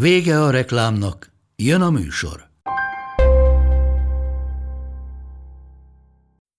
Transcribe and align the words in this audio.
Vége 0.00 0.42
a 0.42 0.50
reklámnak, 0.50 1.30
jön 1.56 1.80
a 1.80 1.90
műsor. 1.90 2.48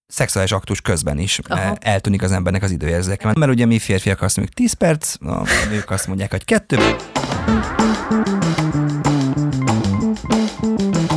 szexuális 0.07 0.51
aktus 0.51 0.81
közben 0.81 1.17
is 1.17 1.39
Aha. 1.47 1.75
eltűnik 1.79 2.21
az 2.21 2.31
embernek 2.31 2.63
az 2.63 2.71
időérzéke. 2.71 3.31
Mert 3.39 3.51
ugye 3.51 3.65
mi 3.65 3.79
férfiak 3.79 4.21
azt 4.21 4.37
mondjuk 4.37 4.57
10 4.57 4.73
perc, 4.73 5.15
a 5.19 5.43
nők 5.69 5.89
azt 5.89 6.07
mondják, 6.07 6.31
hogy 6.31 6.45
kettő. 6.45 6.77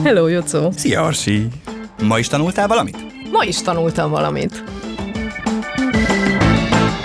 Hello, 0.02 0.27
Jocó! 0.27 0.70
Szia, 0.70 1.02
Arsi! 1.02 1.48
Ma 2.02 2.18
is 2.18 2.29
tanultál 2.29 2.68
valamit? 2.68 2.96
Ma 3.32 3.45
is 3.45 3.62
tanultam 3.62 4.10
valamit. 4.10 4.65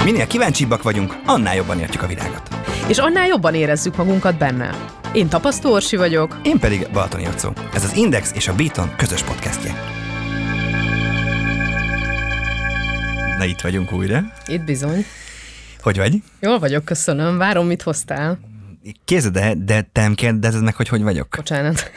Minél 0.04 0.28
kíváncsibbak 0.28 0.84
vagyunk, 0.84 1.22
annál 1.26 1.56
jobban 1.56 1.80
értjük 1.80 2.02
a 2.02 2.08
világot. 2.08 2.48
És 2.88 2.98
annál 2.98 3.28
jobban 3.28 3.54
érezzük 3.54 3.96
magunkat 3.96 4.38
benne. 4.38 4.98
Én 5.14 5.30
Tapasztó 5.30 5.72
Orsi 5.72 5.96
vagyok. 5.96 6.40
Én 6.44 6.60
pedig 6.60 6.88
Balatoni 6.94 7.24
Jocó. 7.24 7.54
Ez 7.74 7.84
az 7.84 7.96
Index 7.96 8.32
és 8.36 8.48
a 8.48 8.56
Beaton 8.56 8.96
közös 8.96 9.24
podcastje. 9.24 9.74
Na 13.38 13.46
itt 13.46 13.62
vagyunk 13.62 13.92
újra. 13.92 14.22
Itt 14.48 14.64
bizony. 14.64 15.06
Hogy 15.82 15.98
vagy? 15.98 16.22
Jól 16.40 16.60
vagyok, 16.60 16.86
köszönöm. 16.86 17.38
Várom, 17.38 17.68
mit 17.68 17.82
hoztál. 17.82 18.40
Kézed, 19.06 19.34
de, 19.34 19.54
de 19.58 19.90
te 19.92 20.02
nem 20.02 20.14
kérdezed 20.16 20.64
meg, 20.64 20.76
hogy 20.76 20.88
hogy 20.88 21.02
vagyok. 21.04 21.28
Bocsánat. 21.36 21.92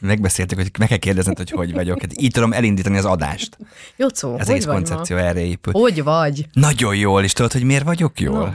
Megbeszéltük, 0.00 0.58
hogy 0.58 0.70
meg 0.78 0.88
kell 0.88 0.96
kérdezned, 0.98 1.36
hogy 1.36 1.50
hogy 1.50 1.72
vagyok. 1.72 2.00
Hát 2.00 2.20
így 2.22 2.30
tudom 2.32 2.52
elindítani 2.52 2.96
az 2.98 3.04
adást. 3.04 3.58
Jocó, 3.96 4.36
Ez 4.38 4.46
hogy 4.46 4.54
egész 4.54 4.66
koncepció 4.66 5.16
ma? 5.16 5.22
erre 5.22 5.40
épül. 5.40 5.72
Hogy 5.72 6.02
vagy? 6.02 6.46
Nagyon 6.52 6.96
jól, 6.96 7.22
és 7.22 7.32
tudod, 7.32 7.52
hogy 7.52 7.62
miért 7.64 7.84
vagyok 7.84 8.20
jól? 8.20 8.38
No. 8.46 8.52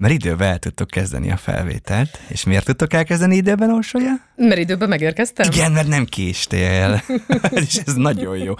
Mert 0.00 0.12
időben 0.14 0.48
el 0.48 0.58
tudtok 0.58 0.88
kezdeni 0.88 1.30
a 1.30 1.36
felvételt. 1.36 2.18
És 2.28 2.44
miért 2.44 2.64
tudtok 2.64 2.92
elkezdeni 2.92 3.36
időben, 3.36 3.70
Orsolya? 3.70 4.12
Mert 4.36 4.60
időben 4.60 4.88
megérkeztem? 4.88 5.50
Igen, 5.52 5.72
mert 5.72 5.88
nem 5.88 6.04
késtél. 6.04 7.02
és 7.66 7.74
ez 7.86 7.94
nagyon 7.94 8.36
jó. 8.36 8.54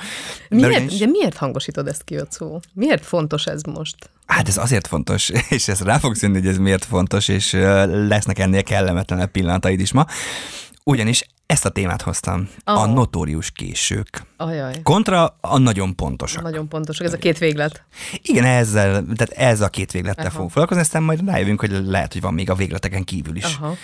Miért, 0.48 0.70
ugyanis- 0.70 0.98
de 0.98 1.06
miért 1.06 1.36
hangosítod 1.36 1.86
ezt 1.88 2.04
ki, 2.04 2.14
Jocó? 2.14 2.60
Miért 2.72 3.04
fontos 3.06 3.44
ez 3.46 3.62
most? 3.62 4.10
Hát 4.26 4.48
ez 4.48 4.56
azért 4.56 4.86
fontos, 4.86 5.28
és 5.48 5.68
ez 5.68 5.80
rá 5.80 5.98
fogsz 5.98 6.22
jönni, 6.22 6.38
hogy 6.38 6.48
ez 6.48 6.58
miért 6.58 6.84
fontos, 6.84 7.28
és 7.28 7.52
lesznek 7.86 8.38
ennél 8.38 8.62
kellemetlenebb 8.62 9.30
pillanataid 9.30 9.80
is 9.80 9.92
ma. 9.92 10.06
Ugyanis 10.84 11.24
ezt 11.50 11.64
a 11.64 11.68
témát 11.68 12.02
hoztam, 12.02 12.48
a 12.64 12.70
Ah. 12.70 12.92
notórius 12.92 13.50
késők. 13.50 14.22
Ajaj, 14.36 14.74
Kontra 14.82 15.36
a 15.40 15.58
nagyon 15.58 15.96
pontosak. 15.96 16.42
nagyon 16.42 16.68
pontos. 16.68 16.98
Ez 16.98 17.12
a 17.12 17.16
két 17.16 17.38
véglet. 17.38 17.84
Igen, 18.22 18.44
ezzel, 18.44 18.92
tehát 18.92 19.30
ez 19.30 19.60
a 19.60 19.68
két 19.68 19.90
véglettel 19.92 20.24
Aha. 20.24 20.32
fogunk 20.32 20.50
foglalkozni, 20.50 20.82
aztán 20.82 21.02
majd 21.02 21.24
rájövünk, 21.26 21.60
hogy 21.60 21.70
lehet, 21.84 22.12
hogy 22.12 22.22
van 22.22 22.34
még 22.34 22.50
a 22.50 22.54
végleteken 22.54 23.04
kívül 23.04 23.36
is 23.36 23.44
Aha. 23.60 23.74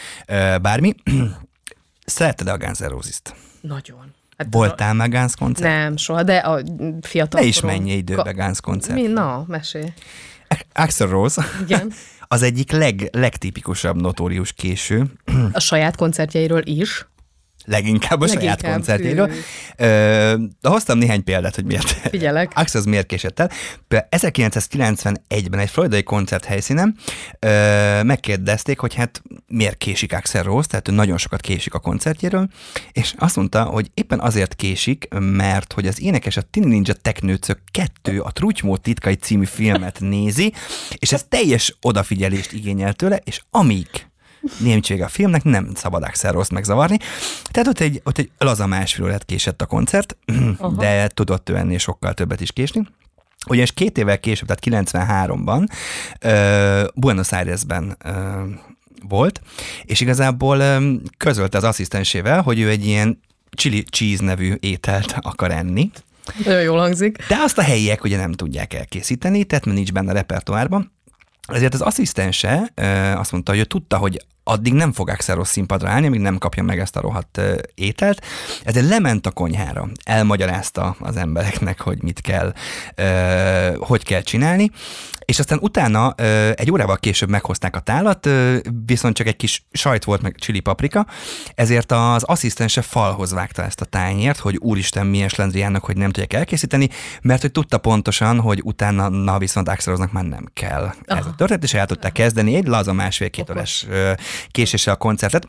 Bármi. 0.59 0.95
Szeretted 2.05 2.47
a 2.49 2.57
Guns 2.59 2.79
N'? 2.79 3.33
Nagyon. 3.61 4.15
Hát 4.39 4.47
Voltál 4.51 4.95
már 4.95 5.09
Guns 5.11 5.37
koncert? 5.37 5.69
Nem, 5.75 5.97
soha, 5.97 6.23
de 6.23 6.37
a 6.37 6.63
fiatal 7.01 7.41
Ne 7.41 7.47
is 7.47 7.61
menj 7.61 7.91
időbe 7.93 8.23
Ka- 8.23 8.35
Guns 8.35 8.61
koncert. 8.61 8.95
Mi? 8.99 9.07
Na, 9.07 9.45
mesélj. 9.49 9.93
Axel 10.73 11.09
Rose 11.09 11.45
Igen. 11.63 11.93
az 12.29 12.43
egyik 12.43 12.71
leg, 12.73 13.09
legtipikusabb 13.13 14.01
notórius 14.01 14.53
késő, 14.53 15.05
A 15.53 15.61
saját 15.61 15.97
koncertjeiről 15.97 16.63
is. 16.67 17.07
Leginkább 17.67 18.21
a 18.21 18.27
saját 18.27 18.43
Leginkább, 18.43 18.73
koncertjéről. 18.73 19.29
hű. 19.29 19.35
Ö, 19.77 20.37
hoztam 20.63 20.99
néhány 20.99 21.25
példát, 21.25 21.55
hogy 21.55 21.65
miért. 21.65 21.89
Figyelek. 22.11 22.53
Az 22.55 22.85
miért 22.85 23.07
késett 23.07 23.41
el. 23.41 23.51
Például 23.89 24.09
1991-ben 24.11 25.61
egy 25.61 25.71
floridai 25.71 26.03
koncert 26.03 26.45
helyszínen 26.45 26.97
ö, 27.39 28.03
megkérdezték, 28.03 28.79
hogy 28.79 28.95
hát 28.95 29.23
miért 29.47 29.77
késik 29.77 30.13
Axel 30.13 30.43
Rose, 30.43 30.69
tehát 30.69 30.89
ő 30.89 30.93
nagyon 30.93 31.19
sokat 31.19 31.41
késik 31.41 31.75
a 31.75 31.79
koncertjéről, 31.79 32.49
és 32.93 33.15
azt 33.19 33.37
mondta, 33.37 33.63
hogy 33.65 33.91
éppen 33.95 34.21
azért 34.21 34.55
késik, 34.55 35.09
mert 35.19 35.73
hogy 35.73 35.87
az 35.87 36.01
énekes 36.01 36.37
a 36.37 36.43
Tini 36.43 36.67
Ninja 36.67 36.95
Teknőcök 36.95 37.59
2 37.71 38.21
a 38.21 38.33
Trutymó 38.33 38.77
titkai 38.77 39.15
című 39.15 39.45
filmet 39.45 40.01
nézi, 40.11 40.53
és 40.99 41.13
ez 41.13 41.25
teljes 41.29 41.77
odafigyelést 41.81 42.53
igényel 42.53 42.93
tőle, 42.93 43.21
és 43.25 43.41
amíg 43.51 43.87
nincs 44.59 44.89
vége 44.89 45.05
a 45.05 45.09
filmnek, 45.09 45.45
nem 45.45 45.71
szabad 45.75 46.03
Axel 46.03 46.33
Rose 46.33 46.55
megzavarni. 46.55 46.99
Tehát 47.51 47.69
ott 47.69 47.81
egy, 47.81 48.01
ott 48.05 48.19
egy 48.19 48.31
laza 48.39 48.67
másfél 48.67 49.05
órát 49.05 49.25
késett 49.25 49.63
a 49.63 49.67
koncert, 49.67 50.17
Aha. 50.59 50.77
de 50.77 51.09
tudott 51.09 51.49
ő 51.49 51.57
ennél 51.57 51.79
sokkal 51.79 52.15
többet 52.15 52.41
is 52.41 52.53
késni. 52.53 52.87
Ugyanis 53.49 53.73
két 53.73 53.99
évvel 53.99 54.21
később, 54.21 54.49
tehát 54.49 54.87
93-ban 54.87 55.69
uh, 56.25 56.89
Buenos 56.95 57.33
Airesben 57.33 57.97
uh, 58.05 58.13
volt, 59.09 59.41
és 59.85 60.01
igazából 60.01 60.59
um, 60.59 61.03
közölte 61.17 61.57
az 61.57 61.65
asszisztensével, 61.65 62.43
hogy 62.43 62.61
ő 62.61 62.69
egy 62.69 62.87
ilyen 62.87 63.21
chili 63.51 63.83
cheese 63.83 64.25
nevű 64.25 64.55
ételt 64.61 65.15
akar 65.21 65.51
enni, 65.51 65.91
Nagyon 66.45 66.63
jól 66.63 66.79
hangzik. 66.79 67.27
de 67.29 67.37
azt 67.39 67.59
a 67.59 67.63
helyiek 67.63 68.05
ugye 68.05 68.17
nem 68.17 68.33
tudják 68.33 68.75
elkészíteni, 68.75 69.45
tehát 69.45 69.65
nincs 69.65 69.93
benne 69.93 70.11
a 70.11 70.15
repertoárban. 70.15 70.93
Ezért 71.47 71.75
az 71.75 71.81
asszisztense 71.81 72.73
azt 73.17 73.33
mondta, 73.33 73.51
hogy 73.51 73.61
ő 73.61 73.65
tudta, 73.65 73.97
hogy 73.97 74.27
addig 74.49 74.73
nem 74.73 74.93
fog 74.93 75.09
Axel 75.09 75.37
Rose 75.37 75.51
színpadra 75.51 75.89
állni, 75.89 76.07
amíg 76.07 76.21
nem 76.21 76.39
kapja 76.39 76.63
meg 76.63 76.79
ezt 76.79 76.97
a 76.97 77.01
rohadt 77.01 77.41
ételt. 77.75 78.25
Ezért 78.65 78.89
lement 78.89 79.27
a 79.27 79.31
konyhára, 79.31 79.89
elmagyarázta 80.05 80.97
az 81.01 81.17
embereknek, 81.17 81.81
hogy 81.81 82.03
mit 82.03 82.21
kell, 82.21 82.53
hogy 83.79 84.05
kell 84.05 84.21
csinálni, 84.21 84.71
és 85.25 85.39
aztán 85.39 85.59
utána 85.63 86.15
egy 86.55 86.71
órával 86.71 86.97
később 86.97 87.29
meghozták 87.29 87.77
a 87.77 87.81
tálat, 87.81 88.29
viszont 88.87 89.17
csak 89.17 89.27
egy 89.27 89.37
kis 89.37 89.67
sajt 89.73 90.05
volt, 90.05 90.23
meg 90.23 90.35
csili 90.35 90.61
paprika, 90.61 91.07
ezért 91.55 91.93
az 91.93 92.23
asszisztense 92.23 92.83
falhoz 92.83 93.33
vágta 93.33 93.65
ezt 93.65 93.81
a 93.81 93.85
tányért, 93.85 94.39
hogy 94.39 94.57
úristen 94.57 95.07
milyen 95.07 95.29
slendriánnak, 95.29 95.85
hogy 95.85 95.97
nem 95.97 96.11
tudják 96.11 96.33
elkészíteni, 96.33 96.89
mert 97.23 97.41
hogy 97.41 97.53
tudta 97.53 97.79
pontosan, 97.79 98.41
hogy 98.41 98.61
utána, 98.65 99.09
na 99.09 99.39
viszont 99.39 99.69
Axel 99.69 99.93
Rose-nak 99.93 100.13
már 100.13 100.25
nem 100.25 100.49
kell 100.53 100.93
ez 101.05 101.27
a 101.27 101.35
történet, 101.37 101.63
és 101.63 101.75
el 101.75 101.87
tudták 101.87 102.13
kezdeni 102.13 102.55
egy 102.55 102.67
laza 102.67 102.93
másfél-két 102.93 103.51
órás 103.51 103.87
ö, 104.37 104.49
késéssel 104.51 104.95
a 104.95 104.97
koncertet. 104.97 105.49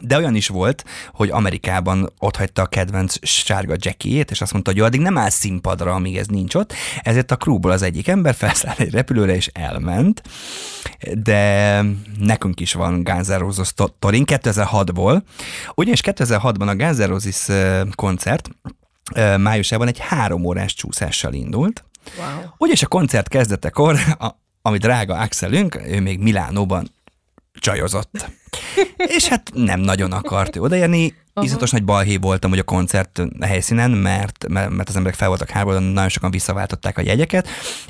De 0.00 0.16
olyan 0.16 0.34
is 0.34 0.48
volt, 0.48 0.84
hogy 1.12 1.30
Amerikában 1.30 2.12
ott 2.18 2.36
hagyta 2.36 2.62
a 2.62 2.66
kedvenc 2.66 3.14
sárga 3.22 3.74
jackiét, 3.78 4.30
és 4.30 4.40
azt 4.40 4.52
mondta, 4.52 4.70
hogy 4.70 4.80
ő 4.80 4.84
addig 4.84 5.00
nem 5.00 5.18
áll 5.18 5.28
színpadra, 5.30 5.94
amíg 5.94 6.16
ez 6.16 6.26
nincs 6.26 6.54
ott, 6.54 6.72
ezért 7.02 7.30
a 7.30 7.36
crewból 7.36 7.70
az 7.70 7.82
egyik 7.82 8.08
ember 8.08 8.34
felszáll 8.34 8.74
egy 8.76 8.90
repülőre, 8.90 9.34
és 9.34 9.46
elment. 9.46 10.22
De 11.14 11.82
nekünk 12.18 12.60
is 12.60 12.72
van 12.72 13.02
Guns 13.02 13.26
N' 13.26 13.32
Roses 13.38 13.74
Torin 13.98 14.24
2006-ból, 14.26 15.22
ugyanis 15.74 16.00
2006-ban 16.04 16.68
a 16.68 16.76
Guns 16.76 16.96
N' 16.96 17.02
Roses 17.02 17.46
koncert 17.94 18.50
májusában 19.38 19.88
egy 19.88 19.98
három 19.98 20.44
órás 20.44 20.74
csúszással 20.74 21.32
indult, 21.32 21.84
Wow. 22.18 22.50
ugyanis 22.58 22.82
a 22.82 22.86
koncert 22.86 23.28
kezdetekor, 23.28 23.98
a, 24.18 24.28
ami 24.62 24.78
drága 24.78 25.14
Axelünk, 25.14 25.80
ő 25.86 26.00
még 26.00 26.18
Milánóban 26.18 26.90
csajozott. 27.58 28.30
És 28.96 29.28
hát 29.28 29.50
nem 29.54 29.80
nagyon 29.80 30.12
akart 30.12 30.56
ő 30.56 30.60
odaérni. 30.60 31.14
Izatos 31.42 31.70
nagy 31.70 31.84
balhé 31.84 32.16
voltam, 32.16 32.50
hogy 32.50 32.58
a 32.58 32.62
koncert 32.62 33.22
helyszínen, 33.40 33.90
mert, 33.90 34.48
mert 34.48 34.88
az 34.88 34.96
emberek 34.96 35.18
fel 35.18 35.28
voltak 35.28 35.50
háborúban, 35.50 35.82
nagyon 35.82 36.08
sokan 36.08 36.30
visszaváltották 36.30 36.98
a 36.98 37.02
jegyeket, 37.02 37.48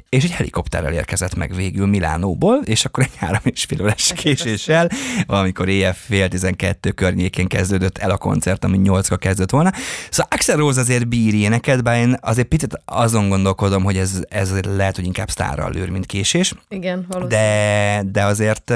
és 0.08 0.24
egy 0.24 0.30
helikopterrel 0.30 0.92
érkezett 0.92 1.34
meg 1.34 1.54
végül 1.54 1.86
Milánóból, 1.86 2.60
és 2.64 2.84
akkor 2.84 3.04
egy 3.04 3.16
három 3.16 3.40
és 3.44 3.64
fél 3.64 3.82
órás 3.82 4.12
késéssel, 4.16 4.90
valamikor 5.26 5.68
éjjel 5.68 5.94
fél 5.94 6.28
tizenkettő 6.28 6.90
környékén 6.90 7.46
kezdődött 7.46 7.98
el 7.98 8.10
a 8.10 8.16
koncert, 8.16 8.64
ami 8.64 8.76
nyolckor 8.76 9.18
kezdődött 9.18 9.50
volna. 9.50 9.72
Szóval 10.10 10.30
Axel 10.30 10.56
Rose 10.56 10.80
azért 10.80 11.08
bír 11.08 11.34
ilyeneket, 11.34 11.82
bár 11.82 11.98
én 11.98 12.16
azért 12.20 12.48
picit 12.48 12.80
azon 12.84 13.28
gondolkodom, 13.28 13.84
hogy 13.84 13.96
ez, 13.96 14.22
ez 14.28 14.60
lehet, 14.76 14.96
hogy 14.96 15.04
inkább 15.04 15.30
sztárral 15.30 15.70
lőr, 15.70 15.88
mint 15.88 16.06
késés. 16.06 16.54
Igen, 16.68 17.06
valószínűleg. 17.08 18.04
De, 18.04 18.10
de 18.12 18.24
azért 18.24 18.72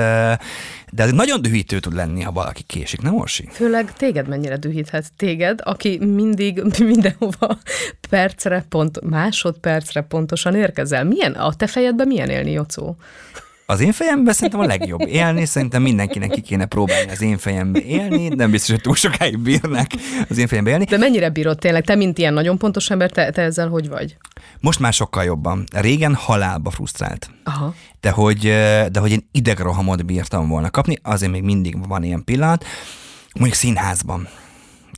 de 0.94 1.02
azért 1.02 1.16
nagyon 1.16 1.42
dühítő 1.42 1.80
tud 1.80 1.94
lenni, 1.94 2.22
ha 2.22 2.32
valaki 2.32 2.62
késik, 2.62 3.00
nem 3.00 3.14
Orsi? 3.14 3.48
Főleg 3.50 3.92
téged 3.92 4.28
mennyire 4.28 4.56
dühíthet 4.62 5.12
téged, 5.16 5.60
aki 5.62 5.98
mindig 5.98 6.62
mindenhova 6.92 7.58
percre, 8.08 8.64
pont, 8.68 9.00
másodpercre 9.00 10.00
pontosan 10.00 10.54
érkezel. 10.54 11.04
Milyen, 11.04 11.32
a 11.32 11.54
te 11.54 11.66
fejedben 11.66 12.06
milyen 12.06 12.28
élni, 12.28 12.50
Jocó? 12.50 12.96
Az 13.66 13.80
én 13.80 13.92
fejemben 13.92 14.34
szerintem 14.34 14.60
a 14.60 14.64
legjobb 14.64 15.06
élni, 15.06 15.44
szerintem 15.44 15.82
mindenkinek 15.82 16.30
ki 16.30 16.40
kéne 16.40 16.66
próbálni 16.66 17.10
az 17.10 17.22
én 17.22 17.38
fejembe 17.38 17.80
élni, 17.80 18.28
nem 18.28 18.50
biztos, 18.50 18.70
hogy 18.70 18.80
túl 18.80 18.94
sokáig 18.94 19.38
bírnak 19.38 19.86
az 20.28 20.38
én 20.38 20.46
fejembe 20.46 20.70
élni. 20.70 20.84
De 20.84 20.96
mennyire 20.96 21.30
bírod 21.30 21.58
tényleg? 21.58 21.84
Te, 21.84 21.94
mint 21.94 22.18
ilyen 22.18 22.34
nagyon 22.34 22.58
pontos 22.58 22.90
ember, 22.90 23.10
te, 23.10 23.30
te 23.30 23.42
ezzel 23.42 23.68
hogy 23.68 23.88
vagy? 23.88 24.16
Most 24.60 24.78
már 24.78 24.92
sokkal 24.92 25.24
jobban. 25.24 25.64
Régen 25.72 26.14
halálba 26.14 26.70
frusztrált. 26.70 27.30
Aha. 27.44 27.74
De 28.00 28.10
hogy, 28.10 28.38
de 28.90 29.00
hogy 29.00 29.10
én 29.10 29.28
idegrohamot 29.32 30.06
bírtam 30.06 30.48
volna 30.48 30.70
kapni, 30.70 30.98
azért 31.02 31.32
még 31.32 31.42
mindig 31.42 31.88
van 31.88 32.02
ilyen 32.02 32.24
pillanat, 32.24 32.64
mondjuk 33.34 33.56
színházban. 33.56 34.28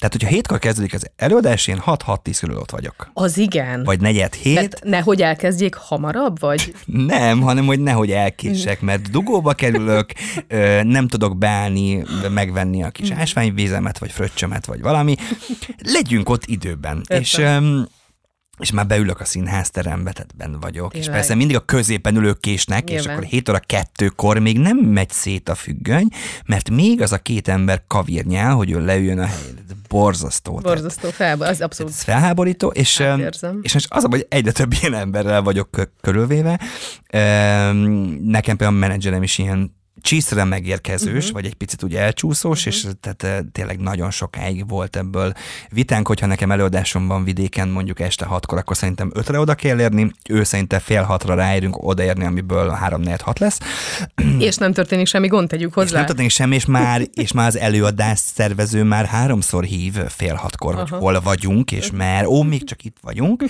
Tehát, 0.05 0.21
hogyha 0.21 0.35
hétkor 0.35 0.59
kezdődik 0.59 0.95
az 0.95 1.11
előadás, 1.17 1.67
én 1.67 1.83
6-6-10 1.87 2.37
körül 2.41 2.57
ott 2.57 2.71
vagyok. 2.71 3.11
Az 3.13 3.39
igen. 3.39 3.85
Vagy 3.85 4.01
negyed 4.01 4.35
hét. 4.35 4.55
Tehát 4.55 4.81
nehogy 4.83 5.23
elkezdjék 5.23 5.75
hamarabb, 5.75 6.41
vagy? 6.41 6.75
Nem, 7.07 7.41
hanem 7.41 7.67
hogy 7.67 7.81
nehogy 7.81 8.11
elkések, 8.11 8.81
mert 8.81 9.11
dugóba 9.11 9.53
kerülök, 9.53 10.13
nem 10.83 11.09
tudok 11.09 11.37
beállni, 11.37 12.05
megvenni 12.31 12.83
a 12.83 12.91
kis 12.91 13.11
ásványvízemet, 13.11 13.99
vagy 13.99 14.11
fröccsömet, 14.13 14.67
vagy 14.67 14.81
valami. 14.81 15.17
Legyünk 15.79 16.29
ott 16.29 16.45
időben. 16.47 17.05
Értem. 17.09 17.21
És 17.21 17.41
és 18.59 18.71
már 18.71 18.87
beülök 18.87 19.21
a 19.21 19.25
színházterembe, 19.25 20.13
tehát 20.13 20.37
benne 20.37 20.57
vagyok. 20.61 20.93
És 20.93 20.99
Tényleg. 20.99 21.15
persze 21.15 21.35
mindig 21.35 21.57
a 21.57 21.61
középen 21.61 22.17
ülők 22.17 22.41
késnek, 22.41 22.91
és 22.91 22.97
Nyilván. 22.97 23.17
akkor 23.17 23.29
7 23.29 23.49
óra 23.49 23.59
kettőkor 23.59 24.39
még 24.39 24.59
nem 24.59 24.77
megy 24.77 25.11
szét 25.11 25.49
a 25.49 25.55
függöny, 25.55 26.09
mert 26.47 26.71
még 26.71 27.01
az 27.03 27.13
a 27.13 27.19
két 27.19 27.49
ember 27.49 27.83
kavírnyál, 27.87 28.55
hogy 28.55 28.71
ő 28.71 28.85
leüljön 28.85 29.19
a 29.19 29.25
helyére. 29.27 29.59
Ez 29.69 29.75
Borzasztó. 29.89 30.55
Borzasztó 30.55 31.11
fel, 31.11 31.41
az 31.43 31.61
abszolút. 31.61 31.93
ez 31.93 32.03
felháborító, 32.03 32.69
és, 32.69 32.99
Hát 32.99 33.19
és 33.63 33.73
most 33.73 33.87
az 33.91 34.05
a 34.05 34.09
hogy 34.11 34.27
egyre 34.29 34.53
több 34.53 34.73
ilyen 34.81 34.95
emberrel 34.95 35.43
vagyok 35.43 35.71
kö- 35.71 35.91
körülvéve. 36.01 36.61
Nekem 38.23 38.57
például 38.57 38.77
a 38.77 38.79
menedzserem 38.79 39.23
is 39.23 39.39
ilyen 39.39 39.77
csiszre 40.05 40.45
megérkezős, 40.45 41.17
uh-huh. 41.17 41.33
vagy 41.33 41.45
egy 41.45 41.55
picit 41.55 41.83
úgy 41.83 41.95
elcsúszós, 41.95 42.59
uh-huh. 42.59 42.75
és 42.75 42.87
tehát 43.01 43.23
eh, 43.23 43.39
tényleg 43.53 43.79
nagyon 43.79 44.11
sokáig 44.11 44.69
volt 44.69 44.97
ebből 44.97 45.33
vitánk, 45.69 46.07
hogyha 46.09 46.27
nekem 46.27 46.51
előadásom 46.51 47.07
van 47.07 47.25
vidéken 47.25 47.69
mondjuk 47.69 48.01
este 48.01 48.25
hatkor, 48.25 48.59
akkor 48.59 48.77
szerintem 48.77 49.11
ötre 49.15 49.39
oda 49.39 49.55
kell 49.55 49.81
érni, 49.81 50.13
ő 50.29 50.43
szerintem 50.43 50.79
fél 50.79 51.03
hatra 51.03 51.35
ráérünk 51.35 51.83
odaérni, 51.83 52.25
amiből 52.25 52.71
három 52.71 53.01
négy 53.01 53.23
hat 53.23 53.39
lesz. 53.39 53.59
És 54.39 54.57
nem 54.57 54.73
történik 54.73 55.07
semmi 55.07 55.27
gond, 55.27 55.49
tegyük 55.49 55.69
És 55.69 55.75
hozzá. 55.75 55.97
nem 55.97 56.07
történik 56.07 56.31
semmi, 56.31 56.55
és 56.55 56.65
már, 56.65 57.03
és 57.15 57.33
már 57.33 57.47
az 57.47 57.59
előadás 57.59 58.19
szervező 58.19 58.83
már 58.83 59.07
háromszor 59.07 59.65
hív 59.65 59.95
fél 60.09 60.35
hatkor, 60.35 60.75
hogy 60.75 60.89
Aha. 60.91 60.97
hol 60.97 61.21
vagyunk, 61.21 61.73
és 61.73 61.91
már, 62.03 62.27
ó, 62.27 62.43
még 62.43 62.65
csak 62.65 62.85
itt 62.85 62.97
vagyunk. 63.01 63.45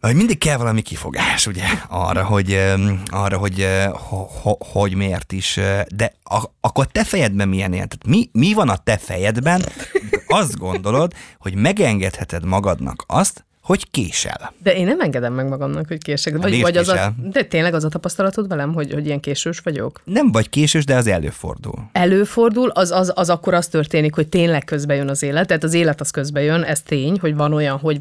Hogy 0.00 0.14
mindig 0.16 0.38
kell 0.38 0.56
valami 0.56 0.82
kifogás, 0.82 1.46
ugye, 1.46 1.64
arra, 1.88 2.24
hogy, 2.24 2.58
arra, 3.06 3.38
hogy, 3.38 3.60
ö, 3.60 3.84
ho, 3.92 4.16
ho, 4.16 4.56
hogy 4.58 4.94
miért 4.94 5.32
is, 5.32 5.56
ö, 5.56 5.80
de 5.94 6.12
a, 6.22 6.44
akkor 6.60 6.86
te 6.86 7.04
fejedben 7.04 7.48
milyen 7.48 7.72
él? 7.72 7.86
Tehát 7.86 8.06
mi, 8.06 8.28
mi 8.32 8.52
van 8.52 8.68
a 8.68 8.76
te 8.76 8.96
fejedben, 8.96 9.64
azt 10.26 10.58
gondolod, 10.58 11.12
hogy 11.38 11.54
megengedheted 11.54 12.44
magadnak 12.44 13.04
azt, 13.06 13.44
hogy 13.66 13.90
késel. 13.90 14.52
De 14.62 14.74
én 14.74 14.86
nem 14.86 15.00
engedem 15.00 15.32
meg 15.32 15.48
magamnak, 15.48 15.88
hogy 15.88 16.02
kések. 16.02 16.36
Vagy, 16.36 16.60
vagy 16.60 16.76
az 16.76 16.88
a, 16.88 17.14
de 17.30 17.42
tényleg 17.44 17.74
az 17.74 17.84
a 17.84 17.88
tapasztalatod 17.88 18.48
velem, 18.48 18.74
hogy, 18.74 18.92
hogy 18.92 19.06
ilyen 19.06 19.20
késős 19.20 19.58
vagyok? 19.58 20.00
Nem 20.04 20.32
vagy 20.32 20.48
késős, 20.48 20.84
de 20.84 20.94
az 20.94 21.06
előfordul. 21.06 21.88
Előfordul, 21.92 22.68
az, 22.68 22.90
az, 22.90 23.12
az 23.14 23.30
akkor 23.30 23.54
az 23.54 23.66
történik, 23.66 24.14
hogy 24.14 24.28
tényleg 24.28 24.64
közbe 24.64 24.94
jön 24.94 25.08
az 25.08 25.22
élet. 25.22 25.46
Tehát 25.46 25.64
az 25.64 25.74
élet 25.74 26.00
az 26.00 26.10
közbe 26.10 26.42
jön, 26.42 26.62
ez 26.62 26.82
tény, 26.82 27.18
hogy 27.20 27.34
van 27.34 27.52
olyan, 27.52 27.78
hogy 27.78 28.00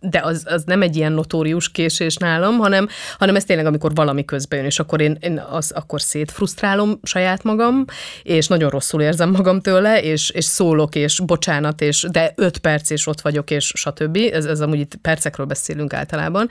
de 0.00 0.20
az, 0.20 0.42
az 0.46 0.62
nem 0.64 0.82
egy 0.82 0.96
ilyen 0.96 1.12
notórius 1.12 1.70
késés 1.70 2.16
nálam, 2.16 2.58
hanem, 2.58 2.88
hanem 3.18 3.36
ez 3.36 3.44
tényleg, 3.44 3.66
amikor 3.66 3.94
valami 3.94 4.24
közbe 4.24 4.56
jön, 4.56 4.64
és 4.64 4.78
akkor 4.78 5.00
én, 5.00 5.16
én 5.20 5.42
az, 5.50 5.70
akkor 5.70 6.00
szétfrusztrálom 6.00 6.98
saját 7.02 7.42
magam, 7.42 7.84
és 8.22 8.46
nagyon 8.46 8.70
rosszul 8.70 9.02
érzem 9.02 9.30
magam 9.30 9.60
tőle, 9.60 10.02
és, 10.02 10.30
és 10.30 10.44
szólok, 10.44 10.94
és 10.94 11.20
bocsánat, 11.20 11.80
és 11.80 12.06
de 12.10 12.32
öt 12.36 12.58
perc, 12.58 12.90
és 12.90 13.06
ott 13.06 13.20
vagyok, 13.20 13.50
és 13.50 13.72
stb. 13.74 14.18
Ez, 14.32 14.44
ez 14.44 14.60
amúgy 14.60 14.78
itt 14.78 14.98
percekről 15.06 15.46
beszélünk 15.46 15.92
általában. 15.92 16.48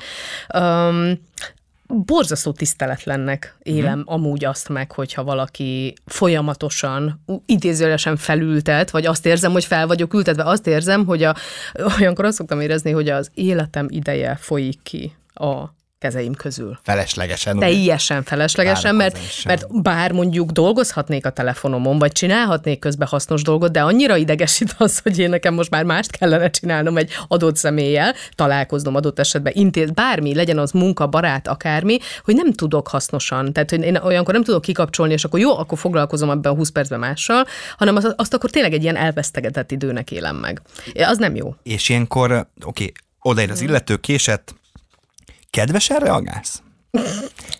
Um, 0.53 1.19
borzasztó 1.87 2.51
tiszteletlennek 2.51 3.55
élem 3.63 3.99
Mhm. 3.99 4.13
amúgy 4.13 4.45
azt 4.45 4.69
meg, 4.69 4.91
hogyha 4.91 5.23
valaki 5.23 5.93
folyamatosan 6.05 7.23
idézőjelesen 7.45 8.17
felültet, 8.17 8.89
vagy 8.89 9.05
azt 9.05 9.25
érzem, 9.25 9.51
hogy 9.51 9.65
fel 9.65 9.87
vagyok 9.87 10.13
ültetve, 10.13 10.43
azt 10.43 10.67
érzem, 10.67 11.05
hogy 11.05 11.23
a, 11.23 11.35
olyankor 11.99 12.25
azt 12.25 12.37
szoktam 12.37 12.61
érezni, 12.61 12.91
hogy 12.91 13.09
az 13.09 13.31
életem 13.33 13.87
ideje 13.89 14.35
folyik 14.35 14.79
ki 14.83 15.15
a 15.33 15.74
kezeim 15.99 16.33
közül. 16.33 16.79
Feleslegesen. 16.83 17.59
Teljesen 17.59 18.23
feleslegesen, 18.23 18.95
mert, 18.95 19.17
mert 19.45 19.81
bár 19.81 20.11
mondjuk 20.11 20.51
dolgozhatnék 20.51 21.25
a 21.25 21.29
telefonomon, 21.29 21.99
vagy 21.99 22.11
csinálhatnék 22.11 22.79
közben 22.79 23.07
hasznos 23.07 23.41
dolgot, 23.41 23.71
de 23.71 23.81
annyira 23.81 24.15
idegesít 24.15 24.75
az, 24.77 24.99
hogy 24.99 25.19
én 25.19 25.29
nekem 25.29 25.53
most 25.53 25.69
már 25.69 25.83
mást 25.83 26.11
kellene 26.11 26.49
csinálnom 26.49 26.97
egy 26.97 27.11
adott 27.27 27.55
személlyel, 27.55 28.13
találkoznom 28.35 28.95
adott 28.95 29.19
esetben, 29.19 29.53
intéz, 29.55 29.91
bármi, 29.91 30.35
legyen 30.35 30.57
az 30.57 30.71
munka, 30.71 31.07
barát, 31.07 31.47
akármi, 31.47 31.97
hogy 32.23 32.35
nem 32.35 32.53
tudok 32.53 32.87
hasznosan. 32.87 33.53
Tehát, 33.53 33.69
hogy 33.69 33.81
én 33.81 33.95
olyankor 33.95 34.33
nem 34.33 34.43
tudok 34.43 34.61
kikapcsolni, 34.61 35.13
és 35.13 35.23
akkor 35.23 35.39
jó, 35.39 35.57
akkor 35.57 35.77
foglalkozom 35.77 36.29
ebben 36.29 36.51
a 36.51 36.55
20 36.55 36.69
percben 36.69 36.99
mással, 36.99 37.45
hanem 37.77 37.95
azt, 37.95 38.13
azt 38.17 38.33
akkor 38.33 38.49
tényleg 38.49 38.73
egy 38.73 38.83
ilyen 38.83 38.95
elvesztegetett 38.95 39.71
időnek 39.71 40.11
élem 40.11 40.35
meg. 40.35 40.61
Az 40.95 41.17
nem 41.17 41.35
jó. 41.35 41.55
És 41.63 41.89
ilyenkor, 41.89 42.31
oké, 42.31 42.47
okay, 42.65 42.91
odaér 43.19 43.51
az 43.51 43.61
illető, 43.61 43.95
késett, 43.95 44.55
kedvesen 45.55 45.99
reagálsz? 45.99 46.61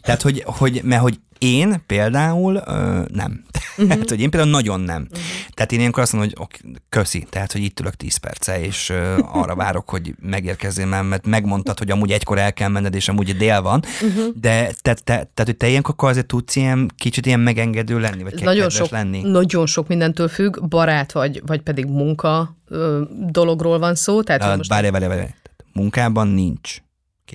Tehát, 0.02 0.22
hogy, 0.22 0.44
hogy, 0.46 0.82
mert 0.84 1.02
hogy 1.02 1.20
én 1.38 1.84
például 1.88 2.56
ö, 2.68 3.02
nem. 3.14 3.44
Tehát, 3.88 4.10
hogy 4.10 4.20
én 4.20 4.30
például 4.30 4.52
nagyon 4.52 4.80
nem. 4.80 5.08
Tehát 5.54 5.72
én 5.72 5.80
ilyenkor 5.80 6.04
azt 6.04 6.14
mondom, 6.14 6.32
hogy 6.36 6.44
ok, 6.44 6.80
köszi, 6.90 7.26
tehát, 7.30 7.52
hogy 7.52 7.64
itt 7.64 7.80
ülök 7.80 7.94
10 7.94 8.18
perce, 8.18 8.62
és 8.62 8.90
ö, 8.90 9.18
arra 9.42 9.56
várok, 9.56 9.90
hogy 9.90 10.16
megérkezzél 10.22 10.86
mert 10.86 11.26
megmondtad, 11.26 11.78
hogy 11.78 11.92
amúgy 11.92 12.12
egykor 12.12 12.38
el 12.38 12.54
kell 12.54 12.70
menned, 12.70 12.96
és 12.96 13.10
amúgy 13.10 13.38
dél 13.38 13.62
van, 13.62 13.84
de 14.34 14.72
te, 14.82 14.94
te, 14.94 15.02
tehát, 15.04 15.44
hogy 15.46 15.58
te 15.58 15.68
ilyenkor 15.68 15.96
azért 15.98 16.26
tudsz 16.26 16.56
ilyen 16.56 16.92
kicsit 16.98 17.26
ilyen 17.26 17.40
megengedő 17.40 18.00
lenni, 18.00 18.24
vagy 18.24 18.44
nagyon 18.44 18.70
sok, 18.70 18.90
lenni. 18.90 19.22
nagyon 19.22 19.66
sok 19.66 19.88
mindentől 19.88 20.28
függ, 20.28 20.68
barát 20.68 21.12
vagy, 21.12 21.42
vagy 21.46 21.62
pedig 21.62 21.86
munka 21.86 22.56
ö, 22.68 23.02
dologról 23.30 23.80
van 23.80 23.96
szó. 23.96 24.24
Tehát, 24.24 24.42
De 24.42 24.56
most, 24.56 24.70
Várj, 24.70 24.90
várj, 24.90 25.06
várj. 25.06 25.34
Munkában 25.74 26.28
nincs 26.28 26.84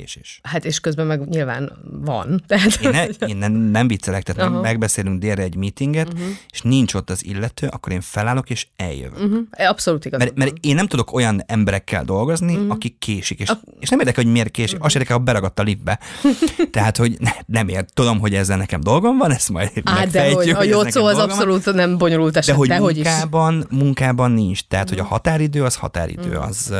késés. 0.00 0.41
hát 0.43 0.64
és 0.64 0.81
közben 0.81 1.06
meg 1.06 1.29
nyilván 1.29 1.73
van. 1.91 2.43
Tehát, 2.47 2.79
Én, 2.82 2.91
ne, 2.91 3.05
én 3.05 3.37
nem, 3.37 3.52
nem 3.52 3.88
viccelek, 3.88 4.23
tehát 4.23 4.50
Aha. 4.50 4.61
Megbeszélünk 4.61 5.20
délre 5.20 5.43
egy 5.43 5.56
meetinget, 5.56 6.12
uh-huh. 6.12 6.29
és 6.50 6.62
nincs 6.62 6.94
ott 6.94 7.11
az 7.11 7.25
illető, 7.25 7.67
akkor 7.67 7.93
én 7.93 8.00
felállok 8.00 8.50
és 8.50 8.67
eljövök. 8.76 9.12
Uh-huh. 9.12 9.31
uh-huh, 9.31 9.69
abszolút 9.69 10.05
igaz. 10.05 10.19
Mert, 10.19 10.37
mert 10.37 10.52
én 10.61 10.75
nem 10.75 10.86
tudok 10.86 11.13
olyan 11.13 11.43
emberekkel 11.46 12.05
dolgozni, 12.05 12.55
uh-huh. 12.55 12.70
akik 12.70 12.98
késik, 12.98 13.41
és, 13.41 13.53
és 13.81 13.89
nem 13.89 13.98
érdekel, 13.98 14.25
hogy 14.25 14.32
miért 14.32 14.51
késik, 14.51 14.72
uh-huh. 14.72 14.86
azt 14.86 14.94
érdekel, 14.94 15.17
ha 15.17 15.22
beragadt 15.22 15.58
a 15.58 15.63
liftbe. 15.63 15.98
Tehát, 16.70 16.96
hogy 16.96 17.17
ne, 17.19 17.31
nem 17.46 17.69
ért, 17.69 17.94
tudom, 17.94 18.19
hogy 18.19 18.34
ezzel 18.34 18.56
nekem 18.56 18.81
dolgom 18.81 19.19
van, 19.19 19.31
ezt 19.31 19.51
majd 19.51 19.70
Á, 19.84 19.94
de 19.94 20.01
megfejtjük, 20.01 20.56
hogy 20.56 20.70
a 20.70 20.77
hogy 20.77 20.86
ez 20.86 20.94
jó 20.94 21.01
szó 21.01 21.06
az 21.06 21.17
van. 21.17 21.31
abszolút 21.31 21.72
nem 21.72 21.98
bonyolult 21.98 22.36
eset, 22.36 22.67
De 22.67 22.77
hogy 22.77 22.94
munkában, 22.94 23.67
munkában 23.70 24.31
nincs. 24.31 24.60
Tehát, 24.69 24.89
hogy 24.89 24.98
a 24.98 25.05
határidő 25.05 25.65
az 25.65 25.77
határidő, 25.77 26.32
az... 26.32 26.75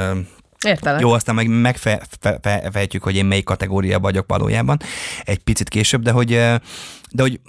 Értelek. 0.67 1.01
jó, 1.01 1.13
aztán 1.13 1.35
meg 1.35 1.49
megfejtjük, 1.49 3.03
hogy 3.03 3.17
én 3.17 3.25
melyik 3.25 3.45
kategória 3.45 3.99
vagyok 3.99 4.25
valójában 4.29 4.79
egy 5.23 5.39
picit 5.39 5.69
később, 5.69 6.03
de 6.03 6.11
hogy, 6.11 6.41
de 7.13 7.23
hogy 7.23 7.41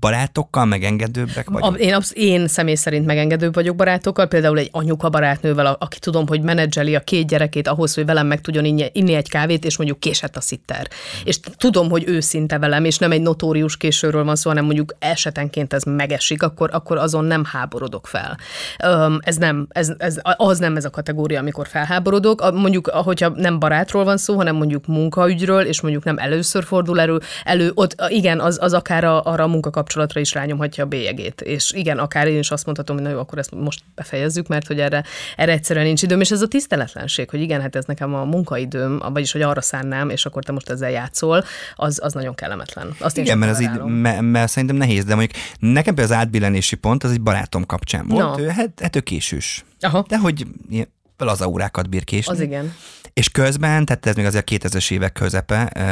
barátokkal 0.00 0.64
megengedőbbek 0.64 1.48
A, 1.48 1.52
vagyunk. 1.52 1.78
én, 1.78 1.94
absz- 1.94 2.16
én 2.16 2.48
személy 2.48 2.74
szerint 2.74 3.06
megengedőbb 3.06 3.54
vagyok 3.54 3.76
barátokkal, 3.76 4.26
például 4.26 4.58
egy 4.58 4.68
anyuka 4.72 5.08
barátnővel, 5.08 5.76
aki 5.80 5.98
tudom, 5.98 6.26
hogy 6.26 6.42
menedzseli 6.42 6.94
a 6.94 7.00
két 7.00 7.26
gyerekét 7.26 7.68
ahhoz, 7.68 7.94
hogy 7.94 8.04
velem 8.06 8.26
meg 8.26 8.40
tudjon 8.40 8.64
inni, 8.64 8.86
inni 8.92 9.14
egy 9.14 9.28
kávét, 9.28 9.64
és 9.64 9.76
mondjuk 9.76 10.00
késett 10.00 10.36
a 10.36 10.40
szitter. 10.40 10.88
És 11.24 11.40
tudom, 11.56 11.90
hogy 11.90 12.04
őszinte 12.06 12.58
velem, 12.58 12.84
és 12.84 12.98
nem 12.98 13.12
egy 13.12 13.20
notórius 13.22 13.76
későről 13.76 14.24
van 14.24 14.36
szó, 14.36 14.48
hanem 14.50 14.64
mondjuk 14.64 14.94
esetenként 14.98 15.72
ez 15.72 15.82
megesik, 15.82 16.42
akkor, 16.42 16.70
akkor 16.72 16.96
azon 16.98 17.24
nem 17.24 17.44
háborodok 17.44 18.06
fel. 18.06 18.38
Öm, 18.84 19.18
ez 19.22 19.36
nem, 19.36 19.66
ez, 19.70 19.92
ez, 19.98 20.20
az 20.36 20.58
nem 20.58 20.76
ez 20.76 20.84
a 20.84 20.90
kategória, 20.90 21.40
amikor 21.40 21.66
felháborodok. 21.68 22.40
A- 22.40 22.52
Mondjuk, 22.52 22.86
hogyha 22.88 23.28
nem 23.28 23.58
barátról 23.58 24.04
van 24.04 24.16
szó, 24.16 24.36
hanem 24.36 24.56
mondjuk 24.56 24.86
munkaügyről, 24.86 25.60
és 25.62 25.80
mondjuk 25.80 26.04
nem 26.04 26.18
először 26.18 26.64
fordul 26.64 27.00
elő, 27.00 27.20
elő 27.44 27.70
ott 27.74 27.94
igen, 28.08 28.40
az, 28.40 28.58
az 28.60 28.72
akár 28.72 28.97
a, 29.04 29.22
arra 29.24 29.44
a 29.44 29.46
munkakapcsolatra 29.46 30.20
is 30.20 30.32
rányomhatja 30.32 30.84
a 30.84 30.86
bélyegét. 30.86 31.40
És 31.40 31.72
igen, 31.72 31.98
akár 31.98 32.26
én 32.26 32.38
is 32.38 32.50
azt 32.50 32.64
mondhatom, 32.64 32.96
hogy 32.96 33.04
na 33.04 33.10
jó, 33.10 33.18
akkor 33.18 33.38
ezt 33.38 33.54
most 33.54 33.82
befejezzük, 33.94 34.46
mert 34.46 34.66
hogy 34.66 34.80
erre, 34.80 35.04
erre 35.36 35.52
egyszerűen 35.52 35.86
nincs 35.86 36.02
időm. 36.02 36.20
És 36.20 36.30
ez 36.30 36.42
a 36.42 36.48
tiszteletlenség, 36.48 37.30
hogy 37.30 37.40
igen, 37.40 37.60
hát 37.60 37.76
ez 37.76 37.84
nekem 37.84 38.14
a 38.14 38.24
munkaidőm, 38.24 39.02
vagyis 39.12 39.32
hogy 39.32 39.42
arra 39.42 39.60
szánnám, 39.60 40.10
és 40.10 40.26
akkor 40.26 40.44
te 40.44 40.52
most 40.52 40.68
ezzel 40.68 40.90
játszol, 40.90 41.44
az, 41.74 42.00
az 42.02 42.12
nagyon 42.12 42.34
kellemetlen. 42.34 42.94
Azt 43.00 43.16
én 43.16 43.24
Igen, 43.24 43.38
sem 43.38 43.48
mert, 43.48 43.58
az 43.58 43.62
így, 43.62 43.92
mert, 43.92 44.20
mert 44.20 44.50
szerintem 44.50 44.76
nehéz, 44.76 45.04
de 45.04 45.14
mondjuk 45.14 45.42
nekem 45.58 45.94
például 45.94 46.16
az 46.16 46.24
átbillenési 46.24 46.76
pont 46.76 47.04
az 47.04 47.10
egy 47.10 47.20
barátom 47.20 47.66
kapcsán 47.66 48.08
volt. 48.08 48.38
Ő, 48.38 48.48
hát, 48.48 48.80
hát 48.80 48.96
ő 48.96 49.00
késős. 49.00 49.64
Aha. 49.80 50.04
De 50.08 50.18
hogy 50.18 50.46
ilyen 50.70 50.88
lazaórákat 51.18 51.88
bír 51.88 52.04
késni. 52.04 52.32
Az 52.32 52.40
igen. 52.40 52.74
És 53.18 53.28
közben, 53.28 53.84
tehát 53.84 54.06
ez 54.06 54.14
még 54.14 54.24
azért 54.24 54.50
a 54.50 54.54
2000-es 54.54 54.90
évek 54.90 55.12
közepe, 55.12 55.66
eh, 55.66 55.84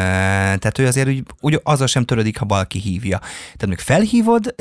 tehát 0.56 0.78
ő 0.78 0.86
azért 0.86 1.08
úgy, 1.08 1.22
úgy 1.40 1.60
azzal 1.62 1.86
sem 1.86 2.04
törődik, 2.04 2.38
ha 2.38 2.44
valaki 2.44 2.78
hívja. 2.78 3.18
Tehát 3.18 3.66
még 3.66 3.78
felhívod, 3.78 4.54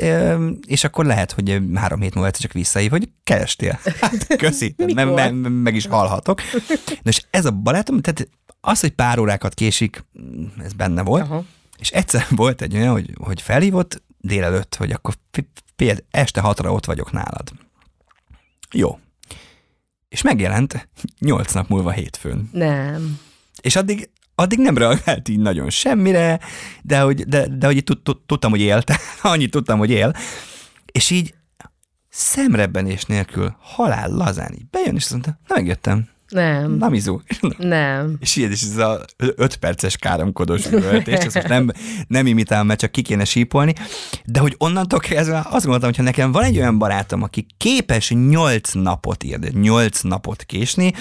és 0.66 0.84
akkor 0.84 1.04
lehet, 1.04 1.32
hogy 1.32 1.60
három 1.74 2.00
hét 2.00 2.14
múlva 2.14 2.30
csak 2.30 2.52
visszahív, 2.52 2.90
hogy 2.90 3.08
kerestél. 3.24 3.78
Hát 4.00 4.26
köszi, 4.42 4.74
me- 4.94 5.14
me- 5.14 5.62
meg 5.62 5.74
is 5.74 5.86
hallhatok. 5.86 6.40
Na 6.88 7.10
és 7.10 7.22
ez 7.30 7.44
a 7.44 7.50
barátom, 7.50 8.00
tehát 8.00 8.28
az, 8.60 8.80
hogy 8.80 8.90
pár 8.90 9.18
órákat 9.18 9.54
késik, 9.54 10.04
ez 10.64 10.72
benne 10.72 11.02
volt, 11.02 11.22
Aha. 11.22 11.44
és 11.78 11.90
egyszer 11.90 12.26
volt 12.42 12.62
egy 12.62 12.76
olyan, 12.76 12.92
hogy, 12.92 13.10
hogy 13.18 13.42
felhívott 13.42 14.02
délelőtt, 14.20 14.74
hogy 14.74 14.90
akkor 14.90 15.14
például 15.76 16.06
este 16.10 16.40
hatra 16.40 16.72
ott 16.72 16.84
vagyok 16.84 17.12
nálad. 17.12 17.52
Jó. 18.72 18.98
És 20.08 20.22
megjelent 20.22 20.88
nyolc 21.18 21.52
nap 21.52 21.68
múlva 21.68 21.90
hétfőn. 21.90 22.48
Nem. 22.52 23.18
És 23.60 23.76
addig, 23.76 24.10
addig 24.34 24.58
nem 24.58 24.78
reagált 24.78 25.28
így 25.28 25.38
nagyon 25.38 25.70
semmire, 25.70 26.40
de 26.82 27.00
hogy, 27.00 27.24
de, 27.24 27.46
de 27.48 27.66
hogy 27.66 27.84
tudtam, 28.26 28.50
hogy 28.50 28.60
él, 28.60 28.82
annyit 29.22 29.50
tudtam, 29.50 29.78
hogy 29.78 29.90
él. 29.90 30.16
És 30.92 31.10
így 31.10 31.34
szemrebbenés 32.08 33.04
nélkül 33.04 33.56
halál 33.60 34.08
lazán 34.08 34.52
így 34.52 34.66
bejön, 34.70 34.94
és 34.94 35.02
azt 35.02 35.10
mondta, 35.10 35.38
na 35.46 35.54
megjöttem. 35.54 36.08
Nem. 36.28 36.72
Na 36.72 36.88
mizu. 36.88 37.20
Nem. 37.58 38.16
És 38.20 38.36
így, 38.36 38.50
és 38.50 38.62
ez 38.62 38.76
a 38.76 39.04
öt 39.16 39.56
perces 39.56 39.96
káromkodós 39.96 40.66
üvöltés, 40.66 41.18
ezt 41.18 41.34
most 41.34 41.48
nem, 41.48 41.70
nem 42.08 42.26
imitálom, 42.26 42.66
mert 42.66 42.80
csak 42.80 42.90
ki 42.92 43.02
kéne 43.02 43.24
sípolni, 43.24 43.74
de 44.24 44.40
hogy 44.40 44.54
onnantól 44.58 44.98
kezdve 44.98 45.46
azt 45.50 45.64
gondoltam, 45.64 45.88
hogy 45.88 45.98
ha 45.98 46.02
nekem 46.02 46.32
van 46.32 46.44
egy 46.44 46.58
olyan 46.58 46.78
barátom, 46.78 47.22
aki 47.22 47.46
képes 47.56 48.10
nyolc 48.10 48.72
napot 48.72 49.24
írni, 49.24 49.50
nyolc 49.60 50.00
napot 50.00 50.42
késni, 50.42 50.92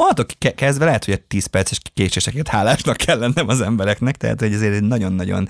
onnantól 0.00 0.26
ke- 0.38 0.54
kezdve 0.54 0.84
lehet, 0.84 1.04
hogy 1.04 1.14
egy 1.14 1.20
10 1.20 1.46
perces 1.46 1.78
késéseket 1.94 2.48
hálásnak 2.48 2.96
kell 2.96 3.18
lennem 3.18 3.48
az 3.48 3.60
embereknek, 3.60 4.16
tehát 4.16 4.40
hogy 4.40 4.52
ezért 4.52 4.74
egy 4.74 4.82
nagyon-nagyon 4.82 5.48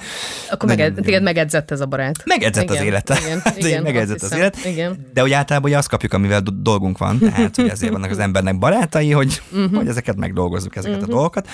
Akkor 0.50 0.68
nagyon- 0.68 0.88
meged, 0.88 1.04
téged 1.04 1.22
megedzett 1.22 1.70
ez 1.70 1.80
a 1.80 1.86
barát. 1.86 2.22
Megedzett 2.24 2.68
az 2.68 2.74
Igen, 2.74 2.86
élete. 2.86 3.18
Igen, 3.24 3.42
igen, 3.56 3.82
megedzett 3.82 4.22
az 4.22 4.32
élet. 4.34 4.64
Igen. 4.64 5.06
De 5.14 5.20
hogy 5.20 5.32
általában 5.32 5.68
ugye 5.70 5.78
azt 5.78 5.88
kapjuk, 5.88 6.12
amivel 6.12 6.40
do- 6.40 6.62
dolgunk 6.62 6.98
van, 6.98 7.18
tehát 7.18 7.56
hogy 7.56 7.68
ezért 7.68 7.92
vannak 7.92 8.10
az 8.10 8.18
embernek 8.18 8.58
barátai, 8.58 9.10
hogy, 9.10 9.42
uh-huh. 9.52 9.74
hogy 9.74 9.88
ezeket 9.88 10.16
megdolgozzuk, 10.16 10.76
ezeket 10.76 10.96
uh-huh. 10.96 11.12
a 11.12 11.14
dolgokat. 11.14 11.48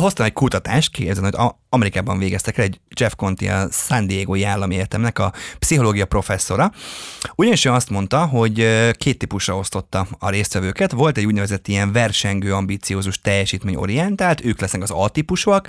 Hoztam 0.00 0.26
egy 0.26 0.32
kutatást, 0.32 0.90
kérdezem, 0.90 1.24
hogy 1.24 1.52
Amerikában 1.68 2.18
végeztek 2.18 2.58
el 2.58 2.64
egy 2.64 2.80
Jeff 3.00 3.12
Conti, 3.16 3.48
a 3.48 3.68
San 3.70 4.06
Diego 4.06 4.44
állami 4.44 4.74
egyetemnek 4.74 5.18
a 5.18 5.32
pszichológia 5.58 6.06
professzora. 6.06 6.72
Ugyanis 7.34 7.64
ő 7.64 7.70
azt 7.70 7.90
mondta, 7.90 8.26
hogy 8.26 8.54
két 8.92 9.18
típusra 9.18 9.56
osztotta 9.56 10.06
a 10.18 10.30
résztvevőket. 10.30 10.92
Volt 10.92 11.16
egy 11.16 11.24
úgynevezett 11.24 11.68
ilyen 11.68 11.92
versengő, 11.92 12.54
ambiciózus, 12.54 13.18
teljesítményorientált, 13.20 14.44
ők 14.44 14.60
lesznek 14.60 14.82
az 14.82 14.90
A-típusúak, 14.90 15.68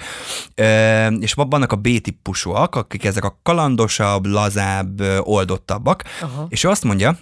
és 1.19 1.33
vannak 1.33 1.71
a 1.71 1.75
B-típusúak, 1.75 2.75
akik 2.75 3.05
ezek 3.05 3.23
a 3.23 3.39
kalandosabb, 3.43 4.25
lazább, 4.25 5.01
oldottabbak. 5.19 6.03
Aha. 6.21 6.45
És 6.49 6.63
ő 6.63 6.69
azt 6.69 6.83
mondja, 6.83 7.17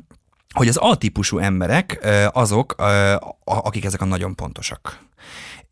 hogy 0.54 0.68
az 0.68 0.78
A-típusú 0.78 1.38
emberek 1.38 2.08
azok, 2.32 2.76
akik 3.44 3.86
ezek 3.86 4.02
a 4.02 4.06
nagyon 4.06 4.36
pontosak. 4.36 5.04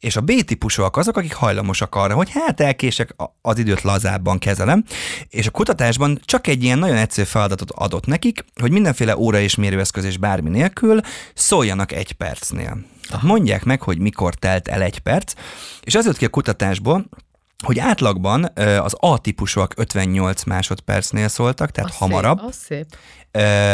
És 0.04 0.16
a 0.16 0.22
B-típusúak 0.22 0.98
azok, 0.98 1.18
akik 1.18 1.34
hajlamosak 1.34 1.96
arra, 1.96 2.16
hogy 2.16 2.30
hát 2.32 2.62
elkések, 2.62 3.16
az 3.42 3.58
időt 3.58 3.82
lazábban 3.82 4.40
kezelem, 4.40 4.84
és 5.30 5.48
a 5.48 5.52
kutatásban 5.52 6.20
csak 6.26 6.48
egy 6.48 6.64
ilyen 6.64 6.80
nagyon 6.80 6.96
egyszerű 6.96 7.28
feladatot 7.28 7.72
adott 7.72 8.06
nekik, 8.06 8.46
hogy 8.62 8.72
mindenféle 8.72 9.18
óra 9.18 9.40
és 9.40 9.56
mérőeszköz 9.56 10.04
és 10.04 10.18
bármi 10.18 10.50
nélkül 10.50 11.00
szóljanak 11.34 11.92
egy 11.92 12.12
percnél. 12.12 12.78
Tehát 13.08 13.24
mondják 13.24 13.64
meg, 13.64 13.82
hogy 13.82 14.00
mikor 14.00 14.34
telt 14.34 14.68
el 14.68 14.82
egy 14.82 15.00
perc, 15.00 15.34
és 15.82 15.96
az 15.96 16.06
jött 16.06 16.18
ki 16.18 16.26
a 16.26 16.30
kutatásból, 16.30 17.06
hogy 17.64 17.80
átlagban 17.80 18.52
az 18.56 18.96
A-típusúak 19.00 19.74
58 19.76 20.44
másodpercnél 20.44 21.28
szóltak, 21.28 21.72
tehát 21.72 21.90
Az 21.90 21.98
hamarabb, 21.98 22.38
Szép, 22.38 22.48
az 22.48 22.56
szép. 22.56 22.98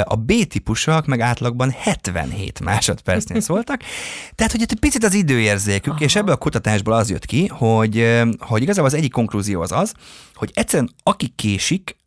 A 0.04 0.16
B-típusúak 0.16 1.06
meg 1.06 1.20
átlagban 1.20 1.72
77 1.72 2.60
másodpercnél 2.60 3.40
szóltak, 3.40 3.82
tehát 4.36 4.52
hogy 4.52 4.62
egy 4.62 4.80
picit 4.80 5.04
az 5.04 5.14
időérzékük, 5.14 5.94
Aha. 5.94 6.04
és 6.04 6.16
ebből 6.16 6.34
a 6.34 6.38
kutatásból 6.38 6.94
az 6.94 7.10
jött 7.10 7.26
ki, 7.26 7.48
hogy, 7.48 8.22
hogy 8.40 8.62
igazából 8.62 8.90
az 8.90 8.96
egyik 8.96 9.12
konklúzió 9.12 9.62
az 9.62 9.72
az, 9.72 9.94
hogy 10.34 10.52
egyszerűen 10.54 10.90
aki 11.04 11.28
késik, 11.36 11.98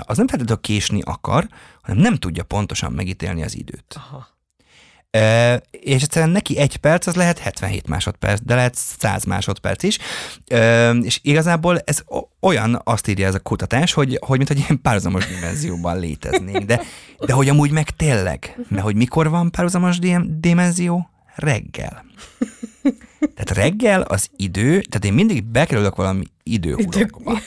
az 0.00 0.16
nem 0.16 0.28
feltétlenül 0.28 0.60
késni 0.60 1.00
akar, 1.04 1.48
hanem 1.82 2.02
nem 2.02 2.14
tudja 2.14 2.42
pontosan 2.44 2.92
megítélni 2.92 3.42
az 3.42 3.56
időt. 3.56 3.94
Aha. 3.96 4.33
Ö, 5.14 5.54
és 5.70 6.02
egyszerűen 6.02 6.30
neki 6.30 6.58
egy 6.58 6.76
perc, 6.76 7.06
az 7.06 7.14
lehet 7.14 7.38
77 7.38 7.86
másodperc, 7.86 8.40
de 8.44 8.54
lehet 8.54 8.74
100 8.74 9.24
másodperc 9.24 9.82
is. 9.82 9.98
És 11.02 11.18
igazából 11.22 11.78
ez 11.78 12.02
olyan, 12.40 12.80
azt 12.84 13.08
írja 13.08 13.26
ez 13.26 13.34
a 13.34 13.40
kutatás, 13.40 13.92
hogy, 13.92 14.18
hogy 14.20 14.36
mint 14.36 14.48
hogy 14.48 14.58
ilyen 14.58 14.80
párhuzamos 14.82 15.26
dimenzióban 15.26 15.98
léteznénk. 15.98 16.64
De, 16.64 16.82
de 17.26 17.32
hogy 17.32 17.48
amúgy 17.48 17.70
meg 17.70 17.90
tényleg, 17.90 18.58
mert 18.68 18.82
hogy 18.82 18.94
mikor 18.94 19.28
van 19.28 19.50
párhuzamos 19.50 19.98
di- 19.98 20.38
dimenzió? 20.40 21.08
Reggel. 21.34 22.04
Tehát 23.20 23.50
reggel 23.50 24.00
az 24.00 24.28
idő, 24.36 24.80
tehát 24.80 25.04
én 25.04 25.12
mindig 25.12 25.44
bekerülök 25.44 25.96
valami 25.96 26.24
időhulokba. 26.42 27.38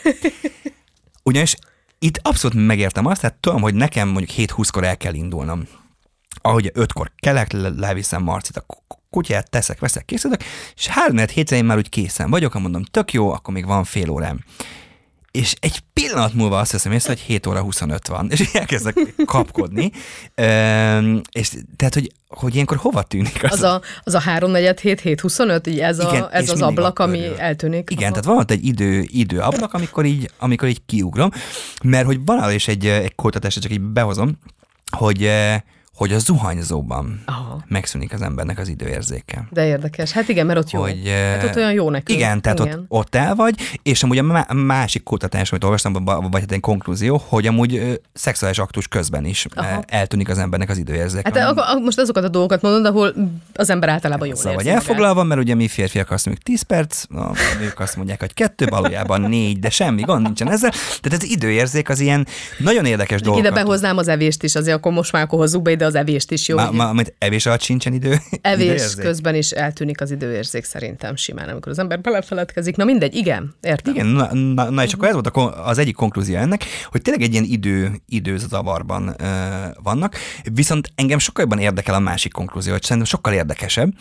Ugyanis 1.24 1.56
itt 2.00 2.20
abszolút 2.22 2.68
megértem 2.68 3.06
azt, 3.06 3.22
tehát 3.22 3.36
tudom, 3.36 3.62
hogy 3.62 3.74
nekem 3.74 4.08
mondjuk 4.08 4.50
7-20-kor 4.50 4.84
el 4.84 4.98
kell 4.98 5.14
indulnom. 5.14 5.68
Ahogy 6.48 6.72
ötkor 6.74 7.12
kelek, 7.20 7.52
le- 7.52 7.74
leviszem 7.78 8.24
Marcit 8.24 8.58
a 8.58 8.62
ku- 8.62 8.98
kutyát, 9.10 9.50
teszek, 9.50 9.80
veszek, 9.80 10.06
készülök, 10.06 10.44
és 10.76 10.88
három 10.88 11.18
hétre 11.18 11.56
én 11.56 11.66
már 11.66 11.78
úgy 11.78 11.90
készen 11.90 12.30
vagyok, 12.30 12.52
ha 12.54 12.60
mondom, 12.60 12.84
tök 12.84 13.14
jó, 13.14 13.32
akkor 13.32 13.54
még 13.54 13.66
van 13.66 13.84
fél 13.84 14.10
órám. 14.10 14.40
És 15.32 15.56
egy 15.60 15.80
pillanat 15.94 16.34
múlva 16.34 16.60
azt 16.60 16.72
hiszem 16.72 16.92
észre, 16.92 17.10
hogy 17.10 17.20
7 17.22 17.48
óra 17.48 17.62
25 17.62 18.08
van, 18.08 18.32
és 18.32 18.50
elkezdek 18.54 18.96
kapkodni. 19.26 19.92
Üm, 20.36 21.22
és 21.32 21.52
tehát, 21.76 21.94
hogy, 21.94 22.12
hogy 22.28 22.54
ilyenkor 22.54 22.78
hova 22.78 23.02
tűnik 23.04 23.44
az, 23.44 23.52
Az 23.52 23.62
a, 23.64 23.82
az 24.04 24.14
a 24.14 24.20
3 24.20 24.52
4 24.52 24.80
7 24.80 25.00
7 25.00 25.20
25, 25.22 25.68
így 25.68 25.80
ez, 25.80 26.00
Igen, 26.00 26.22
a, 26.22 26.36
ez 26.36 26.50
az 26.50 26.62
ablak, 26.62 27.00
ami 27.00 27.20
örül. 27.20 27.38
eltűnik. 27.38 27.90
Igen, 27.90 28.04
Aha. 28.04 28.12
tehát 28.12 28.26
van 28.26 28.38
ott 28.38 28.52
egy 28.52 28.66
idő, 28.66 29.04
időablak, 29.08 29.74
amikor 29.74 30.06
így, 30.06 30.32
amikor 30.40 30.68
így 30.68 30.82
kiugrom, 30.86 31.30
mert 31.84 32.06
hogy 32.06 32.20
valahol 32.26 32.52
is 32.52 32.68
egy, 32.68 32.86
egy 32.86 33.16
kutatásra 33.16 33.62
csak 33.62 33.72
így 33.72 33.82
behozom, 33.82 34.40
hogy, 34.92 35.32
hogy 35.98 36.14
a 36.14 36.20
zuhanyzóban 36.20 37.22
Aha. 37.26 37.64
megszűnik 37.68 38.14
az 38.14 38.22
embernek 38.22 38.60
az 38.60 38.68
időérzéke. 38.68 39.48
De 39.50 39.66
érdekes. 39.66 40.12
Hát 40.12 40.28
igen, 40.30 40.46
mert 40.46 40.60
ott 40.60 40.72
jó. 40.72 40.82
Hogy, 40.82 41.02
hát 41.08 41.44
ott 41.44 41.56
olyan 41.56 41.74
jó 41.74 41.90
nekünk. 41.90 42.20
Igen, 42.20 42.42
tehát 42.42 42.60
igen. 42.60 42.78
Ott, 42.80 42.86
ott 42.88 43.16
el 43.16 43.36
vagy, 43.36 43.56
és 43.84 44.04
amúgy 44.04 44.18
a 44.18 44.24
má- 44.24 44.54
másik 44.54 45.04
kutatás, 45.04 45.52
amit 45.52 45.64
olvastam, 45.64 45.94
vagy 46.06 46.40
hát 46.40 46.52
egy 46.52 46.60
konklúzió, 46.60 47.22
hogy 47.28 47.48
amúgy 47.48 47.76
ö, 47.76 47.94
szexuális 48.14 48.58
aktus 48.60 48.88
közben 48.88 49.26
is 49.26 49.46
Aha. 49.56 49.84
Eltűnik 49.88 50.30
az 50.30 50.38
embernek 50.38 50.70
az 50.70 50.78
időérzéke. 50.78 51.40
Hát 51.40 51.50
akkor, 51.58 51.82
most 51.82 52.00
azokat 52.00 52.24
a 52.24 52.30
dolgokat 52.30 52.62
mondod, 52.62 52.86
ahol 52.86 53.14
az 53.54 53.70
ember 53.70 53.90
általában 53.90 54.28
jól 54.28 54.36
Szóval 54.36 54.54
vagy 54.54 54.66
érzi 54.66 54.76
magát. 54.78 54.90
elfoglalva, 54.90 55.24
mert 55.24 55.42
ugye 55.42 55.56
mi 55.56 55.68
férfiak 55.68 56.12
azt 56.12 56.26
mondjuk 56.26 56.46
10 56.46 56.62
perc, 56.62 57.04
a 57.16 57.32
nők 57.60 57.80
azt 57.80 57.96
mondják, 57.96 58.20
hogy 58.20 58.34
kettő, 58.34 58.66
valójában 58.70 59.22
négy, 59.22 59.60
de 59.60 59.70
semmi 59.70 60.02
gond 60.02 60.22
nincsen 60.22 60.52
ezzel. 60.52 60.72
Tehát 61.02 61.24
az 61.24 61.30
időérzék 61.30 61.90
az 61.90 62.00
ilyen 62.00 62.28
nagyon 62.58 62.86
érdekes 62.86 63.20
Ide 63.20 63.30
dolgokat. 63.30 63.54
behoznám 63.54 63.98
az 63.98 64.08
evést 64.08 64.44
is, 64.44 64.56
azért 64.56 64.76
akkor 64.78 64.92
most 64.92 65.12
már 65.12 65.24
akkor 65.24 65.40
hozzuk 65.40 65.62
be 65.62 65.72
ide 65.72 65.86
az 65.88 65.96
evést 65.96 66.32
is, 66.32 66.48
jó? 66.48 66.56
Ma, 66.56 66.72
ma, 66.72 66.90
amit 66.90 67.16
evés 67.18 67.46
alatt 67.46 67.62
sincsen 67.62 67.94
idő. 67.94 68.18
Evés 68.42 68.64
időérzék. 68.64 69.04
közben 69.04 69.36
is 69.36 69.52
eltűnik 69.52 70.02
az 70.02 70.12
időérzék 70.12 70.64
szerintem 70.64 71.16
simán, 71.16 71.50
amikor 71.50 71.72
az 71.72 71.80
ember 71.80 72.02
belefeledkezik. 72.02 72.76
Na 72.76 72.84
mindegy, 72.84 73.16
igen, 73.16 73.56
értem. 73.62 73.94
Igen, 73.94 74.06
na, 74.06 74.34
na, 74.34 74.70
na 74.70 74.84
és 74.84 74.94
akkor 74.94 75.08
ez 75.08 75.14
volt 75.14 75.56
az 75.64 75.78
egyik 75.78 75.96
konklúzió 75.96 76.36
ennek, 76.36 76.64
hogy 76.92 77.02
tényleg 77.02 77.24
egy 77.24 77.32
ilyen 77.32 77.44
idő, 77.44 78.02
időzavarban 78.08 79.16
ö, 79.18 79.26
vannak, 79.84 80.16
viszont 80.54 80.92
engem 80.96 81.20
sokkal 81.20 81.44
jobban 81.44 81.60
érdekel 81.60 81.96
a 81.96 82.00
másik 82.00 82.32
konklúzió, 82.32 82.72
hogy 82.72 82.84
szerintem 82.84 83.06
sokkal 83.06 83.34
érdekesebb. 83.34 83.94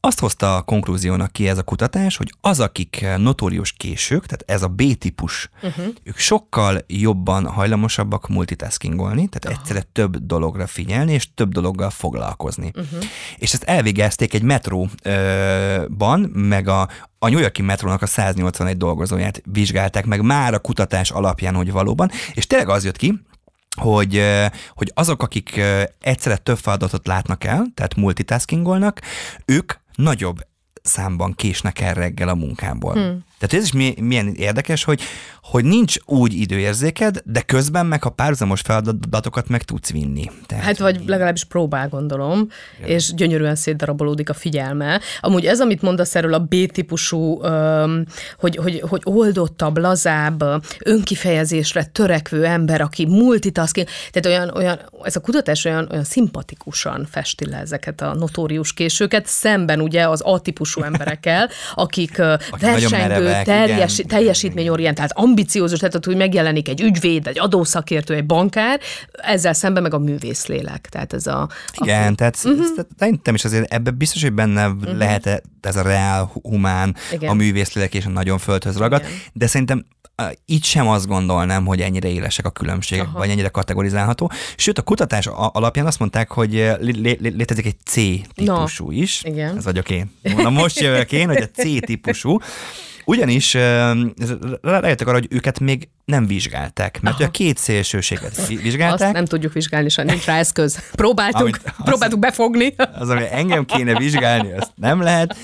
Azt 0.00 0.20
hozta 0.20 0.56
a 0.56 0.62
konklúziónak 0.62 1.32
ki 1.32 1.48
ez 1.48 1.58
a 1.58 1.62
kutatás, 1.62 2.16
hogy 2.16 2.32
az, 2.40 2.60
akik 2.60 3.06
notórius 3.16 3.72
késők, 3.72 4.26
tehát 4.26 4.44
ez 4.46 4.62
a 4.62 4.68
B-típus, 4.68 5.48
uh-huh. 5.62 5.86
ők 6.02 6.18
sokkal 6.18 6.84
jobban 6.86 7.46
hajlamosabbak 7.46 8.28
multitaskingolni, 8.28 9.28
tehát 9.28 9.58
egyszerre 9.58 9.82
több 9.92 10.16
dologra 10.16 10.66
figyelni, 10.66 11.12
és 11.12 11.31
több 11.34 11.52
dologgal 11.52 11.90
foglalkozni. 11.90 12.70
Uh-huh. 12.74 13.02
És 13.36 13.52
ezt 13.52 13.62
elvégezték 13.62 14.34
egy 14.34 14.42
metróban, 14.42 16.20
meg 16.32 16.68
a, 16.68 16.88
a 17.18 17.28
New 17.28 17.38
Yorki 17.38 17.62
metrónak 17.62 18.02
a 18.02 18.06
181 18.06 18.76
dolgozóját 18.76 19.42
vizsgálták 19.52 20.06
meg 20.06 20.20
már 20.20 20.54
a 20.54 20.58
kutatás 20.58 21.10
alapján, 21.10 21.54
hogy 21.54 21.72
valóban, 21.72 22.10
és 22.34 22.46
tényleg 22.46 22.68
az 22.68 22.84
jött 22.84 22.96
ki, 22.96 23.20
hogy, 23.76 24.22
hogy 24.74 24.90
azok, 24.94 25.22
akik 25.22 25.60
egyszerre 26.00 26.36
több 26.36 26.58
feladatot 26.58 27.06
látnak 27.06 27.44
el, 27.44 27.66
tehát 27.74 27.94
multitaskingolnak, 27.94 29.00
ők 29.44 29.72
nagyobb 29.94 30.36
számban 30.82 31.34
késnek 31.34 31.80
el 31.80 31.94
reggel 31.94 32.28
a 32.28 32.34
munkából. 32.34 32.92
Hmm. 32.92 33.24
Tehát 33.42 33.66
ez 33.66 33.74
is 33.74 33.94
milyen 34.00 34.34
érdekes, 34.34 34.84
hogy, 34.84 35.00
hogy 35.42 35.64
nincs 35.64 35.96
úgy 36.06 36.34
időérzéked, 36.34 37.22
de 37.24 37.40
közben 37.40 37.86
meg 37.86 38.04
a 38.04 38.10
párhuzamos 38.10 38.60
feladatokat 38.60 39.48
meg 39.48 39.62
tudsz 39.62 39.90
vinni. 39.90 40.30
Tehát, 40.46 40.64
hát 40.64 40.78
vagy 40.78 41.00
legalábbis 41.06 41.44
próbál, 41.44 41.88
gondolom, 41.88 42.48
Igen. 42.78 42.90
és 42.90 43.14
gyönyörűen 43.14 43.54
szétdarabolódik 43.54 44.28
a 44.28 44.34
figyelme. 44.34 45.00
Amúgy 45.20 45.46
ez, 45.46 45.60
amit 45.60 45.82
mondasz 45.82 46.14
erről 46.14 46.34
a 46.34 46.38
B-típusú, 46.38 47.40
hogy, 48.38 48.56
hogy, 48.56 48.82
hogy 48.88 49.00
oldottabb, 49.04 49.78
lazább, 49.78 50.44
önkifejezésre 50.84 51.84
törekvő 51.84 52.44
ember, 52.44 52.80
aki 52.80 53.06
multitasking, 53.06 53.86
tehát 54.10 54.38
olyan, 54.38 54.56
olyan 54.56 54.80
ez 55.02 55.16
a 55.16 55.20
kutatás 55.20 55.64
olyan, 55.64 55.88
olyan 55.90 56.04
szimpatikusan 56.04 57.06
festi 57.10 57.48
le 57.48 57.56
ezeket 57.56 58.00
a 58.00 58.14
notórius 58.14 58.72
későket, 58.72 59.26
szemben 59.26 59.80
ugye 59.80 60.08
az 60.08 60.20
A-típusú 60.20 60.82
emberekkel, 60.90 61.48
akik, 61.74 62.18
akik 62.18 62.60
versengő, 62.60 63.31
teljes, 63.44 64.02
teljesítményorientált, 64.08 65.12
ambiciózus, 65.14 65.78
tehát 65.78 66.04
hogy 66.04 66.16
megjelenik 66.16 66.68
egy 66.68 66.80
ügyvéd, 66.80 67.26
egy 67.26 67.38
adószakértő, 67.38 68.14
egy 68.14 68.26
bankár, 68.26 68.80
ezzel 69.12 69.52
szemben 69.52 69.82
meg 69.82 69.94
a 69.94 69.98
művészlélek. 69.98 70.88
Tehát 70.90 71.12
ez 71.12 71.26
a... 71.26 71.48
Igen, 71.82 72.12
a... 72.12 72.14
tehát 72.14 72.38
uh-huh. 72.44 72.66
szerintem 72.98 73.34
is 73.34 73.44
azért 73.44 73.72
ebben 73.72 73.96
biztos, 73.96 74.22
hogy 74.22 74.32
benne 74.32 74.68
uh-huh. 74.68 74.96
lehet 74.96 75.42
ez 75.60 75.76
a 75.76 75.82
reál, 75.82 76.32
humán, 76.42 76.96
Igen. 77.12 77.30
a 77.30 77.34
művészlélek 77.34 77.94
és 77.94 78.04
a 78.04 78.08
nagyon 78.08 78.38
földhöz 78.38 78.76
ragad, 78.76 79.00
Igen. 79.00 79.12
de 79.32 79.46
szerintem 79.46 79.86
itt 80.44 80.64
sem 80.64 80.88
azt 80.88 81.06
gondolnám, 81.06 81.66
hogy 81.66 81.80
ennyire 81.80 82.08
élesek 82.08 82.46
a 82.46 82.50
különbségek, 82.50 83.06
Aha. 83.06 83.18
vagy 83.18 83.30
ennyire 83.30 83.48
kategorizálható. 83.48 84.30
Sőt, 84.56 84.78
a 84.78 84.82
kutatás 84.82 85.26
alapján 85.32 85.86
azt 85.86 85.98
mondták, 85.98 86.30
hogy 86.30 86.52
létezik 87.20 87.66
egy 87.66 87.76
C 87.84 87.94
típusú 88.34 88.84
no. 88.84 88.92
is. 88.92 89.22
Igen. 89.24 89.56
Ez 89.56 89.64
vagyok 89.64 89.90
én. 89.90 90.10
Na 90.36 90.50
most 90.50 90.80
jövök 90.80 91.12
én, 91.12 91.26
hogy 91.26 91.42
a 91.42 91.60
C 91.60 91.84
típusú. 91.84 92.38
Ugyanis 93.04 93.54
rájöttek 94.62 95.06
arra, 95.06 95.12
hogy 95.12 95.26
őket 95.30 95.60
még 95.60 95.88
nem 96.04 96.26
vizsgálták, 96.26 97.00
mert 97.00 97.14
Aha. 97.14 97.24
a 97.24 97.30
két 97.30 97.58
szélsőséget 97.58 98.46
vizsgálták. 98.46 99.00
Azt 99.06 99.12
nem 99.12 99.24
tudjuk 99.24 99.52
vizsgálni, 99.52 99.88
se 99.88 100.02
nincs 100.02 100.24
rá 100.24 100.38
eszköz. 100.38 100.90
Próbáltuk, 100.92 101.40
Amit, 101.40 101.60
próbáltuk 101.84 102.18
befogni. 102.18 102.74
Az, 102.94 103.08
ami 103.08 103.22
engem 103.30 103.64
kéne 103.64 103.98
vizsgálni, 103.98 104.52
azt 104.52 104.72
nem 104.74 105.00
lehet. 105.00 105.36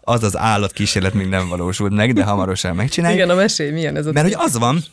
Az 0.00 0.22
az 0.22 0.36
állatkísérlet 0.36 1.14
még 1.14 1.26
nem 1.26 1.48
valósult 1.48 1.92
meg, 1.92 2.12
de 2.12 2.24
hamarosan 2.24 2.74
megcsináljuk. 2.74 3.20
Igen, 3.20 3.30
a 3.30 3.34
mesé, 3.34 3.70
milyen 3.70 3.96
ez 3.96 4.06
a 4.06 4.12
Mert 4.12 4.26
hogy 4.26 4.44
az 4.46 4.58
van, 4.58 4.84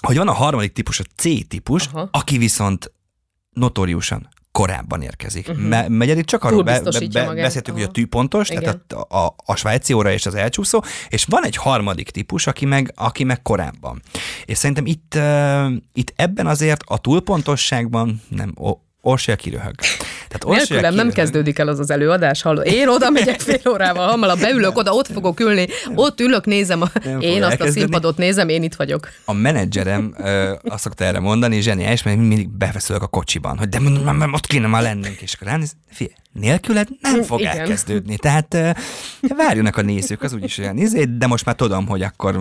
hogy 0.00 0.16
van 0.16 0.28
a 0.28 0.32
harmadik 0.32 0.72
típus, 0.72 1.00
a 1.00 1.04
C 1.16 1.48
típus, 1.48 1.86
Aha. 1.92 2.08
aki 2.12 2.38
viszont 2.38 2.92
notóriusan 3.50 4.28
korábban 4.52 5.02
érkezik. 5.02 5.48
Uh-huh. 5.48 5.64
Me- 5.66 5.88
megy 5.88 6.18
itt 6.18 6.26
csak 6.26 6.44
arról 6.44 6.62
be, 6.62 6.80
be, 6.80 7.08
be, 7.12 7.34
beszéltük, 7.34 7.74
hogy 7.74 7.82
a 7.82 7.88
tűpontos, 7.88 8.48
Igen. 8.48 8.62
tehát 8.62 8.92
a, 8.92 9.16
a, 9.18 9.34
a 9.44 9.56
svájci 9.56 9.92
óra 9.92 10.12
és 10.12 10.26
az 10.26 10.34
elcsúszó, 10.34 10.82
és 11.08 11.24
van 11.24 11.44
egy 11.44 11.56
harmadik 11.56 12.10
típus, 12.10 12.46
aki 12.46 12.64
meg, 12.64 12.92
aki 12.96 13.24
meg 13.24 13.42
korábban. 13.42 14.02
És 14.44 14.58
szerintem 14.58 14.86
itt, 14.86 15.14
uh, 15.16 15.72
itt 15.92 16.12
ebben 16.16 16.46
azért 16.46 16.82
a 16.86 16.98
túlpontosságban 16.98 18.22
nem, 18.28 18.52
Orsia 19.04 19.36
kiröhög. 19.36 19.74
Tehát 20.28 20.44
Nélkülem 20.44 20.66
kiröhög. 20.66 20.96
nem 20.96 21.10
kezdődik 21.10 21.58
el 21.58 21.68
az 21.68 21.78
az 21.78 21.90
előadás, 21.90 22.42
hallod? 22.42 22.66
Én 22.66 22.88
oda 22.88 23.10
megyek 23.10 23.40
fél 23.40 23.60
órával, 23.68 24.08
hamarabb 24.08 24.40
beülök 24.40 24.76
oda, 24.76 24.92
ott 24.92 25.06
fogok 25.06 25.40
ülni, 25.40 25.66
ott 25.94 26.20
ülök, 26.20 26.44
nézem, 26.44 26.82
a, 26.82 26.86
én 27.20 27.42
azt 27.42 27.60
a 27.60 27.70
színpadot 27.70 28.16
nézem, 28.16 28.48
én 28.48 28.62
itt 28.62 28.74
vagyok. 28.74 29.08
A 29.24 29.32
menedzserem 29.32 30.14
ö, 30.18 30.52
azt 30.64 30.82
szokta 30.82 31.04
erre 31.04 31.20
mondani, 31.20 31.60
zseniális, 31.60 32.02
mert 32.02 32.16
mindig 32.16 32.48
befeszülök 32.48 33.02
a 33.02 33.06
kocsiban, 33.06 33.58
hogy 33.58 33.68
de 33.68 33.78
ott 34.32 34.46
kéne 34.46 34.66
már 34.66 34.82
lennünk, 34.82 35.20
és 35.20 35.34
akkor 35.34 35.46
ránéz, 35.46 35.72
figyelj, 35.90 36.16
nélküled 36.32 36.88
nem 37.00 37.22
fog 37.22 37.40
Igen. 37.40 37.58
elkezdődni. 37.58 38.16
Tehát 38.16 38.54
uh, 38.54 39.36
várjanak 39.36 39.76
a 39.76 39.82
nézők, 39.82 40.22
az 40.22 40.32
úgyis 40.32 40.58
olyan 40.58 40.76
izé, 40.76 41.04
de 41.04 41.26
most 41.26 41.44
már 41.44 41.54
tudom, 41.54 41.86
hogy 41.86 42.02
akkor 42.02 42.40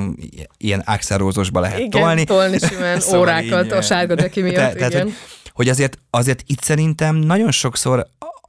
ilyen 0.57 0.79
axerózosba 0.85 1.59
lehet 1.59 1.79
igen, 1.79 2.01
tolni. 2.01 2.23
tolni 2.23 2.57
simán 2.57 2.99
szóval 3.09 3.19
órákat 3.19 3.65
így, 3.65 3.71
a 3.71 3.81
sárga 3.81 4.15
miatt. 4.15 4.53
Te, 4.53 4.73
tehát, 4.73 4.93
hogy, 4.93 5.13
hogy 5.61 5.69
azért, 5.69 5.97
azért 6.09 6.43
itt 6.45 6.61
szerintem 6.61 7.15
nagyon 7.15 7.51
sokszor 7.51 8.07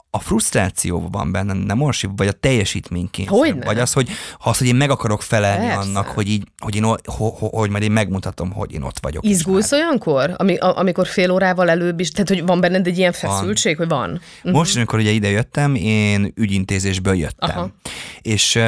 a 0.09 0.19
frusztráció 0.19 1.07
van 1.11 1.31
benne, 1.31 1.53
nem 1.53 1.81
orsi, 1.81 2.07
vagy 2.15 2.27
a 2.27 2.31
teljesítménykényszer. 2.31 3.37
Hogyne? 3.37 3.65
Vagy 3.65 3.79
az, 3.79 3.93
hogy, 3.93 4.09
az, 4.43 4.57
hogy 4.57 4.67
én 4.67 4.75
meg 4.75 4.89
akarok 4.89 5.21
felelni 5.21 5.65
Persze. 5.65 5.79
annak, 5.79 6.07
hogy 6.07 6.27
így, 6.27 6.43
hogy, 6.59 6.75
én, 6.75 6.83
ho, 6.83 6.95
ho, 7.05 7.47
hogy 7.47 7.69
majd 7.69 7.83
én 7.83 7.91
megmutatom, 7.91 8.51
hogy 8.51 8.73
én 8.73 8.81
ott 8.81 8.99
vagyok. 9.01 9.25
Izgulsz 9.25 9.71
olyankor, 9.71 10.33
ami, 10.37 10.57
amikor 10.57 11.07
fél 11.07 11.31
órával 11.31 11.69
előbb 11.69 11.99
is, 11.99 12.11
tehát 12.11 12.29
hogy 12.29 12.45
van 12.45 12.59
benned 12.59 12.87
egy 12.87 12.97
ilyen 12.97 13.11
feszültség, 13.11 13.77
van. 13.77 13.87
hogy 13.87 13.97
van? 13.97 14.09
Most, 14.43 14.55
uh-huh. 14.55 14.75
amikor 14.75 14.99
ugye 14.99 15.11
ide 15.11 15.29
jöttem, 15.29 15.75
én 15.75 16.33
ügyintézésből 16.35 17.15
jöttem. 17.15 17.57
Aha. 17.57 17.69
És 18.21 18.59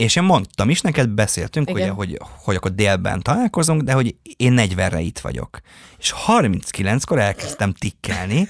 és 0.00 0.16
én 0.16 0.22
mondtam 0.22 0.70
is, 0.70 0.80
neked 0.80 1.08
beszéltünk, 1.08 1.70
ugye, 1.70 1.88
hogy, 1.88 2.18
hogy 2.44 2.54
akkor 2.54 2.74
délben 2.74 3.22
találkozunk, 3.22 3.82
de 3.82 3.92
hogy 3.92 4.14
én 4.36 4.54
40-re 4.56 5.00
itt 5.00 5.18
vagyok. 5.18 5.60
És 5.98 6.14
39-kor 6.26 7.18
elkezdtem 7.18 7.72
tikkelni, 7.72 8.48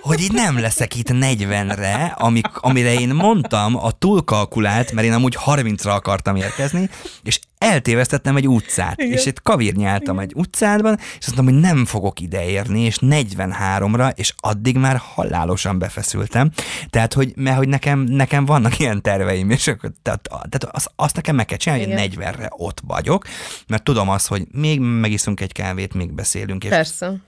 hogy 0.00 0.20
így 0.20 0.32
nem 0.32 0.60
leszek 0.60 0.96
itt 0.96 1.08
40-re, 1.10 2.14
amik, 2.18 2.46
amire 2.56 2.92
én 2.92 3.08
mondtam, 3.08 3.76
a 3.76 3.90
túlkalkulált, 3.90 4.92
mert 4.92 5.06
én 5.06 5.12
amúgy 5.12 5.38
30-ra 5.46 5.94
akartam 5.94 6.36
érkezni, 6.36 6.90
és 7.22 7.40
eltévesztettem 7.64 8.36
egy 8.36 8.48
utcát, 8.48 9.00
Igen. 9.00 9.12
és 9.12 9.26
itt 9.26 9.42
kavírnyáltam 9.42 10.18
egy 10.18 10.32
utcádban, 10.34 10.98
és 11.18 11.26
azt 11.26 11.36
mondtam, 11.36 11.54
hogy 11.54 11.72
nem 11.72 11.84
fogok 11.84 12.20
ideérni, 12.20 12.80
és 12.80 12.98
43-ra, 13.00 14.12
és 14.14 14.34
addig 14.36 14.76
már 14.76 14.96
halálosan 14.96 15.78
befeszültem. 15.78 16.50
Tehát, 16.90 17.12
hogy, 17.12 17.32
mert 17.36 17.56
hogy 17.56 17.68
nekem, 17.68 18.00
nekem 18.00 18.44
vannak 18.44 18.78
ilyen 18.78 19.02
terveim, 19.02 19.50
és 19.50 19.66
akkor, 19.66 19.90
tehát, 20.02 20.22
tehát 20.22 20.76
azt, 20.76 20.90
azt 20.96 21.14
nekem 21.14 21.34
meg 21.34 21.46
kell 21.46 21.58
csinálni, 21.58 21.92
hogy 21.92 22.12
40-re 22.16 22.48
ott 22.50 22.80
vagyok, 22.86 23.24
mert 23.66 23.82
tudom 23.82 24.08
azt, 24.08 24.26
hogy 24.26 24.46
még 24.52 24.80
megiszunk 24.80 25.40
egy 25.40 25.52
kávét, 25.52 25.94
még 25.94 26.12
beszélünk. 26.12 26.64
És 26.64 26.70
Persze 26.70 27.20